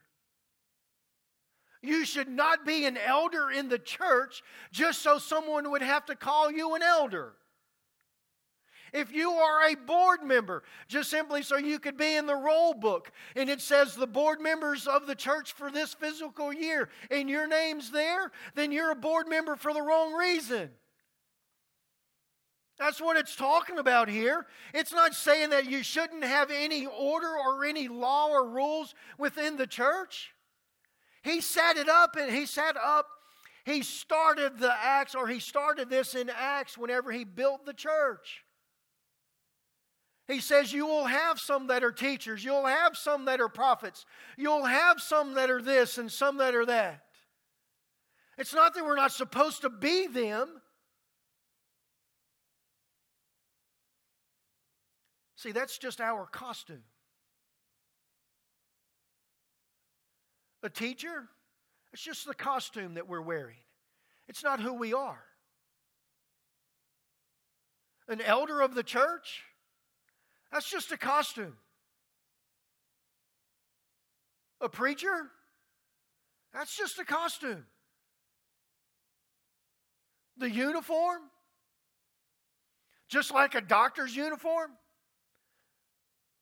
You 1.88 2.03
should 2.03 2.27
not 2.27 2.65
be 2.65 2.85
an 2.85 2.97
elder 2.97 3.49
in 3.49 3.69
the 3.69 3.79
church 3.79 4.43
just 4.73 5.01
so 5.01 5.19
someone 5.19 5.71
would 5.71 5.81
have 5.81 6.05
to 6.07 6.17
call 6.17 6.51
you 6.51 6.75
an 6.75 6.83
elder. 6.83 7.31
If 8.91 9.13
you 9.13 9.31
are 9.31 9.69
a 9.69 9.75
board 9.75 10.21
member, 10.21 10.63
just 10.89 11.09
simply 11.09 11.43
so 11.43 11.55
you 11.55 11.79
could 11.79 11.95
be 11.95 12.17
in 12.17 12.25
the 12.25 12.35
roll 12.35 12.73
book 12.73 13.13
and 13.38 13.49
it 13.49 13.61
says 13.61 13.95
the 13.95 14.05
board 14.05 14.41
members 14.41 14.85
of 14.85 15.07
the 15.07 15.15
church 15.15 15.53
for 15.53 15.71
this 15.71 15.93
physical 15.93 16.51
year 16.51 16.89
and 17.09 17.29
your 17.29 17.47
name's 17.47 17.89
there, 17.91 18.33
then 18.53 18.73
you're 18.73 18.91
a 18.91 18.95
board 18.95 19.29
member 19.29 19.55
for 19.55 19.73
the 19.73 19.81
wrong 19.81 20.11
reason. 20.11 20.71
That's 22.77 22.99
what 22.99 23.15
it's 23.15 23.38
talking 23.38 23.79
about 23.79 24.09
here. 24.09 24.45
It's 24.73 24.91
not 24.91 25.13
saying 25.13 25.51
that 25.51 25.69
you 25.69 25.83
shouldn't 25.83 26.25
have 26.25 26.51
any 26.51 26.85
order 26.85 27.31
or 27.33 27.63
any 27.63 27.88
law 27.88 28.27
or 28.27 28.49
rules 28.49 28.93
within 29.17 29.55
the 29.55 29.67
church. 29.67 30.33
He 31.28 31.41
set 31.41 31.75
it 31.75 31.89
up 31.89 32.15
and 32.15 32.34
he 32.34 32.45
set 32.45 32.78
up, 32.78 33.05
he 33.65 33.84
started 33.84 34.59
the 34.59 34.73
Acts, 34.73 35.13
or 35.13 35.28
he 35.28 35.41
started 35.41 35.89
this 35.89 36.15
in 36.15 36.30
Acts 36.30 36.78
whenever 36.78 37.11
he 37.11 37.25
built 37.25 37.65
the 37.65 37.73
church. 37.73 38.45
He 40.30 40.39
says, 40.39 40.71
You 40.71 40.86
will 40.86 41.03
have 41.03 41.38
some 41.38 41.67
that 41.67 41.84
are 41.84 41.91
teachers, 41.91 42.45
you'll 42.45 42.65
have 42.65 42.95
some 42.95 43.25
that 43.25 43.41
are 43.41 43.49
prophets, 43.49 44.05
you'll 44.38 44.63
have 44.63 45.01
some 45.01 45.34
that 45.34 45.49
are 45.49 45.61
this 45.61 45.97
and 45.97 46.09
some 46.09 46.38
that 46.38 46.55
are 46.55 46.65
that. 46.65 47.03
It's 48.38 48.53
not 48.53 48.73
that 48.75 48.86
we're 48.86 48.95
not 48.95 49.11
supposed 49.11 49.63
to 49.63 49.69
be 49.69 50.07
them. 50.07 50.61
See, 55.36 55.51
that's 55.51 55.78
just 55.78 55.99
our 55.99 56.25
costume. 56.25 56.84
A 60.64 60.70
teacher, 60.70 61.28
it's 61.93 62.01
just 62.01 62.26
the 62.26 62.34
costume 62.34 62.95
that 62.95 63.08
we're 63.08 63.22
wearing, 63.22 63.58
it's 64.28 64.43
not 64.43 64.60
who 64.60 64.74
we 64.74 64.93
are. 64.93 65.24
An 68.08 68.22
elder 68.22 68.62
of 68.62 68.74
the 68.74 68.84
church, 68.84 69.43
that's 70.51 70.70
just 70.70 70.91
a 70.91 70.97
costume. 70.97 71.58
A 74.60 74.70
preacher, 74.70 75.30
that's 76.53 76.76
just 76.76 76.97
a 76.97 77.05
costume. 77.05 77.66
The 80.38 80.49
uniform, 80.49 81.22
just 83.08 83.32
like 83.32 83.55
a 83.55 83.62
doctor's 83.62 84.16
uniform, 84.16 84.72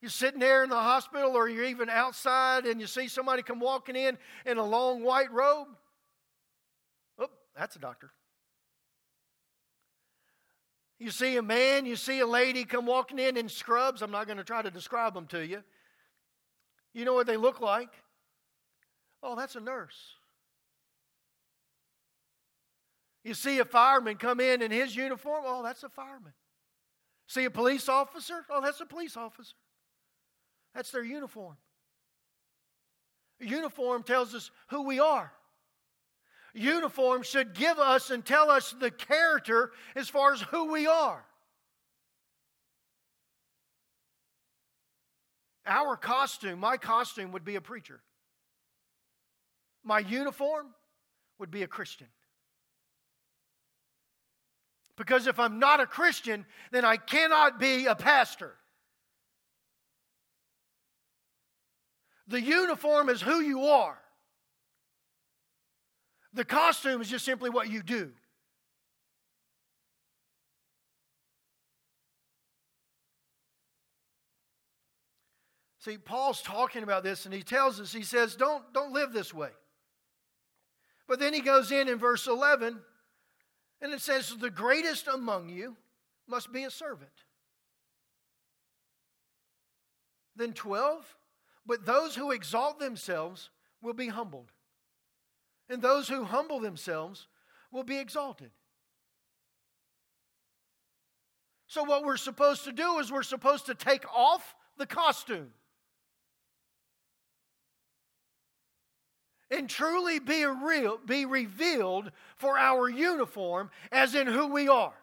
you're 0.05 0.11
sitting 0.11 0.39
there 0.39 0.63
in 0.63 0.69
the 0.69 0.75
hospital 0.75 1.31
or 1.31 1.49
you're 1.49 1.65
even 1.65 1.89
outside 1.89 2.67
and 2.67 2.79
you 2.79 2.85
see 2.85 3.07
somebody 3.07 3.41
come 3.41 3.59
walking 3.59 3.95
in 3.95 4.19
in 4.45 4.59
a 4.59 4.63
long 4.63 5.01
white 5.01 5.31
robe. 5.31 5.69
Oh, 7.17 7.31
that's 7.57 7.75
a 7.75 7.79
doctor. 7.79 8.11
You 10.99 11.09
see 11.09 11.37
a 11.37 11.41
man, 11.41 11.87
you 11.87 11.95
see 11.95 12.19
a 12.19 12.27
lady 12.27 12.65
come 12.65 12.85
walking 12.85 13.17
in 13.17 13.35
in 13.35 13.49
scrubs. 13.49 14.03
I'm 14.03 14.11
not 14.11 14.27
going 14.27 14.37
to 14.37 14.43
try 14.43 14.61
to 14.61 14.69
describe 14.69 15.15
them 15.15 15.25
to 15.29 15.43
you. 15.43 15.63
You 16.93 17.03
know 17.03 17.15
what 17.15 17.25
they 17.25 17.35
look 17.35 17.59
like? 17.59 17.89
Oh, 19.23 19.35
that's 19.35 19.55
a 19.55 19.59
nurse. 19.59 19.97
You 23.23 23.33
see 23.33 23.57
a 23.57 23.65
fireman 23.65 24.17
come 24.17 24.39
in 24.39 24.61
in 24.61 24.69
his 24.69 24.95
uniform. 24.95 25.45
Oh, 25.47 25.63
that's 25.63 25.81
a 25.81 25.89
fireman. 25.89 26.33
See 27.25 27.45
a 27.45 27.49
police 27.49 27.89
officer. 27.89 28.45
Oh, 28.51 28.61
that's 28.61 28.81
a 28.81 28.85
police 28.85 29.17
officer. 29.17 29.55
That's 30.75 30.91
their 30.91 31.03
uniform. 31.03 31.55
A 33.41 33.45
uniform 33.45 34.03
tells 34.03 34.35
us 34.35 34.51
who 34.67 34.83
we 34.83 34.99
are. 34.99 35.31
Uniform 36.53 37.23
should 37.23 37.53
give 37.53 37.79
us 37.79 38.11
and 38.11 38.23
tell 38.23 38.51
us 38.51 38.75
the 38.79 38.91
character 38.91 39.71
as 39.95 40.09
far 40.09 40.33
as 40.33 40.41
who 40.41 40.71
we 40.71 40.85
are. 40.85 41.25
Our 45.65 45.97
costume, 45.97 46.59
my 46.59 46.77
costume 46.77 47.31
would 47.31 47.43
be 47.43 47.55
a 47.55 47.61
preacher. 47.61 48.01
My 49.83 49.99
uniform 49.99 50.67
would 51.39 51.51
be 51.51 51.63
a 51.63 51.67
Christian. 51.67 52.07
Because 54.97 55.27
if 55.27 55.39
I'm 55.39 55.59
not 55.59 55.79
a 55.79 55.85
Christian, 55.85 56.45
then 56.71 56.85
I 56.85 56.97
cannot 56.97 57.59
be 57.59 57.85
a 57.85 57.95
pastor. 57.95 58.55
The 62.27 62.41
uniform 62.41 63.09
is 63.09 63.21
who 63.21 63.39
you 63.39 63.65
are. 63.65 63.97
The 66.33 66.45
costume 66.45 67.01
is 67.01 67.09
just 67.09 67.23
simply 67.23 67.49
what 67.49 67.69
you 67.69 67.81
do. 67.81 68.11
See, 75.79 75.97
Paul's 75.99 76.41
talking 76.41 76.81
about 76.81 77.03
this 77.03 77.25
and 77.25 77.33
he 77.33 77.43
tells 77.43 77.79
us, 77.79 77.93
he 77.93 78.01
says, 78.01 78.35
don't, 78.35 78.63
don't 78.73 78.91
live 78.91 79.13
this 79.13 79.31
way. 79.31 79.51
But 81.07 81.19
then 81.19 81.31
he 81.31 81.41
goes 81.41 81.71
in 81.71 81.87
in 81.87 81.99
verse 81.99 82.25
11 82.25 82.79
and 83.81 83.93
it 83.93 84.01
says, 84.01 84.35
The 84.35 84.49
greatest 84.49 85.07
among 85.07 85.49
you 85.49 85.77
must 86.27 86.51
be 86.51 86.63
a 86.63 86.71
servant. 86.71 87.11
Then 90.35 90.53
12, 90.53 91.05
but 91.65 91.85
those 91.85 92.15
who 92.15 92.31
exalt 92.31 92.79
themselves 92.79 93.49
will 93.81 93.93
be 93.93 94.07
humbled, 94.07 94.51
and 95.69 95.81
those 95.81 96.07
who 96.07 96.23
humble 96.23 96.59
themselves 96.59 97.27
will 97.71 97.83
be 97.83 97.97
exalted. 97.97 98.51
So, 101.67 101.83
what 101.83 102.03
we're 102.03 102.17
supposed 102.17 102.63
to 102.65 102.71
do 102.71 102.99
is 102.99 103.11
we're 103.11 103.23
supposed 103.23 103.65
to 103.65 103.75
take 103.75 104.05
off 104.15 104.55
the 104.77 104.85
costume 104.85 105.51
and 109.51 109.69
truly 109.69 110.19
be, 110.19 110.45
real, 110.45 110.99
be 111.05 111.25
revealed 111.25 112.11
for 112.35 112.57
our 112.57 112.89
uniform 112.89 113.69
as 113.91 114.15
in 114.15 114.27
who 114.27 114.47
we 114.47 114.67
are. 114.67 114.93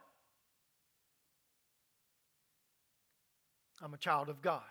I'm 3.82 3.94
a 3.94 3.98
child 3.98 4.28
of 4.28 4.40
God. 4.40 4.62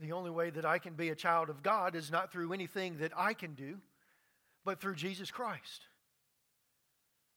The 0.00 0.12
only 0.12 0.30
way 0.30 0.50
that 0.50 0.64
I 0.64 0.78
can 0.78 0.94
be 0.94 1.10
a 1.10 1.14
child 1.14 1.48
of 1.50 1.62
God 1.62 1.94
is 1.94 2.10
not 2.10 2.32
through 2.32 2.52
anything 2.52 2.98
that 2.98 3.12
I 3.16 3.32
can 3.32 3.54
do, 3.54 3.78
but 4.64 4.80
through 4.80 4.96
Jesus 4.96 5.30
Christ. 5.30 5.86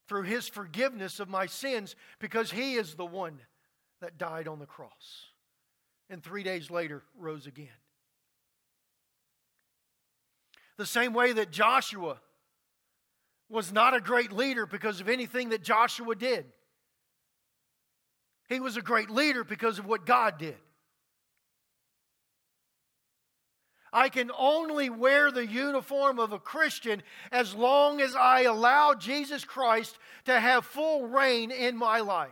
through 0.08 0.22
his 0.22 0.48
forgiveness 0.48 1.20
of 1.20 1.28
my 1.28 1.46
sins 1.46 1.94
because 2.18 2.50
he 2.50 2.74
is 2.74 2.94
the 2.94 3.06
one 3.06 3.38
that 4.00 4.18
died 4.18 4.48
on 4.48 4.58
the 4.58 4.66
cross 4.66 5.26
and 6.08 6.22
three 6.22 6.42
days 6.42 6.70
later 6.70 7.02
rose 7.18 7.46
again. 7.46 7.68
The 10.78 10.86
same 10.86 11.12
way 11.12 11.32
that 11.32 11.50
Joshua 11.50 12.18
was 13.50 13.72
not 13.72 13.94
a 13.94 14.00
great 14.00 14.32
leader 14.32 14.64
because 14.64 15.00
of 15.00 15.08
anything 15.08 15.50
that 15.50 15.62
Joshua 15.62 16.14
did. 16.14 16.46
He 18.48 18.60
was 18.60 18.76
a 18.76 18.82
great 18.82 19.10
leader 19.10 19.44
because 19.44 19.78
of 19.78 19.86
what 19.86 20.06
God 20.06 20.38
did. 20.38 20.56
I 23.92 24.08
can 24.08 24.30
only 24.36 24.90
wear 24.90 25.30
the 25.30 25.46
uniform 25.46 26.18
of 26.18 26.32
a 26.32 26.38
Christian 26.38 27.02
as 27.32 27.54
long 27.54 28.00
as 28.00 28.14
I 28.14 28.42
allow 28.42 28.94
Jesus 28.94 29.44
Christ 29.44 29.98
to 30.26 30.38
have 30.38 30.64
full 30.64 31.08
reign 31.08 31.50
in 31.50 31.76
my 31.76 32.00
life. 32.00 32.30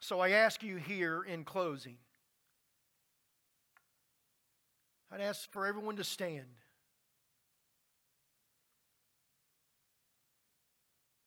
So 0.00 0.20
I 0.20 0.30
ask 0.30 0.62
you 0.62 0.76
here 0.76 1.22
in 1.22 1.44
closing, 1.44 1.96
I'd 5.10 5.20
ask 5.20 5.50
for 5.52 5.66
everyone 5.66 5.96
to 5.96 6.04
stand. 6.04 6.46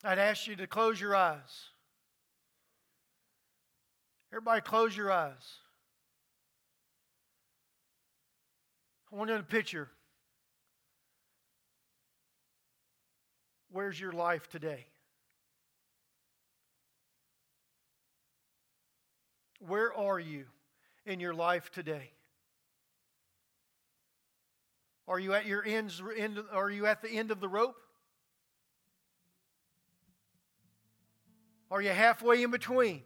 I'd 0.03 0.19
ask 0.19 0.45
you 0.45 0.55
to 0.57 0.67
close 0.67 1.01
your 1.01 1.15
eyes. 1.15 1.69
Everybody, 4.35 4.59
close 4.59 4.97
your 4.97 5.13
eyes. 5.13 5.31
I 9.09 9.15
want 9.15 9.29
you 9.29 9.37
to 9.37 9.43
picture 9.43 9.87
where's 13.71 13.97
your 13.97 14.11
life 14.11 14.49
today? 14.49 14.87
Where 19.65 19.93
are 19.93 20.19
you 20.19 20.47
in 21.05 21.21
your 21.21 21.33
life 21.33 21.71
today? 21.71 22.11
Are 25.07 25.17
you 25.17 25.33
at 25.33 25.45
your 25.45 25.63
ends? 25.65 26.03
End, 26.17 26.39
are 26.51 26.69
you 26.69 26.87
at 26.87 27.01
the 27.01 27.09
end 27.09 27.31
of 27.31 27.39
the 27.39 27.47
rope? 27.47 27.77
Are 31.71 31.81
you 31.81 31.91
halfway 31.91 32.43
in 32.43 32.51
between? 32.51 33.03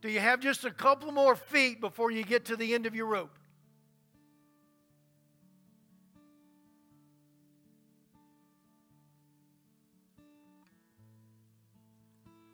Do 0.00 0.08
you 0.08 0.20
have 0.20 0.40
just 0.40 0.64
a 0.64 0.70
couple 0.70 1.12
more 1.12 1.36
feet 1.36 1.80
before 1.80 2.10
you 2.10 2.24
get 2.24 2.46
to 2.46 2.56
the 2.56 2.74
end 2.74 2.86
of 2.86 2.94
your 2.94 3.06
rope? 3.06 3.38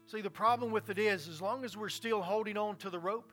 See, 0.07 0.21
the 0.21 0.31
problem 0.31 0.71
with 0.71 0.89
it 0.89 0.99
is, 0.99 1.29
as 1.29 1.41
long 1.43 1.65
as 1.65 1.77
we're 1.77 1.89
still 1.89 2.23
holding 2.23 2.57
on 2.57 2.77
to 2.77 2.91
the 2.91 2.99
rope, 2.99 3.33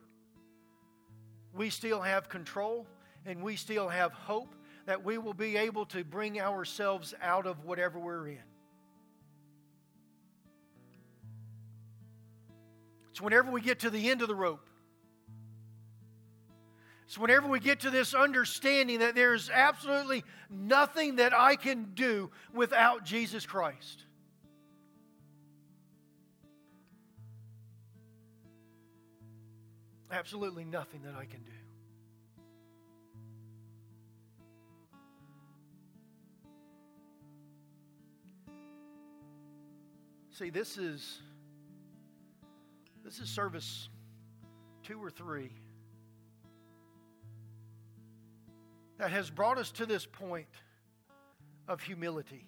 we 1.52 1.70
still 1.70 2.00
have 2.00 2.28
control 2.28 2.86
and 3.26 3.42
we 3.42 3.56
still 3.56 3.88
have 3.88 4.12
hope 4.12 4.54
that 4.86 5.02
we 5.02 5.18
will 5.18 5.34
be 5.34 5.56
able 5.56 5.86
to 5.86 6.04
bring 6.04 6.40
ourselves 6.40 7.14
out 7.22 7.46
of 7.46 7.64
whatever 7.64 7.98
we're 7.98 8.28
in. 8.28 8.53
It's 13.14 13.20
whenever 13.20 13.48
we 13.48 13.60
get 13.60 13.78
to 13.80 13.90
the 13.90 14.10
end 14.10 14.22
of 14.22 14.28
the 14.28 14.34
rope. 14.34 14.68
It's 17.06 17.16
whenever 17.16 17.46
we 17.46 17.60
get 17.60 17.78
to 17.82 17.90
this 17.90 18.12
understanding 18.12 18.98
that 18.98 19.14
there's 19.14 19.48
absolutely 19.50 20.24
nothing 20.50 21.14
that 21.16 21.32
I 21.32 21.54
can 21.54 21.92
do 21.94 22.32
without 22.52 23.04
Jesus 23.04 23.46
Christ. 23.46 24.04
Absolutely 30.10 30.64
nothing 30.64 31.02
that 31.04 31.14
I 31.14 31.26
can 31.26 31.38
do. 31.44 31.52
See, 40.32 40.50
this 40.50 40.78
is 40.78 41.20
this 43.04 43.20
is 43.20 43.28
service 43.28 43.90
two 44.82 44.98
or 45.02 45.10
three 45.10 45.50
that 48.98 49.10
has 49.10 49.28
brought 49.28 49.58
us 49.58 49.70
to 49.72 49.84
this 49.84 50.06
point 50.06 50.46
of 51.68 51.82
humility, 51.82 52.46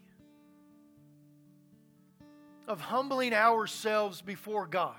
of 2.66 2.80
humbling 2.80 3.34
ourselves 3.34 4.22
before 4.22 4.66
God. 4.66 4.94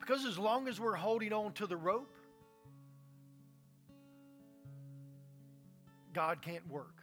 Because 0.00 0.24
as 0.24 0.38
long 0.38 0.66
as 0.66 0.80
we're 0.80 0.94
holding 0.94 1.32
on 1.32 1.52
to 1.54 1.66
the 1.66 1.76
rope, 1.76 2.12
God 6.12 6.42
can't 6.42 6.68
work. 6.68 6.94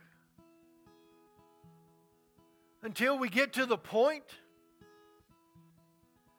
Until 2.82 3.17
we 3.17 3.30
get 3.30 3.53
to 3.53 3.65
the 3.65 3.78
point 3.78 4.24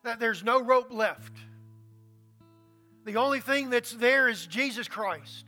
that 0.05 0.21
there's 0.21 0.45
no 0.45 0.63
rope 0.63 0.93
left. 0.93 1.33
The 3.05 3.17
only 3.17 3.41
thing 3.41 3.71
that's 3.71 3.93
there 3.93 4.29
is 4.29 4.47
Jesus 4.47 4.89
Christ. 4.89 5.47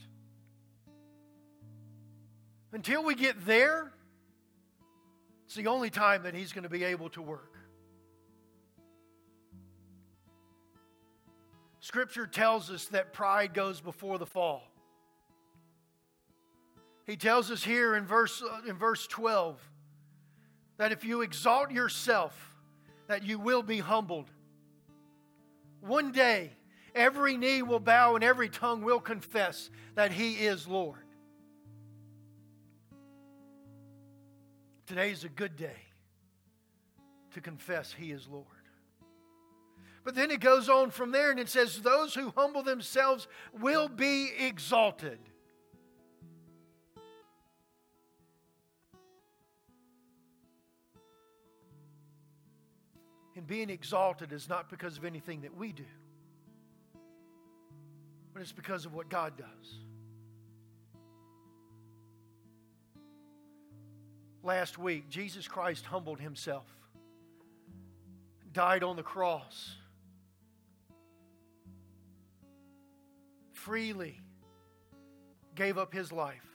Until 2.73 3.05
we 3.05 3.15
get 3.15 3.47
there, 3.47 3.93
it's 5.47 5.55
the 5.55 5.69
only 5.69 5.89
time 5.89 6.25
that 6.25 6.35
He's 6.35 6.53
going 6.53 6.65
to 6.65 6.69
be 6.69 6.85
able 6.85 7.09
to 7.11 7.23
work. 7.23 7.55
Scripture 11.81 12.27
tells 12.27 12.71
us 12.71 12.87
that 12.87 13.13
pride 13.13 13.55
goes 13.55 13.81
before 13.81 14.19
the 14.19 14.27
fall. 14.27 14.65
He 17.07 17.17
tells 17.17 17.51
us 17.53 17.63
here 17.63 17.95
in 17.95 18.05
verse, 18.05 18.43
uh, 18.43 18.69
in 18.69 18.77
verse 18.77 19.07
12 19.07 19.61
that 20.79 20.91
if 20.91 21.05
you 21.05 21.23
exalt 21.23 21.71
yourself, 21.71 22.57
that 23.07 23.23
you 23.23 23.39
will 23.39 23.63
be 23.63 23.79
humbled. 23.79 24.31
One 25.81 26.13
day, 26.13 26.53
every 26.95 27.37
knee 27.37 27.63
will 27.63 27.81
bow 27.81 28.15
and 28.15 28.25
every 28.25 28.49
tongue 28.49 28.83
will 28.83 29.01
confess 29.01 29.71
that 29.95 30.13
He 30.13 30.35
is 30.35 30.67
Lord. 30.67 31.05
Today 34.87 35.11
is 35.11 35.25
a 35.25 35.29
good 35.29 35.57
day 35.57 35.77
to 37.35 37.41
confess 37.41 37.93
He 37.93 38.13
is 38.13 38.29
Lord. 38.29 38.47
But 40.05 40.15
then 40.15 40.31
it 40.31 40.39
goes 40.39 40.69
on 40.69 40.91
from 40.91 41.11
there 41.11 41.33
and 41.33 41.41
it 41.41 41.49
says, 41.49 41.83
Those 41.83 42.15
who 42.15 42.33
humble 42.37 42.63
themselves 42.63 43.27
will 43.53 43.89
be 43.89 44.31
exalted. 44.39 45.19
Being 53.47 53.71
exalted 53.71 54.33
is 54.33 54.49
not 54.49 54.69
because 54.69 54.97
of 54.97 55.05
anything 55.05 55.43
that 55.43 55.57
we 55.57 55.73
do, 55.73 55.85
but 58.33 58.43
it's 58.43 58.53
because 58.53 58.87
of 58.87 58.95
what 58.95 59.09
God 59.09 59.35
does. 59.37 59.75
Last 64.43 64.79
week, 64.79 65.09
Jesus 65.09 65.47
Christ 65.47 65.85
humbled 65.87 66.21
himself, 66.21 66.67
died 68.53 68.83
on 68.83 68.97
the 68.97 69.03
cross, 69.03 69.77
freely 73.53 74.21
gave 75.55 75.79
up 75.79 75.93
his 75.93 76.13
life. 76.13 76.47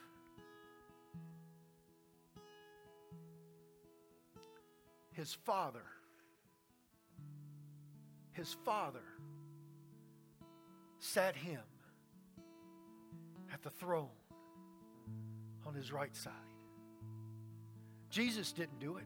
His 5.14 5.34
Father 5.34 5.84
his 8.42 8.58
father 8.66 9.04
sat 10.98 11.36
him 11.36 11.62
at 13.54 13.62
the 13.62 13.70
throne 13.70 14.08
on 15.68 15.76
his 15.76 15.92
right 15.92 16.16
side. 16.16 16.34
Jesus 18.10 18.52
didn't 18.52 18.80
do 18.80 18.98
it. 18.98 19.06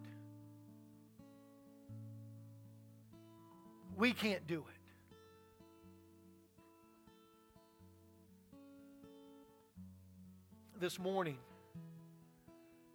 We 3.97 4.13
can't 4.13 4.47
do 4.47 4.63
it. 4.69 4.89
This 10.79 10.97
morning, 10.97 11.39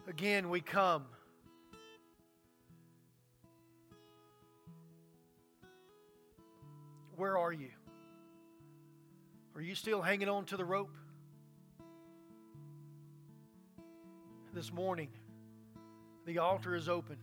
again, 0.08 0.48
we 0.48 0.62
come 0.62 1.04
Where 7.20 7.36
are 7.36 7.52
you? 7.52 7.68
Are 9.54 9.60
you 9.60 9.74
still 9.74 10.00
hanging 10.00 10.30
on 10.30 10.46
to 10.46 10.56
the 10.56 10.64
rope? 10.64 10.96
This 14.54 14.72
morning, 14.72 15.10
the 16.24 16.38
altar 16.38 16.74
is 16.74 16.88
open. 16.88 17.18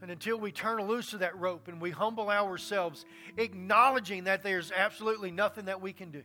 And 0.00 0.10
until 0.10 0.38
we 0.38 0.50
turn 0.50 0.80
loose 0.80 1.12
of 1.12 1.20
that 1.20 1.38
rope 1.38 1.68
and 1.68 1.78
we 1.78 1.90
humble 1.90 2.30
ourselves, 2.30 3.04
acknowledging 3.36 4.24
that 4.24 4.42
there's 4.42 4.72
absolutely 4.72 5.30
nothing 5.30 5.66
that 5.66 5.82
we 5.82 5.92
can 5.92 6.10
do, 6.10 6.22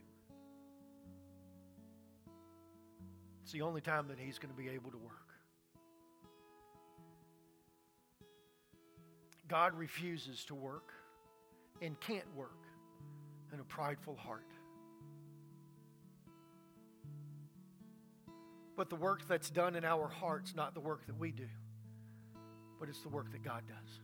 it's 3.43 3.51
the 3.51 3.63
only 3.63 3.81
time 3.81 4.07
that 4.07 4.17
He's 4.17 4.39
going 4.39 4.53
to 4.53 4.57
be 4.57 4.69
able 4.69 4.91
to 4.91 4.97
work. 4.97 5.27
God 9.49 9.77
refuses 9.77 10.45
to 10.45 10.55
work 10.55 10.90
and 11.81 11.99
can't 11.99 12.35
work 12.35 12.65
in 13.53 13.59
a 13.59 13.63
prideful 13.63 14.15
heart. 14.15 14.45
But 18.77 18.89
the 18.89 18.95
work 18.95 19.27
that's 19.27 19.49
done 19.49 19.75
in 19.75 19.83
our 19.83 20.07
hearts, 20.07 20.55
not 20.55 20.73
the 20.73 20.79
work 20.79 21.05
that 21.07 21.17
we 21.19 21.31
do, 21.31 21.47
but 22.79 22.87
it's 22.89 23.01
the 23.01 23.09
work 23.09 23.31
that 23.31 23.43
God 23.43 23.63
does. 23.67 23.99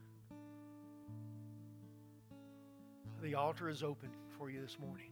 The 3.22 3.36
altar 3.36 3.70
is 3.70 3.82
open 3.84 4.10
for 4.38 4.50
you 4.50 4.62
this 4.62 4.78
morning. 4.80 5.12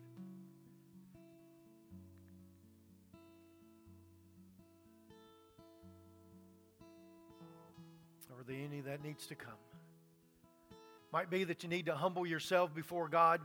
Are 8.37 8.43
there 8.43 8.63
any 8.63 8.81
that 8.81 9.03
needs 9.03 9.25
to 9.27 9.35
come? 9.35 9.53
Might 11.15 11.29
be 11.29 11.45
that 11.45 11.63
you 11.63 11.69
need 11.69 11.85
to 11.85 11.95
humble 11.95 12.27
yourself 12.27 12.75
before 12.75 13.07
God. 13.07 13.39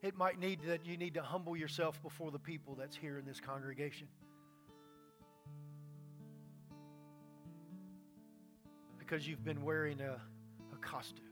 It 0.00 0.16
might 0.16 0.40
need 0.40 0.60
that 0.68 0.86
you 0.86 0.96
need 0.96 1.12
to 1.12 1.22
humble 1.22 1.54
yourself 1.54 2.02
before 2.02 2.30
the 2.30 2.38
people 2.38 2.74
that's 2.74 2.96
here 2.96 3.18
in 3.18 3.26
this 3.26 3.38
congregation. 3.40 4.08
Because 8.98 9.28
you've 9.28 9.44
been 9.44 9.62
wearing 9.62 10.00
a, 10.00 10.18
a 10.72 10.76
costume. 10.80 11.26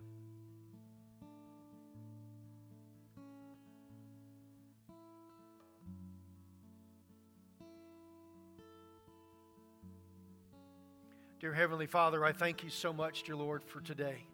Dear 11.41 11.55
Heavenly 11.55 11.87
Father, 11.87 12.27
I 12.27 12.33
thank 12.33 12.63
you 12.63 12.69
so 12.69 12.93
much, 12.93 13.23
dear 13.23 13.37
Lord, 13.37 13.65
for 13.65 13.81
today. 13.81 14.27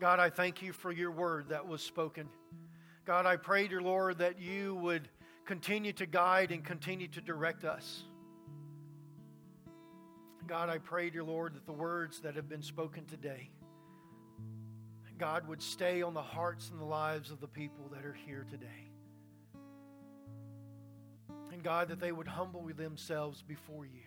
God, 0.00 0.18
I 0.18 0.28
thank 0.30 0.62
you 0.62 0.72
for 0.72 0.90
your 0.90 1.10
word 1.10 1.50
that 1.50 1.66
was 1.66 1.82
spoken. 1.82 2.28
God, 3.04 3.26
I 3.26 3.36
pray, 3.36 3.68
dear 3.68 3.82
Lord, 3.82 4.18
that 4.18 4.40
you 4.40 4.74
would 4.76 5.08
continue 5.44 5.92
to 5.94 6.06
guide 6.06 6.50
and 6.50 6.64
continue 6.64 7.08
to 7.08 7.20
direct 7.20 7.64
us. 7.64 8.02
God, 10.46 10.68
I 10.68 10.78
pray, 10.78 11.10
dear 11.10 11.24
Lord, 11.24 11.54
that 11.54 11.64
the 11.64 11.72
words 11.72 12.20
that 12.20 12.34
have 12.36 12.48
been 12.48 12.62
spoken 12.62 13.06
today, 13.06 13.50
God, 15.16 15.46
would 15.48 15.62
stay 15.62 16.02
on 16.02 16.12
the 16.12 16.22
hearts 16.22 16.70
and 16.70 16.80
the 16.80 16.84
lives 16.84 17.30
of 17.30 17.40
the 17.40 17.46
people 17.46 17.88
that 17.92 18.04
are 18.04 18.16
here 18.26 18.44
today. 18.50 18.90
And 21.52 21.62
God, 21.62 21.88
that 21.88 22.00
they 22.00 22.10
would 22.10 22.26
humble 22.26 22.68
themselves 22.76 23.42
before 23.42 23.86
you. 23.86 24.00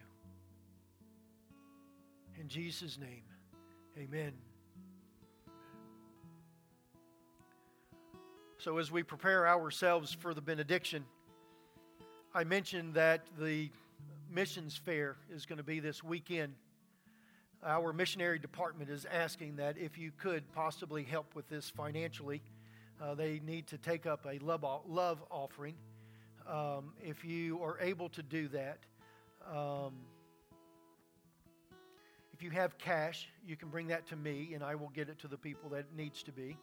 In 2.40 2.50
Jesus' 2.50 3.00
name, 3.00 3.24
amen. 3.98 4.34
So, 8.60 8.80
as 8.80 8.92
we 8.92 9.04
prepare 9.04 9.48
ourselves 9.48 10.12
for 10.12 10.34
the 10.34 10.42
benediction, 10.42 11.06
I 12.34 12.44
mentioned 12.44 12.96
that 12.96 13.22
the 13.40 13.70
missions 14.32 14.76
fair 14.76 15.16
is 15.32 15.46
going 15.46 15.58
to 15.58 15.64
be 15.64 15.80
this 15.80 16.04
weekend. 16.04 16.56
Our 17.64 17.94
missionary 17.94 18.40
department 18.40 18.90
is 18.90 19.06
asking 19.12 19.58
that 19.58 19.78
if 19.78 20.00
you 20.00 20.12
could 20.18 20.52
possibly 20.54 21.04
help 21.04 21.36
with 21.36 21.48
this 21.50 21.70
financially, 21.70 22.42
uh, 23.00 23.14
they 23.14 23.42
need 23.46 23.68
to 23.68 23.78
take 23.78 24.08
up 24.08 24.26
a 24.26 24.40
love, 24.44 24.66
love 24.88 25.24
offering. 25.30 25.76
Um, 26.50 26.94
if 27.04 27.24
you 27.24 27.62
are 27.62 27.78
able 27.80 28.10
to 28.10 28.24
do 28.24 28.48
that, 28.48 28.80
um, 29.54 29.94
if 32.34 32.42
you 32.42 32.50
have 32.50 32.80
cash, 32.80 33.30
you 33.46 33.56
can 33.56 33.70
bring 33.70 33.88
that 33.90 34.08
to 34.08 34.16
me 34.16 34.54
and 34.56 34.64
I 34.64 34.74
will 34.74 34.90
get 34.90 35.10
it 35.10 35.20
to 35.20 35.28
the 35.28 35.38
people 35.38 35.70
that 35.70 35.82
it 35.82 35.96
needs 35.96 36.24
to 36.24 36.32
be. 36.32 36.58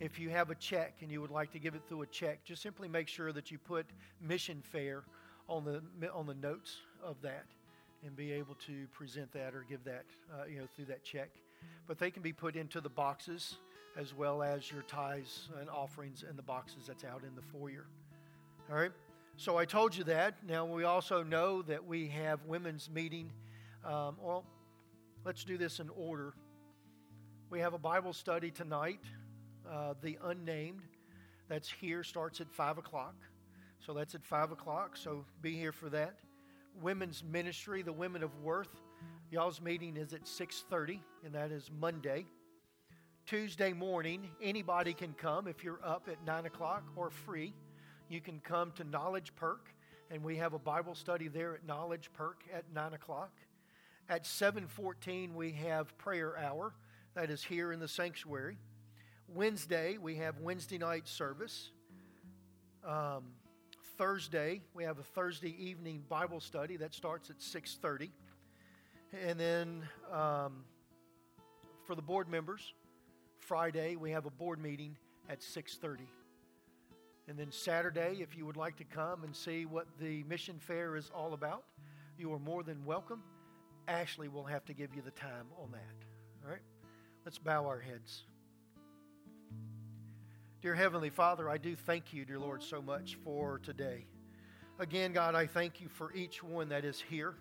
If 0.00 0.18
you 0.18 0.28
have 0.30 0.50
a 0.50 0.54
check 0.56 0.96
and 1.02 1.10
you 1.10 1.20
would 1.20 1.30
like 1.30 1.52
to 1.52 1.58
give 1.58 1.74
it 1.74 1.82
through 1.88 2.02
a 2.02 2.06
check, 2.06 2.44
just 2.44 2.62
simply 2.62 2.88
make 2.88 3.06
sure 3.06 3.32
that 3.32 3.50
you 3.50 3.58
put 3.58 3.86
mission 4.20 4.60
fair 4.62 5.04
on 5.48 5.64
the 5.64 6.10
on 6.10 6.26
the 6.26 6.34
notes 6.34 6.78
of 7.02 7.16
that, 7.22 7.44
and 8.04 8.16
be 8.16 8.32
able 8.32 8.54
to 8.66 8.86
present 8.92 9.32
that 9.32 9.54
or 9.54 9.64
give 9.68 9.84
that 9.84 10.04
uh, 10.32 10.46
you 10.46 10.58
know 10.58 10.66
through 10.74 10.86
that 10.86 11.04
check. 11.04 11.30
But 11.86 11.98
they 11.98 12.10
can 12.10 12.22
be 12.22 12.32
put 12.32 12.56
into 12.56 12.80
the 12.80 12.88
boxes 12.88 13.56
as 13.96 14.12
well 14.12 14.42
as 14.42 14.70
your 14.70 14.82
tithes 14.82 15.48
and 15.60 15.70
offerings 15.70 16.24
in 16.28 16.36
the 16.36 16.42
boxes 16.42 16.84
that's 16.88 17.04
out 17.04 17.22
in 17.22 17.34
the 17.36 17.42
foyer. 17.42 17.86
All 18.70 18.76
right. 18.76 18.92
So 19.36 19.56
I 19.56 19.64
told 19.64 19.96
you 19.96 20.04
that. 20.04 20.34
Now 20.46 20.64
we 20.64 20.84
also 20.84 21.22
know 21.22 21.62
that 21.62 21.84
we 21.84 22.08
have 22.08 22.40
women's 22.46 22.90
meeting. 22.90 23.30
Um, 23.84 24.16
well, 24.20 24.44
let's 25.24 25.44
do 25.44 25.56
this 25.56 25.78
in 25.78 25.88
order. 25.90 26.34
We 27.50 27.60
have 27.60 27.74
a 27.74 27.78
Bible 27.78 28.12
study 28.12 28.50
tonight 28.50 29.00
uh, 29.70 29.94
the 30.02 30.18
unnamed. 30.24 30.82
That's 31.48 31.70
here, 31.70 32.02
starts 32.02 32.40
at 32.40 32.50
5 32.50 32.78
o'clock. 32.78 33.14
So 33.84 33.92
that's 33.92 34.14
at 34.14 34.24
5 34.24 34.52
o'clock. 34.52 34.96
So 34.96 35.24
be 35.42 35.56
here 35.56 35.72
for 35.72 35.90
that. 35.90 36.18
Women's 36.80 37.22
ministry, 37.22 37.82
the 37.82 37.92
Women 37.92 38.22
of 38.22 38.30
Worth. 38.42 38.80
Y'all's 39.30 39.60
meeting 39.60 39.96
is 39.96 40.12
at 40.12 40.24
6.30, 40.24 41.00
and 41.24 41.34
that 41.34 41.50
is 41.50 41.70
Monday. 41.80 42.26
Tuesday 43.26 43.72
morning, 43.72 44.30
anybody 44.42 44.92
can 44.92 45.12
come 45.14 45.46
if 45.46 45.64
you're 45.64 45.80
up 45.84 46.08
at 46.10 46.24
9 46.24 46.46
o'clock 46.46 46.84
or 46.96 47.10
free. 47.10 47.54
You 48.08 48.20
can 48.20 48.40
come 48.40 48.72
to 48.72 48.84
Knowledge 48.84 49.34
Perk, 49.34 49.68
and 50.10 50.22
we 50.22 50.36
have 50.36 50.52
a 50.52 50.58
Bible 50.58 50.94
study 50.94 51.28
there 51.28 51.54
at 51.54 51.66
Knowledge 51.66 52.10
Perk 52.12 52.42
at 52.52 52.64
9 52.74 52.94
o'clock. 52.94 53.32
At 54.08 54.24
7.14, 54.24 55.34
we 55.34 55.52
have 55.52 55.96
prayer 55.96 56.36
hour. 56.38 56.74
That 57.14 57.30
is 57.30 57.42
here 57.42 57.72
in 57.72 57.80
the 57.80 57.88
sanctuary. 57.88 58.58
Wednesday, 59.28 59.98
we 59.98 60.16
have 60.16 60.38
Wednesday 60.40 60.78
night 60.78 61.08
service. 61.08 61.70
Um, 62.84 63.24
Thursday, 63.96 64.60
we 64.74 64.84
have 64.84 64.98
a 64.98 65.02
Thursday 65.02 65.54
evening 65.58 66.04
Bible 66.08 66.40
study 66.40 66.76
that 66.76 66.94
starts 66.94 67.30
at 67.30 67.38
6:30, 67.40 68.10
and 69.26 69.38
then 69.38 69.88
um, 70.12 70.64
for 71.86 71.94
the 71.94 72.02
board 72.02 72.28
members, 72.28 72.74
Friday 73.38 73.96
we 73.96 74.10
have 74.10 74.26
a 74.26 74.30
board 74.30 74.60
meeting 74.60 74.96
at 75.28 75.40
6:30, 75.40 76.00
and 77.28 77.38
then 77.38 77.50
Saturday, 77.50 78.18
if 78.20 78.36
you 78.36 78.44
would 78.44 78.56
like 78.56 78.76
to 78.76 78.84
come 78.84 79.24
and 79.24 79.34
see 79.34 79.64
what 79.64 79.86
the 79.98 80.22
mission 80.24 80.58
fair 80.58 80.96
is 80.96 81.10
all 81.14 81.32
about, 81.32 81.64
you 82.18 82.32
are 82.32 82.38
more 82.38 82.62
than 82.62 82.84
welcome. 82.84 83.22
Ashley 83.88 84.28
will 84.28 84.44
have 84.44 84.64
to 84.66 84.74
give 84.74 84.94
you 84.94 85.02
the 85.02 85.12
time 85.12 85.46
on 85.62 85.70
that. 85.72 86.44
All 86.44 86.50
right, 86.50 86.62
let's 87.24 87.38
bow 87.38 87.66
our 87.66 87.80
heads. 87.80 88.24
Dear 90.64 90.74
Heavenly 90.74 91.10
Father, 91.10 91.50
I 91.50 91.58
do 91.58 91.76
thank 91.76 92.14
you, 92.14 92.24
dear 92.24 92.38
Lord, 92.38 92.62
so 92.62 92.80
much 92.80 93.18
for 93.22 93.58
today. 93.58 94.06
Again, 94.78 95.12
God, 95.12 95.34
I 95.34 95.46
thank 95.46 95.78
you 95.78 95.90
for 95.90 96.10
each 96.14 96.42
one 96.42 96.70
that 96.70 96.86
is 96.86 96.98
here. 96.98 97.34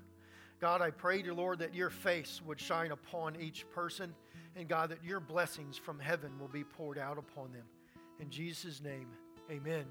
God, 0.59 0.81
I 0.81 0.91
pray, 0.91 1.21
dear 1.21 1.33
Lord, 1.33 1.59
that 1.59 1.73
your 1.73 1.89
face 1.89 2.41
would 2.45 2.59
shine 2.59 2.91
upon 2.91 3.37
each 3.39 3.65
person, 3.71 4.13
and 4.57 4.67
God, 4.67 4.89
that 4.89 5.05
your 5.05 5.21
blessings 5.21 5.77
from 5.77 5.99
heaven 5.99 6.37
will 6.37 6.49
be 6.49 6.65
poured 6.65 6.97
out 6.97 7.17
upon 7.17 7.53
them. 7.53 7.63
In 8.19 8.29
Jesus' 8.29 8.81
name, 8.81 9.07
amen. 9.49 9.85